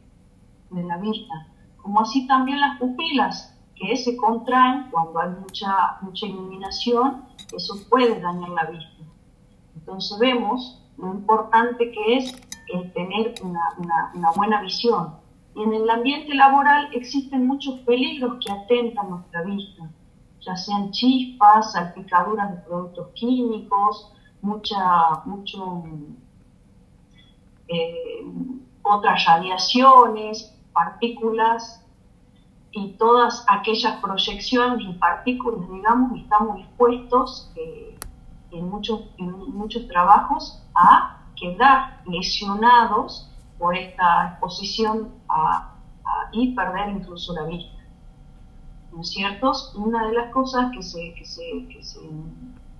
de 0.72 0.84
la 0.84 0.98
vista 0.98 1.48
como 1.86 2.02
así 2.02 2.26
también 2.26 2.60
las 2.60 2.80
pupilas, 2.80 3.56
que 3.76 3.96
se 3.96 4.18
contraen 4.18 4.88
cuando 4.90 5.20
hay 5.20 5.30
mucha, 5.40 6.00
mucha 6.02 6.26
iluminación, 6.26 7.26
eso 7.56 7.76
puede 7.92 8.20
dañar 8.20 8.50
la 8.50 8.66
vista. 8.66 9.04
Entonces 9.76 10.18
vemos 10.18 10.82
lo 10.98 11.14
importante 11.14 11.92
que 11.92 12.18
es 12.18 12.34
el 12.68 12.92
tener 12.94 13.36
una, 13.42 14.12
una, 14.14 14.32
buena 14.36 14.62
visión. 14.62 15.16
Y 15.56 15.64
en 15.64 15.74
el 15.74 15.90
ambiente 15.90 16.34
laboral 16.34 16.90
existen 16.94 17.48
muchos 17.48 17.80
peligros 17.82 18.38
que 18.46 18.52
atentan 18.52 19.10
nuestra 19.10 19.44
vista, 19.44 19.90
ya 20.42 20.56
sean 20.56 20.92
chispas, 20.92 21.72
salpicaduras 21.72 22.52
de 22.52 22.58
productos 22.62 23.08
químicos, 23.16 24.12
mucha, 24.42 25.22
mucho, 25.26 25.84
eh, 27.68 28.26
otras 28.84 29.26
radiaciones, 29.26 30.54
partículas 30.74 31.84
y 32.72 32.92
todas 32.94 33.46
aquellas 33.48 34.00
proyecciones 34.02 34.86
y 34.88 34.94
partículas, 34.94 35.68
digamos, 35.72 36.20
estamos 36.20 36.60
expuestos 36.60 37.52
eh, 37.56 37.98
en, 38.52 38.70
muchos, 38.70 39.02
en 39.18 39.32
muchos 39.32 39.88
trabajos 39.88 40.62
a 40.76 41.25
quedar 41.36 42.02
lesionados 42.06 43.30
por 43.58 43.76
esta 43.76 44.30
exposición 44.32 45.14
y 46.32 46.54
perder 46.54 46.90
incluso 46.90 47.34
la 47.34 47.44
vista. 47.44 47.76
¿No 48.92 49.02
es 49.02 49.10
cierto? 49.10 49.52
Una 49.76 50.08
de 50.08 50.14
las 50.14 50.32
cosas 50.32 50.72
que 50.72 50.82
se, 50.82 51.14
que 51.16 51.26
se, 51.26 51.68
que 51.70 51.84
se 51.84 52.00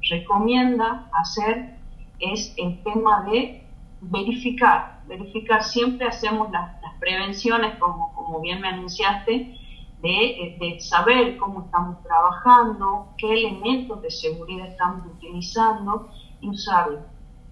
recomienda 0.10 1.10
hacer 1.14 1.76
es 2.20 2.54
el 2.58 2.82
tema 2.84 3.24
de 3.24 3.68
verificar. 4.02 5.02
Verificar, 5.08 5.64
siempre 5.64 6.08
hacemos 6.08 6.52
las, 6.52 6.82
las 6.82 6.94
prevenciones, 7.00 7.78
como, 7.80 8.14
como 8.14 8.40
bien 8.42 8.62
me 8.62 8.70
anunciaste, 8.70 9.58
de, 10.02 10.58
de, 10.60 10.80
saber 10.80 11.38
cómo 11.38 11.62
estamos 11.62 12.02
trabajando, 12.04 13.08
qué 13.18 13.34
elementos 13.34 14.02
de 14.02 14.12
seguridad 14.12 14.68
estamos 14.68 15.06
utilizando 15.08 16.10
y 16.42 16.50
usarlos. 16.50 17.02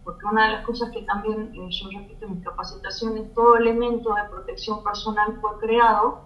Porque 0.04 0.26
una 0.26 0.47
de 0.47 0.51
las 0.54 0.66
cosas 0.66 0.91
que 0.91 1.01
también 1.04 1.54
eh, 1.54 1.70
yo 1.70 1.89
repito 1.97 2.26
en 2.26 2.36
mis 2.36 2.43
capacitaciones, 2.43 3.34
todo 3.34 3.56
elemento 3.58 4.14
de 4.14 4.24
protección 4.30 4.84
personal 4.84 5.38
fue 5.39 5.51
creado 5.60 6.22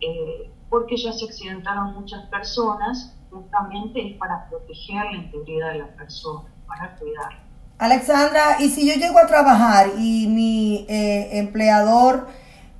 eh, 0.00 0.50
porque 0.68 0.96
ya 0.96 1.12
se 1.12 1.26
accidentaron 1.26 1.92
muchas 1.94 2.24
personas, 2.26 3.14
justamente 3.30 4.12
es 4.12 4.16
para 4.16 4.48
proteger 4.48 5.04
la 5.04 5.16
integridad 5.18 5.72
de 5.72 5.78
la 5.80 5.88
persona. 5.88 6.48
para 6.66 6.96
cuidar. 6.96 7.42
Alexandra, 7.78 8.56
y 8.60 8.70
si 8.70 8.86
yo 8.88 8.94
llego 8.94 9.18
a 9.18 9.26
trabajar 9.26 9.88
y 9.98 10.26
mi 10.28 10.86
eh, 10.88 11.38
empleador 11.38 12.28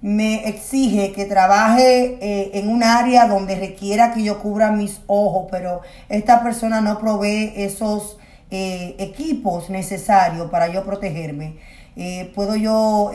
me 0.00 0.48
exige 0.48 1.12
que 1.12 1.26
trabaje 1.26 2.18
eh, 2.20 2.50
en 2.54 2.68
un 2.68 2.82
área 2.82 3.26
donde 3.26 3.54
requiera 3.56 4.12
que 4.12 4.22
yo 4.22 4.38
cubra 4.38 4.70
mis 4.70 5.00
ojos, 5.06 5.48
pero 5.50 5.82
esta 6.08 6.42
persona 6.42 6.80
no 6.80 6.98
provee 6.98 7.52
esos 7.56 8.18
eh, 8.52 8.94
equipos 9.00 9.70
necesarios 9.70 10.50
para 10.50 10.68
yo 10.68 10.84
protegerme. 10.84 11.58
Eh, 11.96 12.30
¿Puedo 12.34 12.54
yo 12.54 13.10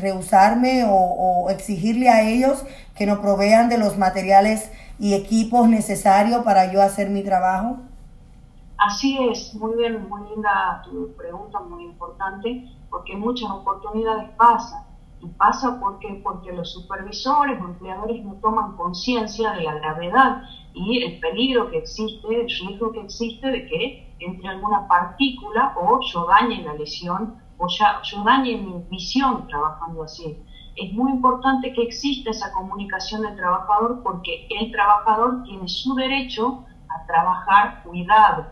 rehusarme 0.00 0.84
o, 0.84 0.94
o, 0.94 1.50
exigirle 1.50 2.08
a 2.08 2.22
ellos 2.22 2.64
que 2.94 3.06
nos 3.06 3.18
provean 3.18 3.68
de 3.68 3.78
los 3.78 3.98
materiales 3.98 4.70
y 4.98 5.14
equipos 5.14 5.68
necesarios 5.68 6.44
para 6.44 6.72
yo 6.72 6.80
hacer 6.80 7.10
mi 7.10 7.22
trabajo? 7.22 7.78
Así 8.78 9.18
es, 9.30 9.54
muy 9.54 9.74
bien, 9.76 10.08
muy 10.08 10.28
linda 10.28 10.82
tu 10.84 11.14
pregunta, 11.16 11.60
muy 11.60 11.84
importante, 11.84 12.68
porque 12.90 13.16
muchas 13.16 13.50
oportunidades 13.50 14.30
pasan 14.36 14.84
y 15.20 15.26
pasa 15.28 15.80
porque, 15.80 16.20
porque 16.22 16.52
los 16.52 16.72
supervisores 16.72 17.60
o 17.60 17.64
empleadores 17.64 18.22
no 18.24 18.34
toman 18.34 18.76
conciencia 18.76 19.52
de 19.52 19.62
la 19.62 19.74
gravedad 19.74 20.42
y 20.76 21.02
el 21.02 21.18
peligro 21.20 21.70
que 21.70 21.78
existe, 21.78 22.28
el 22.28 22.48
riesgo 22.48 22.92
que 22.92 23.00
existe 23.00 23.50
de 23.50 23.66
que 23.66 24.14
entre 24.20 24.48
alguna 24.48 24.86
partícula 24.86 25.74
o 25.76 26.00
yo 26.12 26.26
dañe 26.26 26.62
la 26.62 26.74
lesión 26.74 27.40
o 27.58 27.66
ya, 27.68 28.00
yo 28.02 28.22
dañe 28.22 28.56
mi 28.56 28.82
visión 28.90 29.48
trabajando 29.48 30.04
así. 30.04 30.38
Es 30.76 30.92
muy 30.92 31.10
importante 31.10 31.72
que 31.72 31.82
exista 31.82 32.30
esa 32.30 32.52
comunicación 32.52 33.22
del 33.22 33.36
trabajador 33.36 34.02
porque 34.02 34.46
el 34.50 34.70
trabajador 34.70 35.42
tiene 35.44 35.66
su 35.66 35.94
derecho 35.94 36.64
a 36.88 37.06
trabajar 37.06 37.82
cuidado 37.82 38.46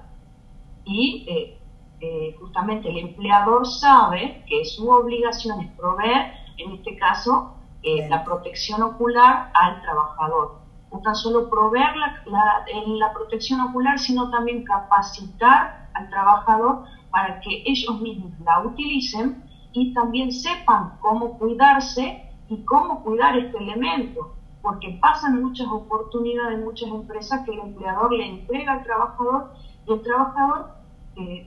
y 0.85 1.27
eh, 1.29 1.59
eh, 2.01 2.37
justamente 2.41 2.89
el 2.89 2.99
empleador 2.99 3.67
sabe 3.67 4.43
que 4.49 4.65
su 4.65 4.89
obligación 4.89 5.61
es 5.61 5.71
proveer 5.73 6.45
en 6.59 6.73
este 6.73 6.97
caso, 6.97 7.55
eh, 7.83 8.09
la 8.09 8.25
protección 8.25 8.83
ocular 8.83 9.51
al 9.55 9.83
trabajador. 9.83 10.64
No 10.95 11.01
tan 11.01 11.17
solo 11.17 11.51
proveer 11.51 11.97
la, 11.97 12.65
la, 12.87 13.13
protección 13.13 13.61
ocular, 13.61 13.99
sino 13.99 14.31
también 14.31 14.63
capacitar 14.63 15.89
al 15.95 16.09
trabajador 16.09 16.85
para 17.11 17.41
que 17.41 17.65
ellos 17.67 18.01
mismos 18.01 18.31
la 18.45 18.61
utilicen 18.61 19.43
y 19.73 19.93
también 19.93 20.31
sepan 20.31 20.93
cómo 21.01 21.37
cuidarse 21.37 22.31
y 22.49 22.63
cómo 22.65 23.03
cuidar 23.03 23.37
este 23.37 23.59
elemento, 23.59 24.35
porque 24.63 24.97
pasan 25.01 25.43
muchas 25.43 25.67
oportunidades 25.67 26.59
en 26.59 26.65
muchas 26.65 26.89
empresas 26.89 27.45
que 27.45 27.55
el 27.55 27.59
empleador 27.59 28.13
le 28.13 28.29
entrega 28.29 28.75
al 28.75 28.85
trabajador 28.85 29.53
y 29.89 29.93
el 29.95 30.03
trabajador 30.03 30.85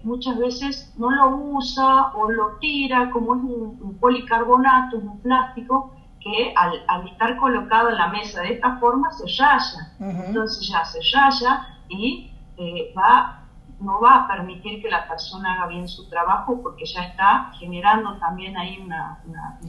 muchas 0.03 0.37
veces 0.37 0.93
no 0.97 1.09
lo 1.09 1.35
usa 1.37 2.13
o 2.15 2.29
lo 2.31 2.57
tira, 2.59 3.11
como 3.11 3.35
es 3.35 3.41
un, 3.41 3.97
policarbonato, 3.99 4.97
un 4.97 5.19
plástico, 5.19 5.93
que 6.21 6.53
al, 6.55 7.07
estar 7.07 7.37
colocado 7.37 7.89
en 7.89 7.97
la 7.97 8.07
mesa 8.07 8.41
de 8.41 8.53
esta 8.53 8.77
forma 8.77 9.09
se 9.11 9.25
raya. 9.41 10.25
Entonces 10.27 10.67
ya 10.69 10.83
se 10.85 10.99
raya 11.13 11.67
y 11.89 12.31
eh, 12.57 12.93
va, 12.97 13.43
no 13.79 14.01
va 14.01 14.23
a 14.23 14.27
permitir 14.27 14.81
que 14.81 14.89
la 14.89 15.07
persona 15.07 15.53
haga 15.53 15.67
bien 15.67 15.87
su 15.87 16.09
trabajo 16.09 16.61
porque 16.61 16.85
ya 16.85 17.03
está 17.03 17.51
generando 17.59 18.17
también 18.17 18.57
ahí 18.57 18.79
una, 18.83 19.19
una 19.25 19.59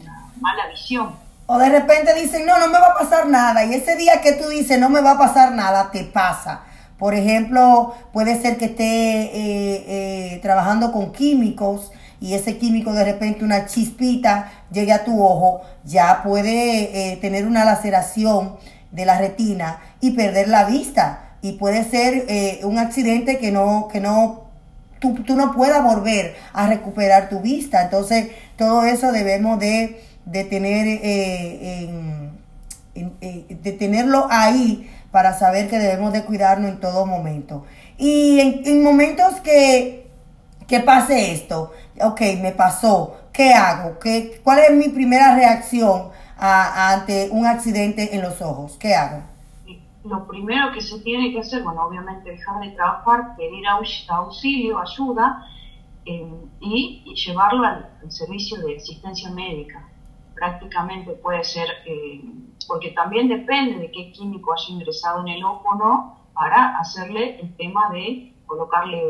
mala 0.41 0.67
visión. 0.69 1.15
O 1.47 1.57
de 1.57 1.71
repente 1.71 2.13
dicen, 2.15 2.45
no, 2.45 2.59
no 2.59 2.69
me 2.69 2.79
va 2.79 2.89
a 2.89 2.95
pasar 2.95 3.27
nada. 3.27 3.65
Y 3.65 3.73
ese 3.73 3.97
día 3.97 4.21
que 4.21 4.33
tú 4.33 4.49
dices, 4.49 4.79
no 4.79 4.91
me 4.91 5.01
va 5.01 5.13
a 5.13 5.19
pasar 5.19 5.53
nada, 5.53 5.91
te 5.91 6.05
pasa. 6.05 6.61
Por 6.99 7.15
ejemplo, 7.15 7.95
puede 8.13 8.39
ser 8.43 8.59
que 8.59 8.67
esté 8.67 8.85
eh, 8.85 9.85
eh, 10.35 10.41
trabajando 10.43 10.93
con 10.93 11.13
químicos 11.13 11.91
y 12.21 12.35
ese 12.35 12.59
químico 12.59 12.93
de 12.93 13.05
repente 13.05 13.45
una 13.45 13.67
chispita 13.67 14.53
llegue 14.73 14.93
a 14.93 15.05
tu 15.05 15.23
ojo, 15.23 15.63
ya 15.85 16.23
puede 16.23 17.13
eh, 17.13 17.17
tener 17.17 17.47
una 17.47 17.65
laceración 17.65 18.57
de 18.91 19.07
la 19.07 19.19
retina 19.19 19.81
y 20.01 20.13
perder 20.13 20.49
la 20.49 20.65
vista. 20.65 21.25
Y 21.41 21.53
puede 21.53 21.85
ser 21.85 22.65
un 22.65 22.79
accidente 22.79 23.39
que 23.39 23.53
no, 23.53 23.89
que 23.93 24.01
no, 24.01 24.47
tú, 24.99 25.15
no 25.37 25.53
puedas 25.53 25.85
volver 25.85 26.35
a 26.53 26.67
recuperar 26.67 27.29
tu 27.29 27.39
vista. 27.39 27.83
Entonces, 27.83 28.31
todo 28.57 28.83
eso 28.83 29.13
debemos 29.13 29.61
de, 29.61 30.03
de 30.25 30.43
tener, 30.43 31.01
de 32.95 33.73
tenerlo 33.73 34.27
ahí 34.31 34.91
para 35.11 35.39
saber 35.39 35.69
que 35.69 35.79
debemos 35.79 36.13
de 36.13 36.25
cuidarnos 36.25 36.71
en 36.71 36.81
todo 36.81 37.07
momento. 37.07 37.65
Y 37.97 38.63
en, 38.65 38.83
momentos 38.83 39.41
que, 39.43 40.08
que, 40.69 40.81
pase 40.81 41.33
esto, 41.33 41.73
ok, 42.01 42.21
me 42.41 42.53
pasó, 42.53 43.17
¿qué 43.33 43.53
hago? 43.53 43.99
¿Qué, 43.99 44.41
¿Cuál 44.45 44.61
es 44.61 44.73
mi 44.73 44.89
primera 44.91 45.35
reacción 45.35 46.11
ante 46.39 47.29
un 47.31 47.47
accidente 47.47 48.15
en 48.15 48.23
los 48.23 48.41
ojos? 48.41 48.77
¿Qué 48.79 48.95
hago? 48.95 49.23
Lo 50.05 50.27
primero 50.27 50.73
que 50.73 50.81
se 50.81 51.01
tiene 51.01 51.33
que 51.33 51.41
hacer, 51.41 51.63
bueno, 51.63 51.85
obviamente 51.85 52.31
dejar 52.31 52.61
de 52.61 52.71
trabajar, 52.71 53.37
pedir 53.37 53.67
auxilio, 53.67 54.79
ayuda 54.79 55.45
eh, 56.07 56.27
y, 56.61 57.15
llevarlo 57.15 57.65
al 57.67 57.89
servicio 58.09 58.59
de 58.59 58.77
asistencia 58.77 59.31
médica 59.31 59.89
prácticamente 60.39 61.13
puede 61.15 61.43
ser, 61.45 61.67
eh, 61.85 62.23
porque 62.67 62.91
también 62.93 63.29
depende 63.29 63.79
de 63.79 63.91
qué 63.91 64.13
químico 64.13 64.53
haya 64.53 64.75
ingresado 64.75 65.21
en 65.23 65.29
el 65.29 65.45
ojo 65.45 65.69
o 65.69 65.75
no, 65.75 66.19
para 66.33 66.79
hacerle 66.79 67.41
el 67.41 67.57
tema 67.57 67.91
de 67.91 68.35
colocarle 68.47 69.03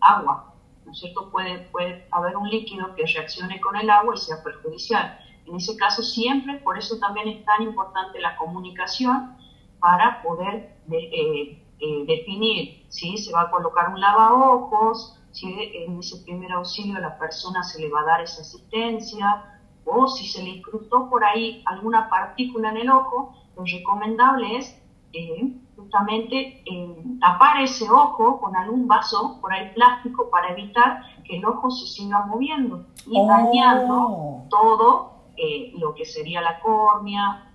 agua. 0.00 0.49
¿No 0.90 0.94
es 0.94 0.98
cierto? 0.98 1.30
Puede, 1.30 1.68
puede 1.70 2.04
haber 2.10 2.36
un 2.36 2.50
líquido 2.50 2.96
que 2.96 3.06
reaccione 3.06 3.60
con 3.60 3.76
el 3.76 3.88
agua 3.88 4.12
y 4.16 4.18
sea 4.18 4.42
perjudicial. 4.42 5.20
En 5.46 5.54
ese 5.54 5.76
caso 5.76 6.02
siempre, 6.02 6.58
por 6.58 6.76
eso 6.76 6.98
también 6.98 7.28
es 7.28 7.44
tan 7.44 7.62
importante 7.62 8.20
la 8.20 8.36
comunicación 8.36 9.36
para 9.78 10.20
poder 10.20 10.74
eh, 10.90 11.62
eh, 11.78 12.04
definir 12.08 12.84
si 12.88 13.16
se 13.18 13.32
va 13.32 13.42
a 13.42 13.50
colocar 13.52 13.90
un 13.90 14.00
lavaojos, 14.00 15.16
si 15.30 15.46
en 15.46 16.00
ese 16.00 16.24
primer 16.24 16.50
auxilio 16.50 16.98
la 16.98 17.16
persona 17.16 17.62
se 17.62 17.80
le 17.80 17.88
va 17.88 18.00
a 18.00 18.06
dar 18.06 18.22
esa 18.22 18.40
asistencia, 18.40 19.60
o 19.84 20.08
si 20.08 20.26
se 20.26 20.42
le 20.42 20.50
incrustó 20.50 21.08
por 21.08 21.22
ahí 21.22 21.62
alguna 21.66 22.08
partícula 22.10 22.70
en 22.70 22.78
el 22.78 22.90
ojo, 22.90 23.32
lo 23.56 23.62
recomendable 23.64 24.56
es 24.56 24.76
eh, 25.12 25.54
justamente 25.80 26.62
eh, 26.64 26.96
tapar 27.20 27.62
ese 27.62 27.88
ojo 27.90 28.40
con 28.40 28.56
algún 28.56 28.86
vaso 28.86 29.38
por 29.40 29.52
ahí 29.52 29.72
plástico 29.74 30.30
para 30.30 30.50
evitar 30.50 31.02
que 31.24 31.38
el 31.38 31.44
ojo 31.44 31.70
se 31.70 31.86
siga 31.86 32.26
moviendo 32.26 32.86
y 33.06 33.18
oh. 33.18 33.26
dañando 33.26 34.44
todo 34.48 35.12
eh, 35.36 35.72
lo 35.78 35.94
que 35.94 36.04
sería 36.04 36.40
la 36.40 36.60
córnea, 36.60 37.50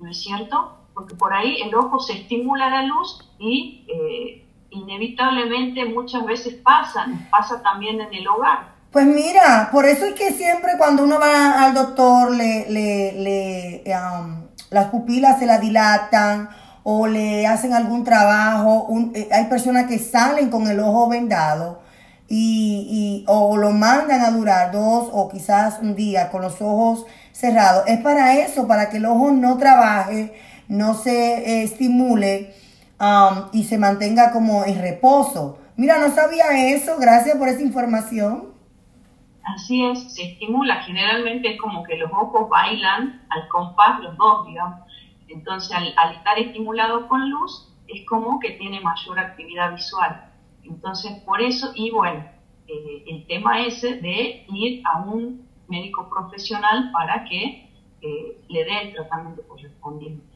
¿no 0.00 0.10
es 0.10 0.20
cierto? 0.20 0.78
Porque 0.94 1.14
por 1.14 1.32
ahí 1.32 1.60
el 1.62 1.74
ojo 1.74 1.98
se 2.00 2.14
estimula 2.14 2.70
la 2.70 2.82
luz 2.82 3.20
y 3.38 3.84
inevitablemente 4.70 5.84
muchas 5.84 6.24
veces 6.24 6.54
pasa, 6.54 7.06
pasa 7.30 7.62
también 7.62 8.00
en 8.00 8.12
el 8.12 8.26
hogar 8.26 8.74
pues 8.94 9.06
mira, 9.06 9.70
por 9.72 9.86
eso 9.86 10.04
es 10.04 10.14
que 10.14 10.30
siempre 10.30 10.74
cuando 10.78 11.02
uno 11.02 11.18
va 11.18 11.64
al 11.64 11.74
doctor, 11.74 12.30
le, 12.30 12.70
le, 12.70 13.12
le 13.12 13.82
um, 13.86 14.44
las 14.70 14.86
pupilas 14.90 15.40
se 15.40 15.46
la 15.46 15.58
dilatan 15.58 16.48
o 16.84 17.08
le 17.08 17.46
hacen 17.48 17.72
algún 17.72 18.04
trabajo. 18.04 18.86
Eh, 19.14 19.28
hay 19.32 19.46
personas 19.46 19.86
que 19.86 19.98
salen 19.98 20.50
con 20.50 20.68
el 20.68 20.78
ojo 20.78 21.08
vendado 21.08 21.80
y, 22.28 22.86
y, 22.88 23.24
o 23.26 23.56
lo 23.56 23.72
mandan 23.72 24.20
a 24.20 24.30
durar 24.30 24.70
dos 24.70 25.08
o 25.12 25.28
quizás 25.28 25.80
un 25.80 25.96
día 25.96 26.30
con 26.30 26.42
los 26.42 26.62
ojos 26.62 27.06
cerrados. 27.32 27.84
Es 27.88 28.00
para 28.00 28.38
eso, 28.38 28.68
para 28.68 28.90
que 28.90 28.98
el 28.98 29.06
ojo 29.06 29.32
no 29.32 29.58
trabaje, 29.58 30.34
no 30.68 30.94
se 30.94 31.38
eh, 31.38 31.62
estimule 31.64 32.54
um, 33.00 33.48
y 33.52 33.64
se 33.64 33.78
mantenga 33.78 34.30
como 34.30 34.64
en 34.64 34.80
reposo. 34.80 35.58
Mira, 35.76 35.98
no 35.98 36.14
sabía 36.14 36.74
eso. 36.74 36.96
Gracias 36.98 37.36
por 37.36 37.48
esa 37.48 37.62
información. 37.62 38.54
Así 39.42 39.84
es, 39.84 40.14
se 40.14 40.22
estimula. 40.22 40.82
Generalmente 40.82 41.54
es 41.54 41.60
como 41.60 41.82
que 41.82 41.96
los 41.96 42.10
ojos 42.12 42.48
bailan 42.48 43.22
al 43.28 43.48
compás, 43.48 44.00
los 44.00 44.16
dos, 44.16 44.46
digamos. 44.46 44.83
Entonces, 45.34 45.76
al, 45.76 46.12
estar 46.12 46.38
estimulado 46.38 47.08
con 47.08 47.28
luz, 47.28 47.68
es 47.88 48.06
como 48.06 48.38
que 48.38 48.52
tiene 48.52 48.80
mayor 48.80 49.18
actividad 49.18 49.74
visual. 49.74 50.32
Entonces, 50.62 51.12
por 51.24 51.42
eso, 51.42 51.72
y 51.74 51.90
bueno, 51.90 52.24
eh, 52.68 53.04
el 53.08 53.26
tema 53.26 53.66
ese 53.66 53.96
de 53.96 54.46
ir 54.48 54.82
a 54.86 55.02
un 55.02 55.46
médico 55.68 56.08
profesional 56.08 56.90
para 56.92 57.24
que 57.24 57.68
eh, 58.00 58.40
le 58.48 58.64
dé 58.64 58.82
el 58.82 58.94
tratamiento 58.94 59.42
correspondiente. 59.48 60.33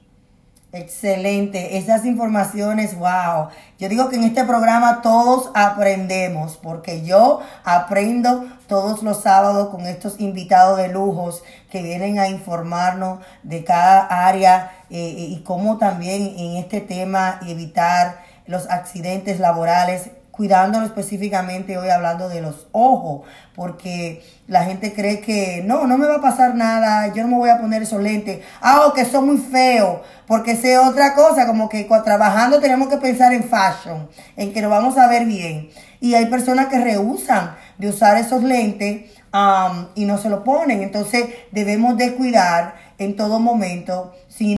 Excelente, 0.71 1.79
esas 1.79 2.05
informaciones, 2.05 2.95
wow. 2.99 3.49
Yo 3.79 3.89
digo 3.89 4.11
que 4.11 4.17
en 4.17 4.25
este 4.25 4.45
programa 4.45 5.01
todos 5.01 5.51
aprendemos, 5.55 6.59
porque 6.59 7.07
yo 7.07 7.41
aprendo 7.65 8.47
todos 8.67 9.03
los 9.03 9.23
sábados 9.23 9.71
con 9.71 9.87
estos 9.87 10.21
invitados 10.21 10.77
de 10.77 10.89
lujos 10.89 11.43
que 11.71 11.81
vienen 11.81 12.19
a 12.19 12.29
informarnos 12.29 13.21
de 13.43 13.65
cada 13.65 14.27
área 14.27 14.73
eh, 14.91 14.99
eh, 14.99 15.27
y 15.31 15.43
cómo 15.43 15.79
también 15.79 16.35
en 16.37 16.59
este 16.59 16.83
tema 16.83 17.41
evitar 17.47 18.19
los 18.47 18.69
accidentes 18.69 19.41
laborales 19.41 20.11
cuidándolo 20.39 20.87
específicamente 20.87 21.77
hoy 21.79 21.89
hablando 21.89 22.29
de 22.29 22.41
los 22.41 22.69
ojos, 22.71 23.27
porque 23.57 24.23
la 24.47 24.63
gente 24.63 24.95
cree 24.95 25.21
que 25.21 25.65
no, 25.67 25.89
no 25.89 25.99
me 25.99 26.07
va 26.07 26.15
a 26.15 26.21
pasar 26.21 26.55
nada, 26.55 27.13
yo 27.13 27.25
no 27.25 27.29
me 27.31 27.37
voy 27.39 27.51
a 27.51 27.59
poner 27.59 27.83
esos 27.83 28.01
lentes, 28.01 28.39
ah, 28.61 28.93
que 28.95 29.05
son 29.05 29.27
muy 29.27 29.39
feos, 29.39 29.99
porque 30.29 30.57
sé 30.57 30.79
otra 30.79 31.15
cosa, 31.15 31.47
como 31.47 31.69
que 31.69 31.89
trabajando 32.05 32.61
tenemos 32.61 32.89
que 32.89 32.99
pensar 32.99 33.33
en 33.33 33.45
fashion, 33.45 34.09
en 34.37 34.53
que 34.53 34.61
nos 34.61 34.71
vamos 34.71 34.99
a 34.99 35.09
ver 35.09 35.25
bien. 35.25 35.71
Y 36.01 36.15
hay 36.15 36.27
personas 36.27 36.67
que 36.67 36.79
rehusan 36.79 37.57
de 37.79 37.89
usar 37.89 38.19
esos 38.19 38.45
lentes 38.45 39.11
um, 39.33 39.87
y 39.95 40.05
no 40.05 40.19
se 40.19 40.29
lo 40.29 40.45
ponen, 40.45 40.83
entonces 40.83 41.29
debemos 41.51 41.97
de 41.97 42.15
cuidar 42.15 42.75
en 42.99 43.17
todo 43.17 43.41
momento. 43.41 44.13